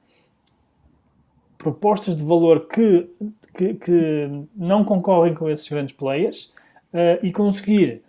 [1.57, 3.07] propostas de valor que,
[3.53, 6.53] que, que não concorrem com esses grandes players
[6.93, 8.01] uh, e conseguir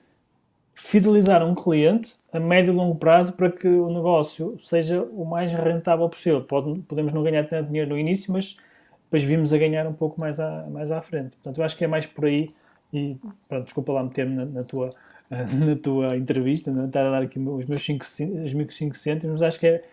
[0.75, 5.53] fidelizar um cliente a médio e longo prazo para que o negócio seja o mais
[5.53, 6.43] rentável possível.
[6.43, 8.57] Pode, podemos não ganhar tanto dinheiro no início, mas
[9.05, 11.37] depois vimos a ganhar um pouco mais à, mais à frente.
[11.37, 12.51] Portanto, eu acho que é mais por aí.
[12.93, 13.17] E
[13.49, 14.91] pronto, desculpa lá meter-me na, na, tua,
[15.31, 19.85] na tua entrevista, não estar a dar aqui os meus 5 cêntimos, acho que é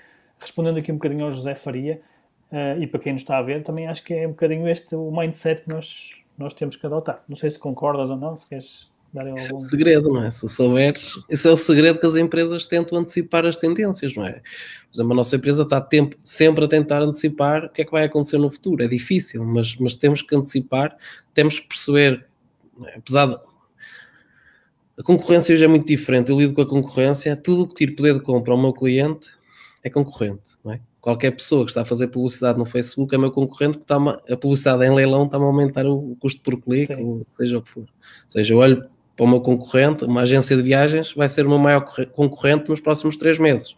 [0.42, 2.02] respondendo aqui um bocadinho ao José Faria,
[2.52, 4.96] uh, e para quem nos está a ver, também acho que é um bocadinho este
[4.96, 7.24] o mindset que nós, nós temos que adotar.
[7.30, 9.36] Não sei se concordas ou não, se queres dar algum...
[9.36, 10.32] Isso é o segredo, não é?
[10.32, 14.34] Se souberes, esse é o segredo que as empresas tentam antecipar as tendências, não é?
[14.34, 17.92] Por exemplo, a nossa empresa está tempo, sempre a tentar antecipar o que é que
[17.92, 18.84] vai acontecer no futuro.
[18.84, 20.98] É difícil, mas, mas temos que antecipar,
[21.34, 22.26] temos que perceber,
[22.86, 22.98] é?
[22.98, 23.38] apesar de
[24.98, 26.30] a concorrência hoje é muito diferente.
[26.30, 29.32] Eu lido com a concorrência, tudo o que tiro poder de compra ao meu cliente
[29.84, 30.80] é concorrente, não é?
[31.00, 34.38] Qualquer pessoa que está a fazer publicidade no Facebook é meu concorrente porque está a
[34.38, 37.82] publicidade em leilão está a aumentar o, custo por clique, ou seja o que for.
[37.82, 37.88] Ou
[38.30, 41.58] seja, eu olho para o meu concorrente, uma agência de viagens vai ser o meu
[41.58, 41.82] maior
[42.12, 43.76] concorrente nos próximos três meses.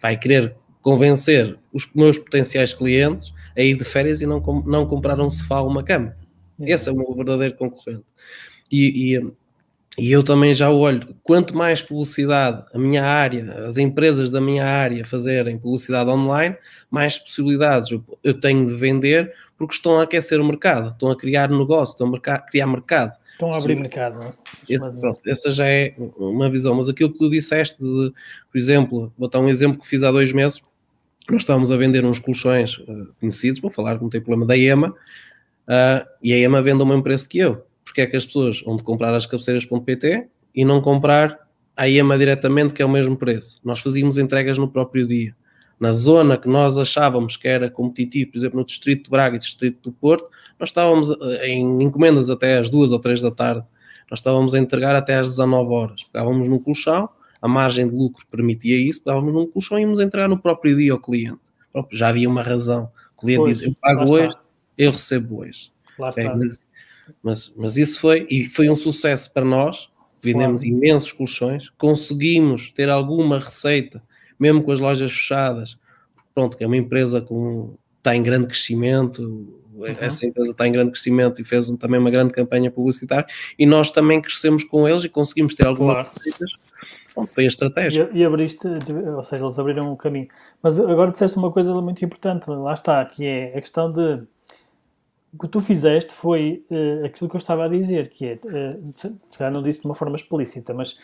[0.00, 5.20] Vai querer convencer os meus potenciais clientes a ir de férias e não, não comprar
[5.20, 6.16] um sofá ou uma cama.
[6.60, 8.04] Esse é o meu verdadeiro concorrente.
[8.70, 9.32] E, e
[9.96, 14.64] e eu também já olho, quanto mais publicidade a minha área, as empresas da minha
[14.66, 16.56] área fazerem publicidade online,
[16.90, 21.48] mais possibilidades eu tenho de vender, porque estão a aquecer o mercado, estão a criar
[21.48, 23.12] negócio, estão a criar mercado.
[23.32, 24.34] Estão a abrir mercado, não é?
[25.00, 28.12] Pronto, essa já é uma visão, mas aquilo que tu disseste, de,
[28.50, 30.60] por exemplo, vou dar um exemplo que fiz há dois meses,
[31.30, 34.56] nós estávamos a vender uns colchões uh, conhecidos, vou falar que não tem problema, da
[34.56, 37.64] EMA, uh, e a EMA vende o mesmo preço que eu
[37.94, 41.38] porque é que as pessoas vão comprar as cabeceiras.pt e não comprar
[41.76, 43.60] a IEMA diretamente, que é o mesmo preço.
[43.64, 45.32] Nós fazíamos entregas no próprio dia.
[45.78, 49.38] Na zona que nós achávamos que era competitivo, por exemplo, no Distrito de Braga e
[49.38, 53.64] Distrito do Porto, nós estávamos eh, em encomendas até às duas ou três da tarde.
[54.10, 56.02] Nós estávamos a entregar até às 19 horas.
[56.02, 57.08] Pegávamos num colchão,
[57.40, 60.92] a margem de lucro permitia isso, pegávamos num colchão e íamos entregar no próprio dia
[60.92, 61.52] ao cliente.
[61.92, 62.90] Já havia uma razão.
[63.16, 64.36] O cliente pois, diz, eu pago hoje,
[64.76, 65.70] eu recebo hoje.
[65.96, 66.22] Lá está.
[66.22, 66.66] É, mas,
[67.22, 69.88] mas, mas isso foi, e foi um sucesso para nós.
[70.22, 70.76] Vendemos claro.
[70.76, 74.02] imensos colchões, conseguimos ter alguma receita,
[74.38, 75.76] mesmo com as lojas fechadas.
[76.34, 79.22] Pronto, que é uma empresa com, está em grande crescimento,
[79.74, 79.86] uhum.
[80.00, 83.26] essa empresa está em grande crescimento e fez também uma grande campanha publicitária
[83.58, 86.08] e nós também crescemos com eles e conseguimos ter algumas claro.
[86.08, 86.52] receitas.
[87.14, 88.10] Bom, foi a estratégia.
[88.12, 88.66] E, e, abriste,
[89.14, 90.28] ou seja, eles abriram o caminho.
[90.62, 94.22] Mas agora disseste uma coisa muito importante, lá está, que é a questão de
[95.34, 98.92] o que tu fizeste foi uh, aquilo que eu estava a dizer, que é, uh,
[98.92, 100.96] se calhar não disse de uma forma explícita, mas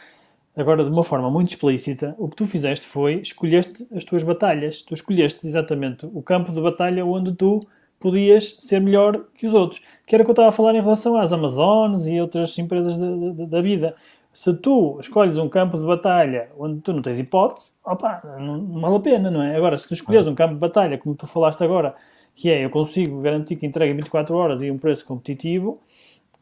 [0.56, 4.82] agora de uma forma muito explícita, o que tu fizeste foi escolheste as tuas batalhas.
[4.82, 7.60] Tu escolheste exatamente o campo de batalha onde tu
[7.98, 9.82] podias ser melhor que os outros.
[10.06, 12.96] Que era o que eu estava a falar em relação às Amazonas e outras empresas
[12.96, 13.92] de, de, da vida.
[14.32, 18.80] Se tu escolhes um campo de batalha onde tu não tens hipótese, opa, não, não
[18.80, 19.56] vale a pena, não é?
[19.56, 21.96] Agora, se tu escolhes um campo de batalha, como tu falaste agora,
[22.40, 25.78] que é eu consigo garantir que entrega em 24 horas e um preço competitivo,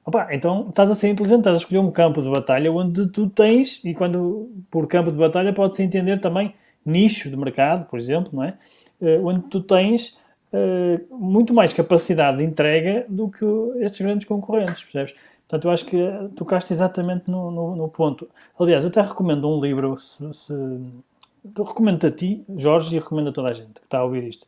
[0.07, 3.29] opa, então estás a ser inteligente, estás a escolher um campo de batalha onde tu
[3.29, 6.55] tens, e quando por campo de batalha pode-se entender também
[6.87, 8.57] nicho de mercado, por exemplo, não é?
[9.01, 10.17] Uh, onde tu tens
[10.53, 13.45] uh, muito mais capacidade de entrega do que
[13.81, 15.15] estes grandes concorrentes, percebes?
[15.49, 15.99] Portanto, eu acho que
[16.37, 18.29] tocaste exatamente no, no, no ponto.
[18.59, 20.55] Aliás, eu até recomendo um livro, se, se,
[21.57, 24.47] recomendo a ti, Jorge, e recomendo a toda a gente que está a ouvir isto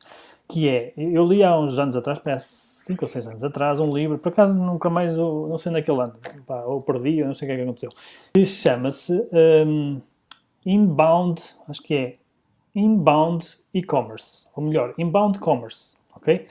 [0.50, 3.94] que é, eu li há uns anos atrás, parece 5 ou 6 anos atrás, um
[3.94, 6.16] livro, por acaso nunca mais, não sei onde é que ele anda,
[6.66, 7.90] ou perdi, ou não sei o que é que aconteceu,
[8.34, 9.12] que chama-se
[9.66, 10.00] um,
[10.66, 12.12] Inbound, acho que é
[12.74, 16.46] Inbound E-Commerce, ou melhor, Inbound Commerce, ok?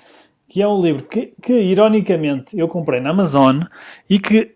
[0.47, 3.59] Que é um livro que, que ironicamente, eu comprei na Amazon
[4.09, 4.55] e que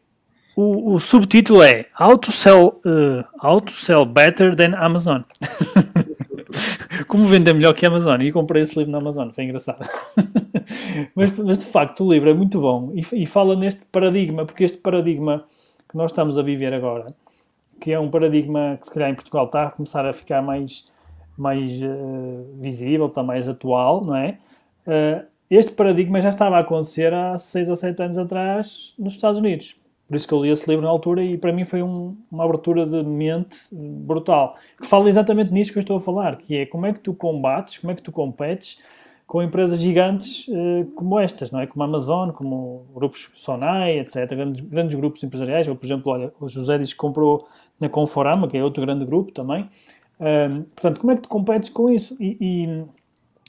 [0.56, 5.24] o, o subtítulo é How to Sell, uh, How to Sell Better Than Amazon.
[7.14, 8.20] Como vender melhor que a Amazon.
[8.24, 9.88] E comprei esse livro na Amazon, foi engraçado.
[11.14, 14.64] mas, mas, de facto o livro é muito bom e, e, fala neste paradigma, porque
[14.64, 15.46] este paradigma
[15.88, 17.14] que nós estamos a viver agora,
[17.80, 20.88] que é um paradigma que se calhar em Portugal está a começar a ficar mais,
[21.38, 24.40] mais uh, visível, está mais atual, não é?
[24.88, 29.38] Uh, este paradigma já estava a acontecer há 6 ou 7 anos atrás nos Estados
[29.38, 29.76] Unidos.
[30.08, 32.44] Por isso que eu li esse livro na altura e para mim foi um, uma
[32.44, 34.56] abertura de mente brutal.
[34.80, 37.14] Que fala exatamente nisto que eu estou a falar, que é como é que tu
[37.14, 38.78] combates, como é que tu competes
[39.26, 41.66] com empresas gigantes uh, como estas, não é?
[41.66, 44.28] Como a Amazon, como grupos Sonai, etc.
[44.30, 45.68] Grandes, grandes grupos empresariais.
[45.68, 47.48] Ou, por exemplo, olha, o José diz que comprou
[47.80, 49.70] na Conforama, que é outro grande grupo também.
[50.76, 52.16] Portanto, como é que tu competes com isso?
[52.20, 52.84] E, e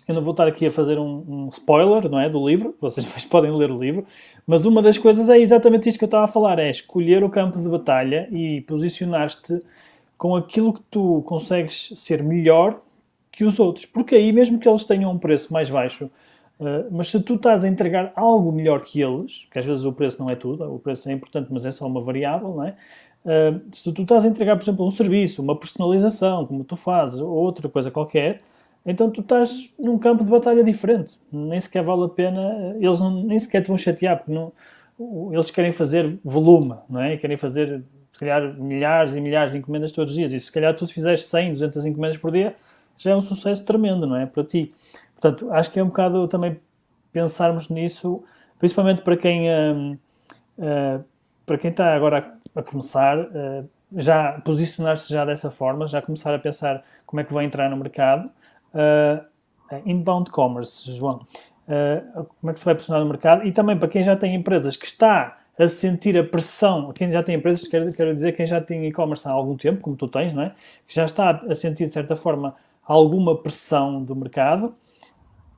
[0.07, 3.07] eu não vou estar aqui a fazer um, um, spoiler, não é, do livro, vocês
[3.25, 4.07] podem ler o livro,
[4.47, 7.31] mas uma das coisas é exatamente isto que eu estava a falar, é escolher o
[7.31, 9.61] campo de batalha e posicionar-te
[10.19, 12.81] com aquilo que tu consegues ser melhor
[13.33, 16.05] que os outros, porque aí mesmo que eles tenham um preço mais baixo,
[16.61, 19.93] uh, mas se tu estás a entregar algo melhor que eles, que às vezes o
[19.93, 22.75] preço não é tudo, o preço é importante, mas é só uma variável, não é?
[23.25, 27.19] Uh, se tu estás a entregar, por exemplo, um serviço, uma personalização, como tu fazes,
[27.19, 28.41] ou outra coisa qualquer,
[28.87, 31.19] então tu estás num campo de batalha diferente.
[31.33, 34.53] Nem sequer vale a pena, eles não, nem sequer te vão chatear, porque não,
[35.33, 37.17] eles querem fazer volume, não é?
[37.17, 37.83] Querem fazer,
[38.13, 40.33] se calhar, milhares e milhares de encomendas todos os dias.
[40.33, 42.55] E se calhar tu se fizeres 100, 200 encomendas por dia,
[42.99, 44.27] já é um sucesso tremendo, não é?
[44.27, 44.75] Para ti.
[45.15, 46.61] Portanto, acho que é um bocado também
[47.11, 48.23] pensarmos nisso,
[48.59, 49.99] principalmente para quem, uh,
[50.59, 51.05] uh,
[51.47, 56.35] para quem está agora a, a começar, uh, já posicionar-se já dessa forma, já começar
[56.35, 58.31] a pensar como é que vai entrar no mercado
[58.75, 59.25] uh,
[59.87, 61.21] inbound commerce, João.
[61.67, 63.47] Uh, como é que se vai posicionar no mercado?
[63.47, 67.23] E também para quem já tem empresas que está a sentir a pressão, quem já
[67.23, 70.33] tem empresas, quero, quero dizer quem já tem e-commerce há algum tempo, como tu tens,
[70.33, 70.55] não é?
[70.87, 74.75] Que já está a sentir, de certa forma, alguma pressão do mercado,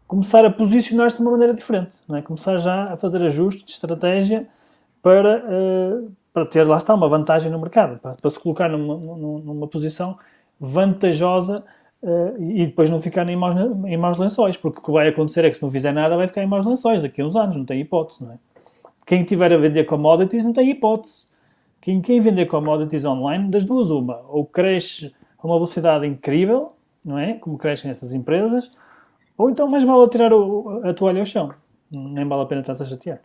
[0.06, 2.22] começar a posicionar-se de uma maneira diferente, não é?
[2.22, 4.46] Começar já a fazer ajustes de estratégia
[5.02, 8.96] para, uh, para ter, lá está, uma vantagem no mercado, para, para se colocar numa,
[8.96, 10.18] numa posição
[10.60, 11.64] vantajosa
[12.06, 13.54] uh, e depois não ficar em maus,
[13.84, 16.28] em maus lençóis, porque o que vai acontecer é que se não fizer nada vai
[16.28, 18.38] ficar em maus lençóis daqui a uns anos, não tem hipótese, não é?
[19.04, 21.26] Quem tiver a vender commodities não tem hipótese.
[21.80, 26.72] Quem, quem vender commodities online, das duas uma, ou cresce a uma velocidade incrível,
[27.04, 27.34] não é?
[27.34, 28.70] Como crescem essas empresas,
[29.36, 31.52] ou então mais vale tirar o, a toalha ao chão.
[31.90, 33.20] Nem vale a pena estar a chatear.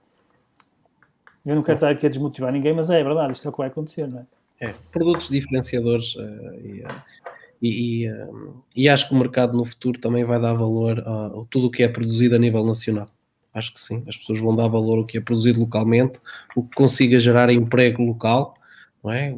[1.44, 3.52] Eu não quero estar aqui a desmotivar ninguém, mas é, é verdade, isto é o
[3.52, 4.26] que vai acontecer, não é?
[4.60, 6.20] É, produtos diferenciadores uh,
[6.64, 7.31] e, uh,
[7.62, 11.28] e, e, uh, e, acho que o mercado no futuro também vai dar valor a,
[11.28, 13.08] a tudo o que é produzido a nível nacional.
[13.54, 16.20] Acho que sim, as pessoas vão dar valor ao que é produzido localmente,
[16.56, 18.56] o que consiga gerar emprego local,
[19.04, 19.36] não é?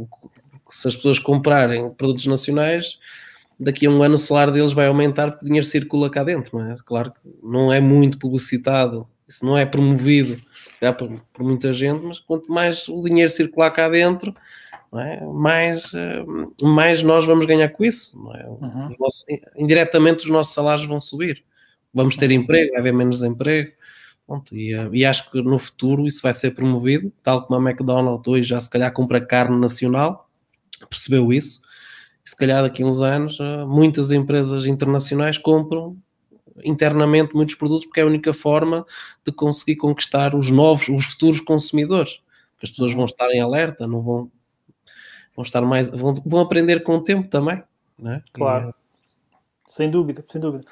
[0.69, 2.97] Se as pessoas comprarem produtos nacionais,
[3.59, 6.57] daqui a um ano o salário deles vai aumentar porque o dinheiro circula cá dentro,
[6.57, 6.75] não é?
[6.85, 10.41] Claro que não é muito publicitado, isso não é promovido
[10.81, 14.35] já por, por muita gente, mas quanto mais o dinheiro circular cá dentro,
[14.99, 15.26] é?
[15.26, 16.24] mais, eh,
[16.64, 18.15] mais nós vamos ganhar com isso.
[18.36, 18.48] É?
[18.48, 18.90] Uhum.
[18.90, 19.26] Os nossos,
[19.56, 21.44] indiretamente os nossos salários vão subir.
[21.94, 22.38] Vamos ter uhum.
[22.38, 23.72] emprego, vai haver menos emprego.
[24.26, 27.70] Pronto, e, eh, e, acho que no futuro isso vai ser promovido, tal como a
[27.72, 30.30] McDonald's hoje já se calhar compra carne nacional,
[30.90, 31.61] percebeu isso,
[32.26, 35.98] e se calhar daqui a uns anos eh, muitas empresas internacionais compram
[36.64, 38.86] internamente muitos produtos porque é a única forma
[39.26, 42.20] de conseguir conquistar os novos, os futuros consumidores.
[42.61, 44.32] As pessoas vão estar em alerta, não vão,
[45.35, 47.64] vão estar mais, vão, vão aprender com o tempo também,
[47.97, 48.23] não é?
[48.31, 50.65] Claro, e, sem dúvida, sem dúvida.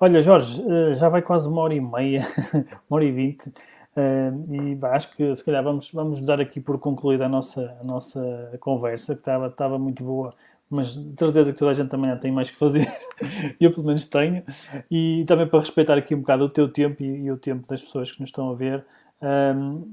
[0.00, 2.26] Olha, Jorge, eh, já vai quase uma hora e meia,
[2.88, 3.52] uma hora e vinte,
[3.96, 7.84] eh, e acho que se calhar vamos, vamos dar aqui por concluída a nossa, a
[7.84, 10.30] nossa conversa, que estava, estava muito boa,
[10.68, 12.86] mas de certeza que toda a gente também tem mais que fazer,
[13.60, 14.42] eu pelo menos tenho,
[14.90, 17.80] e também para respeitar aqui um bocado o teu tempo e, e o tempo das
[17.80, 18.84] pessoas que nos estão a ver,
[19.22, 19.92] um, ehm,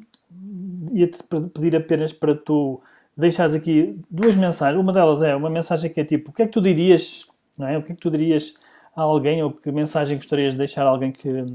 [0.94, 1.20] ia-te
[1.54, 2.82] pedir apenas para tu
[3.16, 6.46] deixares aqui duas mensagens, uma delas é uma mensagem que é tipo, o que é
[6.46, 7.28] que tu dirias,
[7.58, 7.78] não é?
[7.78, 8.54] O que é que tu dirias
[8.96, 11.46] a alguém ou que mensagem gostarias de deixar a alguém que,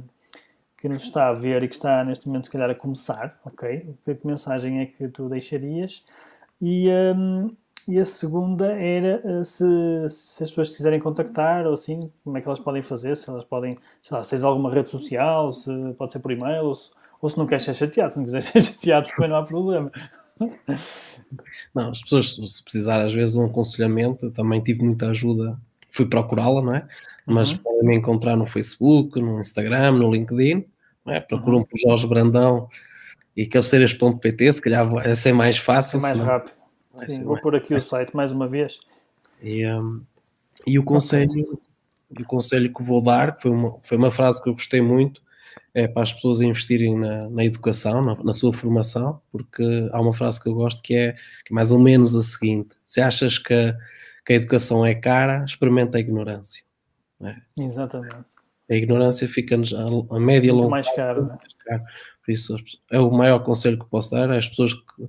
[0.76, 3.94] que nos está a ver e que está neste momento se calhar a começar, ok?
[4.04, 6.04] Que mensagem é que tu deixarias?
[6.60, 7.54] E, um,
[7.86, 9.64] e a segunda era eh, se,
[10.08, 13.44] se as pessoas quiserem contactar ou assim, como é que elas podem fazer, se elas
[13.44, 16.90] podem, sei lá, se tens alguma rede social, se pode ser por e-mail, ou se,
[17.20, 19.92] ou se não queres ser chateado, se não quiseres ser chateado também não há problema.
[21.74, 25.58] Não, as pessoas, se precisar às vezes de um aconselhamento, eu também tive muita ajuda,
[25.90, 26.86] fui procurá-la, não é?
[27.26, 27.58] mas uhum.
[27.58, 30.64] podem me encontrar no Facebook, no Instagram, no LinkedIn,
[31.08, 31.20] é?
[31.20, 31.64] procuram uhum.
[31.64, 32.68] por Jorge Brandão
[33.36, 35.98] e cabeceiras.pt, se calhar vai ser mais fácil.
[35.98, 36.26] É mais senão...
[36.30, 36.54] rápido.
[37.06, 38.80] Sim, vou pôr aqui o site mais uma vez.
[39.42, 40.00] E, um,
[40.66, 41.60] e o conselho,
[42.08, 45.20] o conselho que vou dar, foi uma, foi uma frase que eu gostei muito,
[45.76, 49.62] é para as pessoas investirem na, na educação, na, na, sua formação, porque
[49.92, 51.12] há uma frase que eu gosto que é,
[51.44, 53.74] que é mais ou menos a seguinte: se achas que,
[54.24, 56.64] que a educação é cara, experimenta a ignorância.
[57.20, 57.36] É?
[57.60, 58.24] Exatamente.
[58.70, 61.30] A ignorância fica-nos a, a média Muito mais caro.
[61.68, 61.78] É?
[61.78, 62.56] Por isso,
[62.90, 65.08] é o maior conselho que posso dar às pessoas que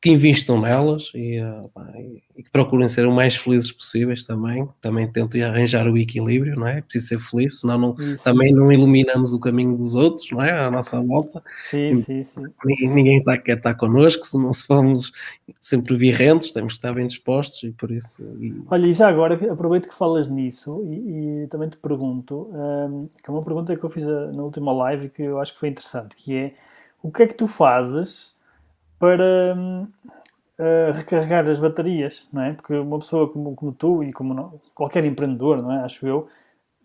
[0.00, 1.70] que, investam nelas e, uh,
[2.36, 4.68] e, que procurem ser o mais felizes possíveis também.
[4.80, 6.78] Também tento arranjar o equilíbrio, não é?
[6.78, 10.52] é preciso ser feliz, senão não, também não iluminamos o caminho dos outros, não é?
[10.52, 11.42] À nossa volta.
[11.56, 12.42] Sim, sim, sim.
[12.64, 15.12] Ninguém tá, quer estar connosco, se não se formos
[15.60, 18.22] sempre virrentos, temos que estar bem dispostos e por isso.
[18.40, 18.62] E...
[18.70, 23.28] Olha, e já agora aproveito que falas nisso e, e também te pergunto, um, que
[23.28, 26.14] é uma pergunta que eu fiz na última live que eu acho que foi interessante,
[26.16, 26.54] que é
[27.02, 28.34] o que é que tu fazes
[29.00, 29.56] para
[30.58, 32.52] uh, recarregar as baterias, não é?
[32.52, 35.80] Porque uma pessoa como, como tu e como não, qualquer empreendedor, não é?
[35.80, 36.28] Acho eu,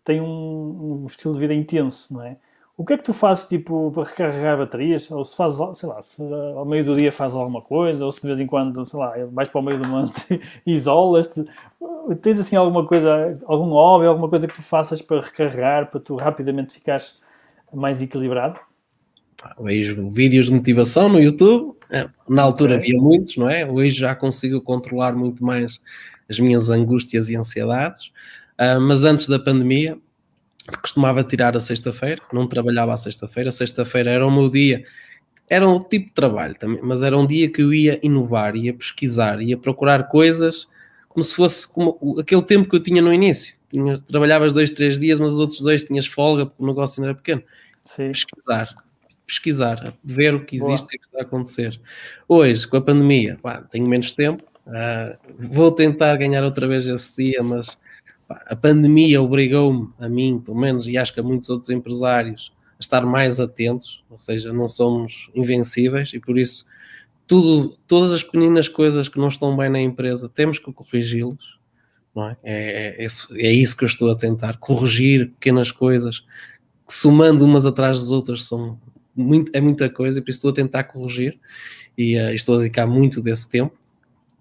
[0.03, 2.37] tem um, um, estilo de vida intenso, não é?
[2.77, 5.09] O que é que tu fazes, tipo, para recarregar baterias?
[5.11, 6.21] Ou se fazes, sei lá, se
[6.55, 9.13] ao meio do dia fazes alguma coisa, ou se de vez em quando, sei lá,
[9.31, 11.45] vais para o meio do monte e isolas-te.
[12.21, 16.15] Tens, assim, alguma coisa, algum hobby, alguma coisa que tu faças para recarregar, para tu
[16.15, 17.17] rapidamente ficares
[17.73, 18.59] mais equilibrado?
[19.59, 21.75] Vejo vídeos de motivação no YouTube.
[21.89, 22.89] É, na altura okay.
[22.89, 23.65] havia muitos, não é?
[23.65, 25.79] Hoje já consigo controlar muito mais
[26.29, 28.07] as minhas angústias e ansiedades.
[28.59, 29.97] Uh, mas antes da pandemia,
[30.81, 33.51] costumava tirar a sexta-feira, não trabalhava à sexta-feira.
[33.51, 34.83] Sexta-feira era o meu dia,
[35.49, 38.73] era um tipo de trabalho também, mas era um dia que eu ia inovar, ia
[38.73, 40.67] pesquisar, ia procurar coisas
[41.09, 43.55] como se fosse como aquele tempo que eu tinha no início.
[43.69, 47.09] Tinha, trabalhavas dois, três dias, mas os outros dois tinhas folga porque o negócio não
[47.09, 47.41] era pequeno.
[47.85, 48.07] Sim.
[48.07, 48.73] Pesquisar,
[49.25, 51.79] pesquisar, ver o que existe, o que, é está a acontecer.
[52.27, 55.17] Hoje, com a pandemia, pá, tenho menos tempo, uh,
[55.51, 57.77] vou tentar ganhar outra vez esse dia, mas
[58.27, 62.53] pá, a pandemia obrigou-me, a mim, pelo menos, e acho que a muitos outros empresários,
[62.79, 66.65] estar mais atentos, ou seja, não somos invencíveis e por isso
[67.27, 71.55] tudo, todas as pequenas coisas que não estão bem na empresa temos que corrigi-los.
[72.15, 72.37] Não é?
[72.43, 76.19] É, é, isso, é isso que eu estou a tentar, corrigir pequenas coisas,
[76.87, 78.79] que somando umas atrás das outras são
[79.15, 81.39] muito, é muita coisa, e por isso estou a tentar corrigir
[81.97, 83.75] e uh, estou a dedicar muito desse tempo.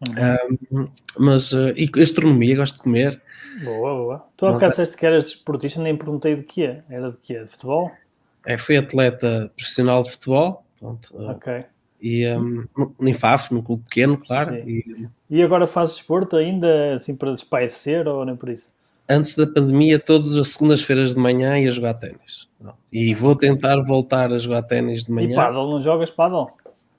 [0.09, 0.83] Uhum.
[0.83, 0.89] Um,
[1.19, 3.23] mas, uh, e astronomia, gosto de comer.
[3.63, 4.27] Boa, boa.
[4.37, 6.83] Tu há bocado disseste que eras desportista, nem perguntei de que é.
[6.91, 7.45] Era de que é?
[7.45, 7.93] De futebol?
[8.45, 10.65] É, fui atleta profissional de futebol.
[10.79, 11.65] Pronto, uh, ok.
[12.03, 12.67] E um,
[13.51, 14.57] no clube pequeno, claro.
[14.57, 18.69] E, e, agora fazes desporto ainda, assim, para espairecer ou nem por isso?
[19.09, 22.47] Antes da pandemia, todas as segundas-feiras de manhã ia jogar ténis.
[22.93, 25.33] E vou tentar voltar a jogar ténis de manhã.
[25.33, 26.49] E paddle, não jogas paddle?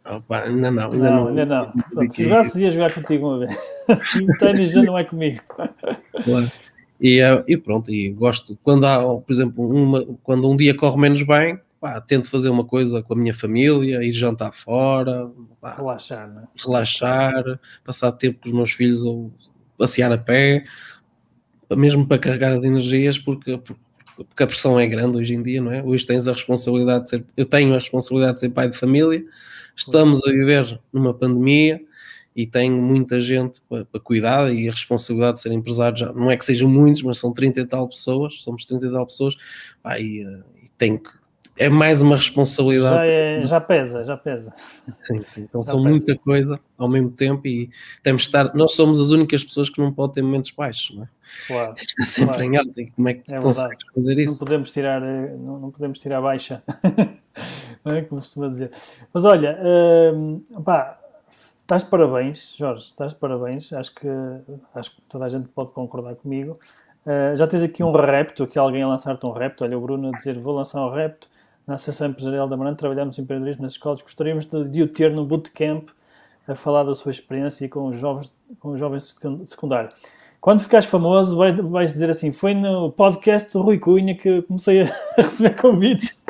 [0.06, 1.18] Opa, ainda não, ainda não.
[1.18, 1.28] não.
[1.30, 1.72] Ainda não.
[1.72, 3.58] Pronto, se jogasses ia jogar contigo uma vez.
[3.90, 5.42] Assim, o ténis já não é comigo.
[5.48, 6.52] Claro.
[7.00, 10.98] E, eh, e, pronto, e gosto, quando há, por exemplo, uma, quando um dia corre
[10.98, 15.30] menos bem, pá, tento fazer uma coisa com a minha família, ir jantar fora,
[15.60, 16.44] pá, relaxar, né?
[16.56, 19.32] relaxar, passar tempo com os meus filhos ou
[19.78, 20.64] passear a pé,
[21.76, 23.82] mesmo para carregar as energias, porque, porque
[24.20, 25.84] a pressão é grande hoje em dia, não é?
[25.84, 29.24] Hoje tens a responsabilidade de ser, eu tenho a responsabilidade de ser pai de família,
[29.76, 31.82] estamos a viver numa pandemia
[32.36, 36.30] e tenho muita gente para, para, cuidar e a responsabilidade de ser empresário já não
[36.30, 39.36] é que sejam muitos, mas são 30 e tal pessoas, somos 30 e tal pessoas,
[40.00, 41.10] e, eh, e tenho que
[41.58, 42.96] é mais uma responsabilidade.
[42.96, 44.54] Já, é, já pesa, já pesa.
[45.04, 45.42] Sim, sim.
[45.42, 45.90] Então já são pesa.
[45.90, 47.70] muita coisa ao mesmo tempo e
[48.04, 48.54] temos de estar.
[48.54, 51.08] Nós somos as únicas pessoas que não podem ter momentos baixos, não é?
[51.48, 51.74] Claro.
[51.76, 52.44] Temos de estar sempre claro.
[52.44, 52.82] em alta.
[52.82, 54.34] E como é que é consegues fazer isso?
[54.34, 56.62] Não podemos tirar, eh, não, não podemos tirar baixa.
[57.86, 58.72] não é como costuma dizer.
[59.14, 59.58] Mas olha,
[60.14, 61.00] hum, pá,
[61.62, 63.72] estás de parabéns, Jorge, estás de parabéns.
[63.72, 64.08] Acho que,
[64.74, 66.60] acho que toda a gente pode concordar comigo.
[67.06, 69.64] Uh, já tens aqui um repto, aqui alguém a lançar-te um repto.
[69.64, 71.30] Olha, o Bruno a dizer: Vou lançar um repto
[71.68, 75.12] na Associação Empresarial da Marante, trabalhamos em empreendedorismo nas escolas, gostaríamos de, de o ter
[75.12, 75.90] no bootcamp
[76.48, 79.16] a falar da sua experiência com os jovens, com os jovens
[79.46, 79.94] secundários.
[80.40, 84.84] Quando ficares famoso, vais, vais dizer assim: foi no podcast do Rui Cunha que comecei
[84.84, 86.24] a receber convites.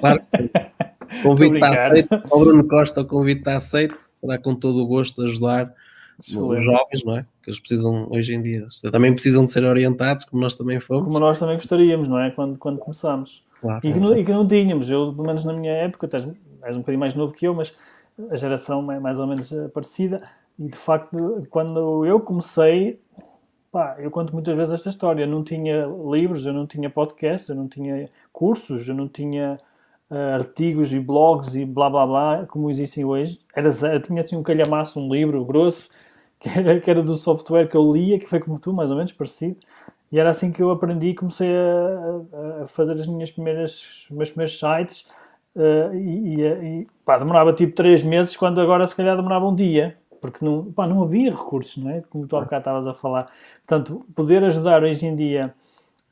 [0.00, 0.50] Claro que sim.
[1.20, 2.22] O convite está aceito.
[2.30, 3.98] O Bruno Costa, o convite está aceito.
[4.14, 5.74] Será com todo o gosto de ajudar
[6.18, 6.58] Excelente.
[6.58, 7.26] os jovens, não é?
[7.42, 11.04] Que eles precisam, hoje em dia, também precisam de ser orientados, como nós também fomos.
[11.04, 12.30] Como nós também gostaríamos, não é?
[12.30, 13.42] Quando, quando começamos.
[13.60, 16.16] Claro, e, que não, e, que não, tínhamos, eu, pelo menos na minha época, tu
[16.16, 16.28] és,
[16.62, 17.74] és um bocadinho mais novo que eu, mas
[18.30, 20.22] a geração é mais ou menos eh, parecida.
[20.58, 23.00] E de facto, quando eu comecei,
[23.72, 25.24] pá, eu conto muitas vezes esta história.
[25.24, 29.58] Eu não tinha livros, eu não tinha podcast, eu não tinha cursos, eu não tinha
[30.10, 33.38] uh, artigos e blogs e blá blá blá como existem hoje.
[33.54, 35.88] Era, eu tinha assim um calhamaço, um livro grosso,
[36.38, 38.96] que era, que era do software que eu lia, que foi como tu, mais ou
[38.96, 39.56] menos parecido.
[40.12, 44.30] E era assim que eu aprendi e comecei a, a, fazer as minhas primeiras, meus
[44.30, 45.06] primeiros sites.
[45.54, 49.96] Uh, e, e pá, demorava tipo 3 meses, quando agora se calhar demorava um dia,
[50.20, 52.02] porque não, pá, não havia recursos, não é?
[52.02, 53.30] Como tu há bocado estavas a falar.
[53.66, 55.54] Portanto, poder ajudar hoje em dia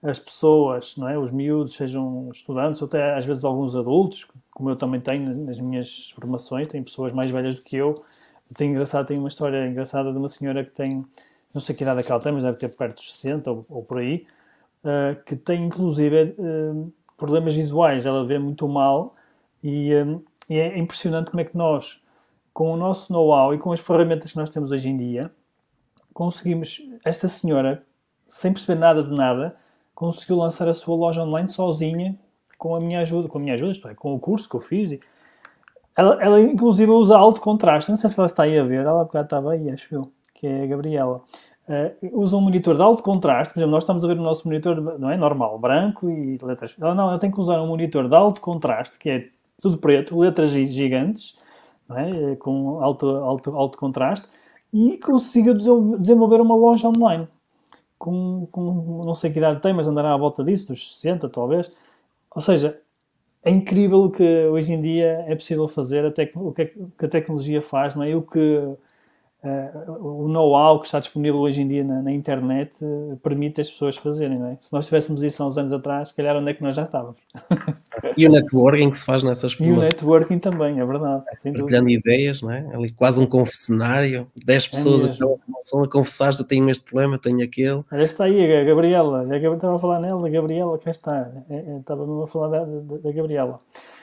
[0.03, 1.19] as pessoas, não é?
[1.19, 5.61] Os miúdos, sejam estudantes, ou até às vezes alguns adultos, como eu também tenho nas
[5.61, 8.03] minhas formações, tem pessoas mais velhas do que eu.
[8.57, 11.03] Tenho engraçado, tenho uma história engraçada de uma senhora que tem
[11.55, 13.67] não sei que idade é que ela tem, mas deve ter perto dos 60 ou,
[13.71, 14.27] ou por aí,
[14.85, 19.15] uh, que tem inclusive uh, problemas visuais, ela vê muito mal
[19.63, 22.01] e, um, e, é impressionante como é que nós,
[22.53, 25.31] com o nosso know-how e com as ferramentas que nós temos hoje em dia,
[26.13, 27.83] conseguimos, esta senhora,
[28.27, 29.57] sem perceber nada de nada,
[29.95, 32.19] conseguiu lançar a sua loja online sozinha,
[32.57, 34.93] com a minha ajuda, com a minha ajuda, é, com o curso que eu fiz.
[34.93, 35.01] E
[35.97, 37.91] ela, ela, inclusive, usa alto contraste.
[37.91, 40.47] Não sei se ela está aí a ver, ela bocado estava aí, acho eu que
[40.47, 41.21] é a Gabriela,
[41.69, 43.55] uh, usa um monitor de alto contraste.
[43.55, 45.17] Por exemplo, nós estamos a ver o nosso monitor, não é?
[45.17, 46.77] Normal, branco e letras.
[46.81, 49.29] Ela não, ela tem que usar um monitor de alto contraste, que é
[49.61, 51.37] tudo preto, letras gigantes,
[51.91, 52.33] é?
[52.33, 54.27] Eh, com alto, alto, alto contraste,
[54.73, 57.27] e consiga desenvolver uma loja online.
[57.99, 61.73] Com, com não sei que idade tem, mas andará à volta disso, dos 60 talvez.
[62.35, 62.81] Ou seja,
[63.43, 66.71] é incrível o que hoje em dia é possível fazer, até o que
[67.05, 68.15] a tecnologia faz, não é?
[68.15, 68.63] o que
[69.43, 73.71] Uh, o know-how que está disponível hoje em dia na, na internet uh, permite as
[73.71, 74.57] pessoas fazerem, é?
[74.61, 77.21] Se nós tivéssemos isso há uns anos atrás, calhar onde é que nós já estávamos?
[78.17, 79.85] e o networking que se faz nessas formações.
[79.85, 81.25] E o networking também, é verdade.
[81.45, 82.67] É, partilhando ideias, não é?
[82.73, 86.85] Ali quase um confessionário, 10 é pessoas é a, formação a confessar, eu tenho este
[86.85, 87.83] problema, tenho aquele.
[87.91, 91.79] Olha, está aí a Gabriela, estava a falar nela, a Gabriela, cá está, é, é,
[91.79, 93.57] estava mesmo a falar da, da, da Gabriela.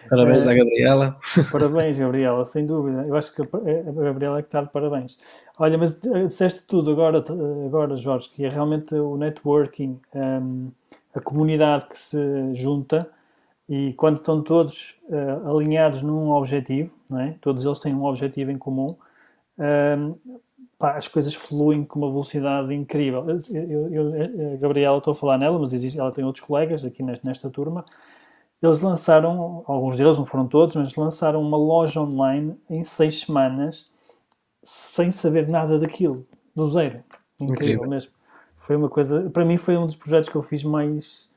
[0.10, 1.18] Parabéns à Gabriela.
[1.52, 3.04] Parabéns, Gabriela, sem dúvida.
[3.08, 5.18] Eu acho que a Gabriela é que está de parabéns.
[5.58, 7.24] Olha, mas disseste tudo agora,
[7.66, 10.70] agora Jorge, que é realmente o networking, um,
[11.14, 13.10] a comunidade que se junta
[13.68, 17.36] E quando estão todos uh, alinhados num objetivo, não é?
[17.42, 18.96] todos eles têm um objetivo em comum,
[19.58, 20.20] uh,
[20.78, 23.26] pá, as coisas fluem com uma velocidade incrível.
[23.28, 27.02] Eu, eu, a Gabriela, estou a falar nela, mas existe, ela tem outros colegas aqui
[27.02, 27.84] nesta, nesta turma.
[28.62, 33.90] Eles lançaram, alguns deles, não foram todos, mas lançaram uma loja online em seis semanas
[34.64, 36.26] sem saber nada daquilo,
[36.56, 37.04] do zero.
[37.40, 37.90] Incrível, Incrível.
[37.90, 38.12] mesmo.
[38.58, 41.30] Foi uma coisa, para mim foi um dos projetos que eu fiz mais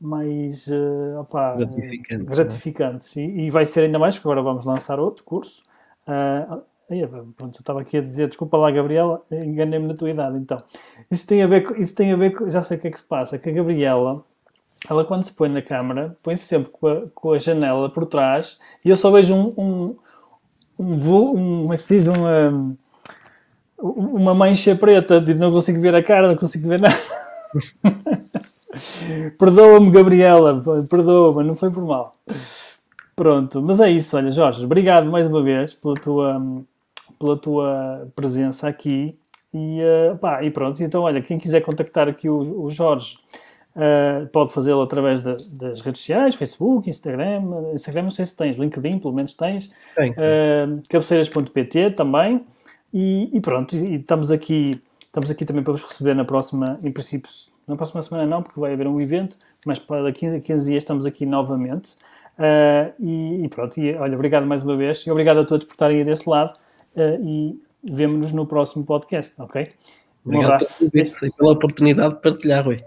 [0.00, 3.16] mais uh, opa, gratificantes, gratificantes.
[3.16, 5.62] E, e, vai ser ainda mais, porque agora vamos lançar outro curso.
[6.08, 6.62] Uh,
[7.36, 10.62] pronto, eu estava aqui a dizer, desculpa lá, Gabriela, enganei-me na tua idade, então.
[11.10, 12.98] Isso tem a ver, isso tem a ver com, já sei o que é que
[12.98, 14.24] se passa, que a Gabriela,
[14.88, 18.58] ela quando se põe na câmara, põe-se sempre com a, com a, janela por trás
[18.84, 19.96] e eu só vejo um, um,
[20.78, 22.76] um, um como é que se diz, uma,
[23.78, 26.98] uma mancha preta, tipo, não consigo ver a cara, não consigo ver nada.
[29.38, 32.16] perdoa-me, Gabriela, perdoa-me, não foi por mal.
[33.14, 36.64] Pronto, mas é isso, olha, Jorge, obrigado mais uma vez pela tua,
[37.18, 39.18] pela tua presença aqui.
[39.52, 43.18] E, uh, pá, e pronto, então olha, quem quiser contactar aqui o, o Jorge
[43.74, 47.42] uh, pode fazê-lo através de, das redes sociais, Facebook, Instagram,
[47.74, 49.66] Instagram não sei se tens, LinkedIn pelo menos tens,
[49.98, 52.44] uh, cabeceiras.pt também.
[52.92, 54.80] E, e pronto, e, e estamos aqui
[55.10, 57.30] estamos aqui também para vos receber na próxima, em princípio,
[57.70, 60.82] na próxima semana não, porque vai haver um evento, mas para daqui a 15 dias
[60.82, 61.94] estamos aqui novamente.
[62.38, 65.72] Uh, e, e, pronto, e, olha, obrigado mais uma vez e obrigado a todos por
[65.72, 66.52] estarem aí deste lado
[66.96, 69.70] uh, e vemo-nos no próximo podcast, ok?
[70.24, 70.90] Um obrigado abraço.
[71.36, 72.82] pela oportunidade de partilhar, Rui.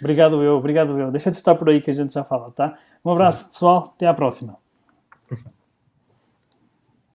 [0.00, 1.10] Obrigado eu, obrigado eu.
[1.10, 2.78] Deixa de estar por aí que a gente já fala, tá?
[3.04, 4.63] Um abraço, pessoal, até à próxima.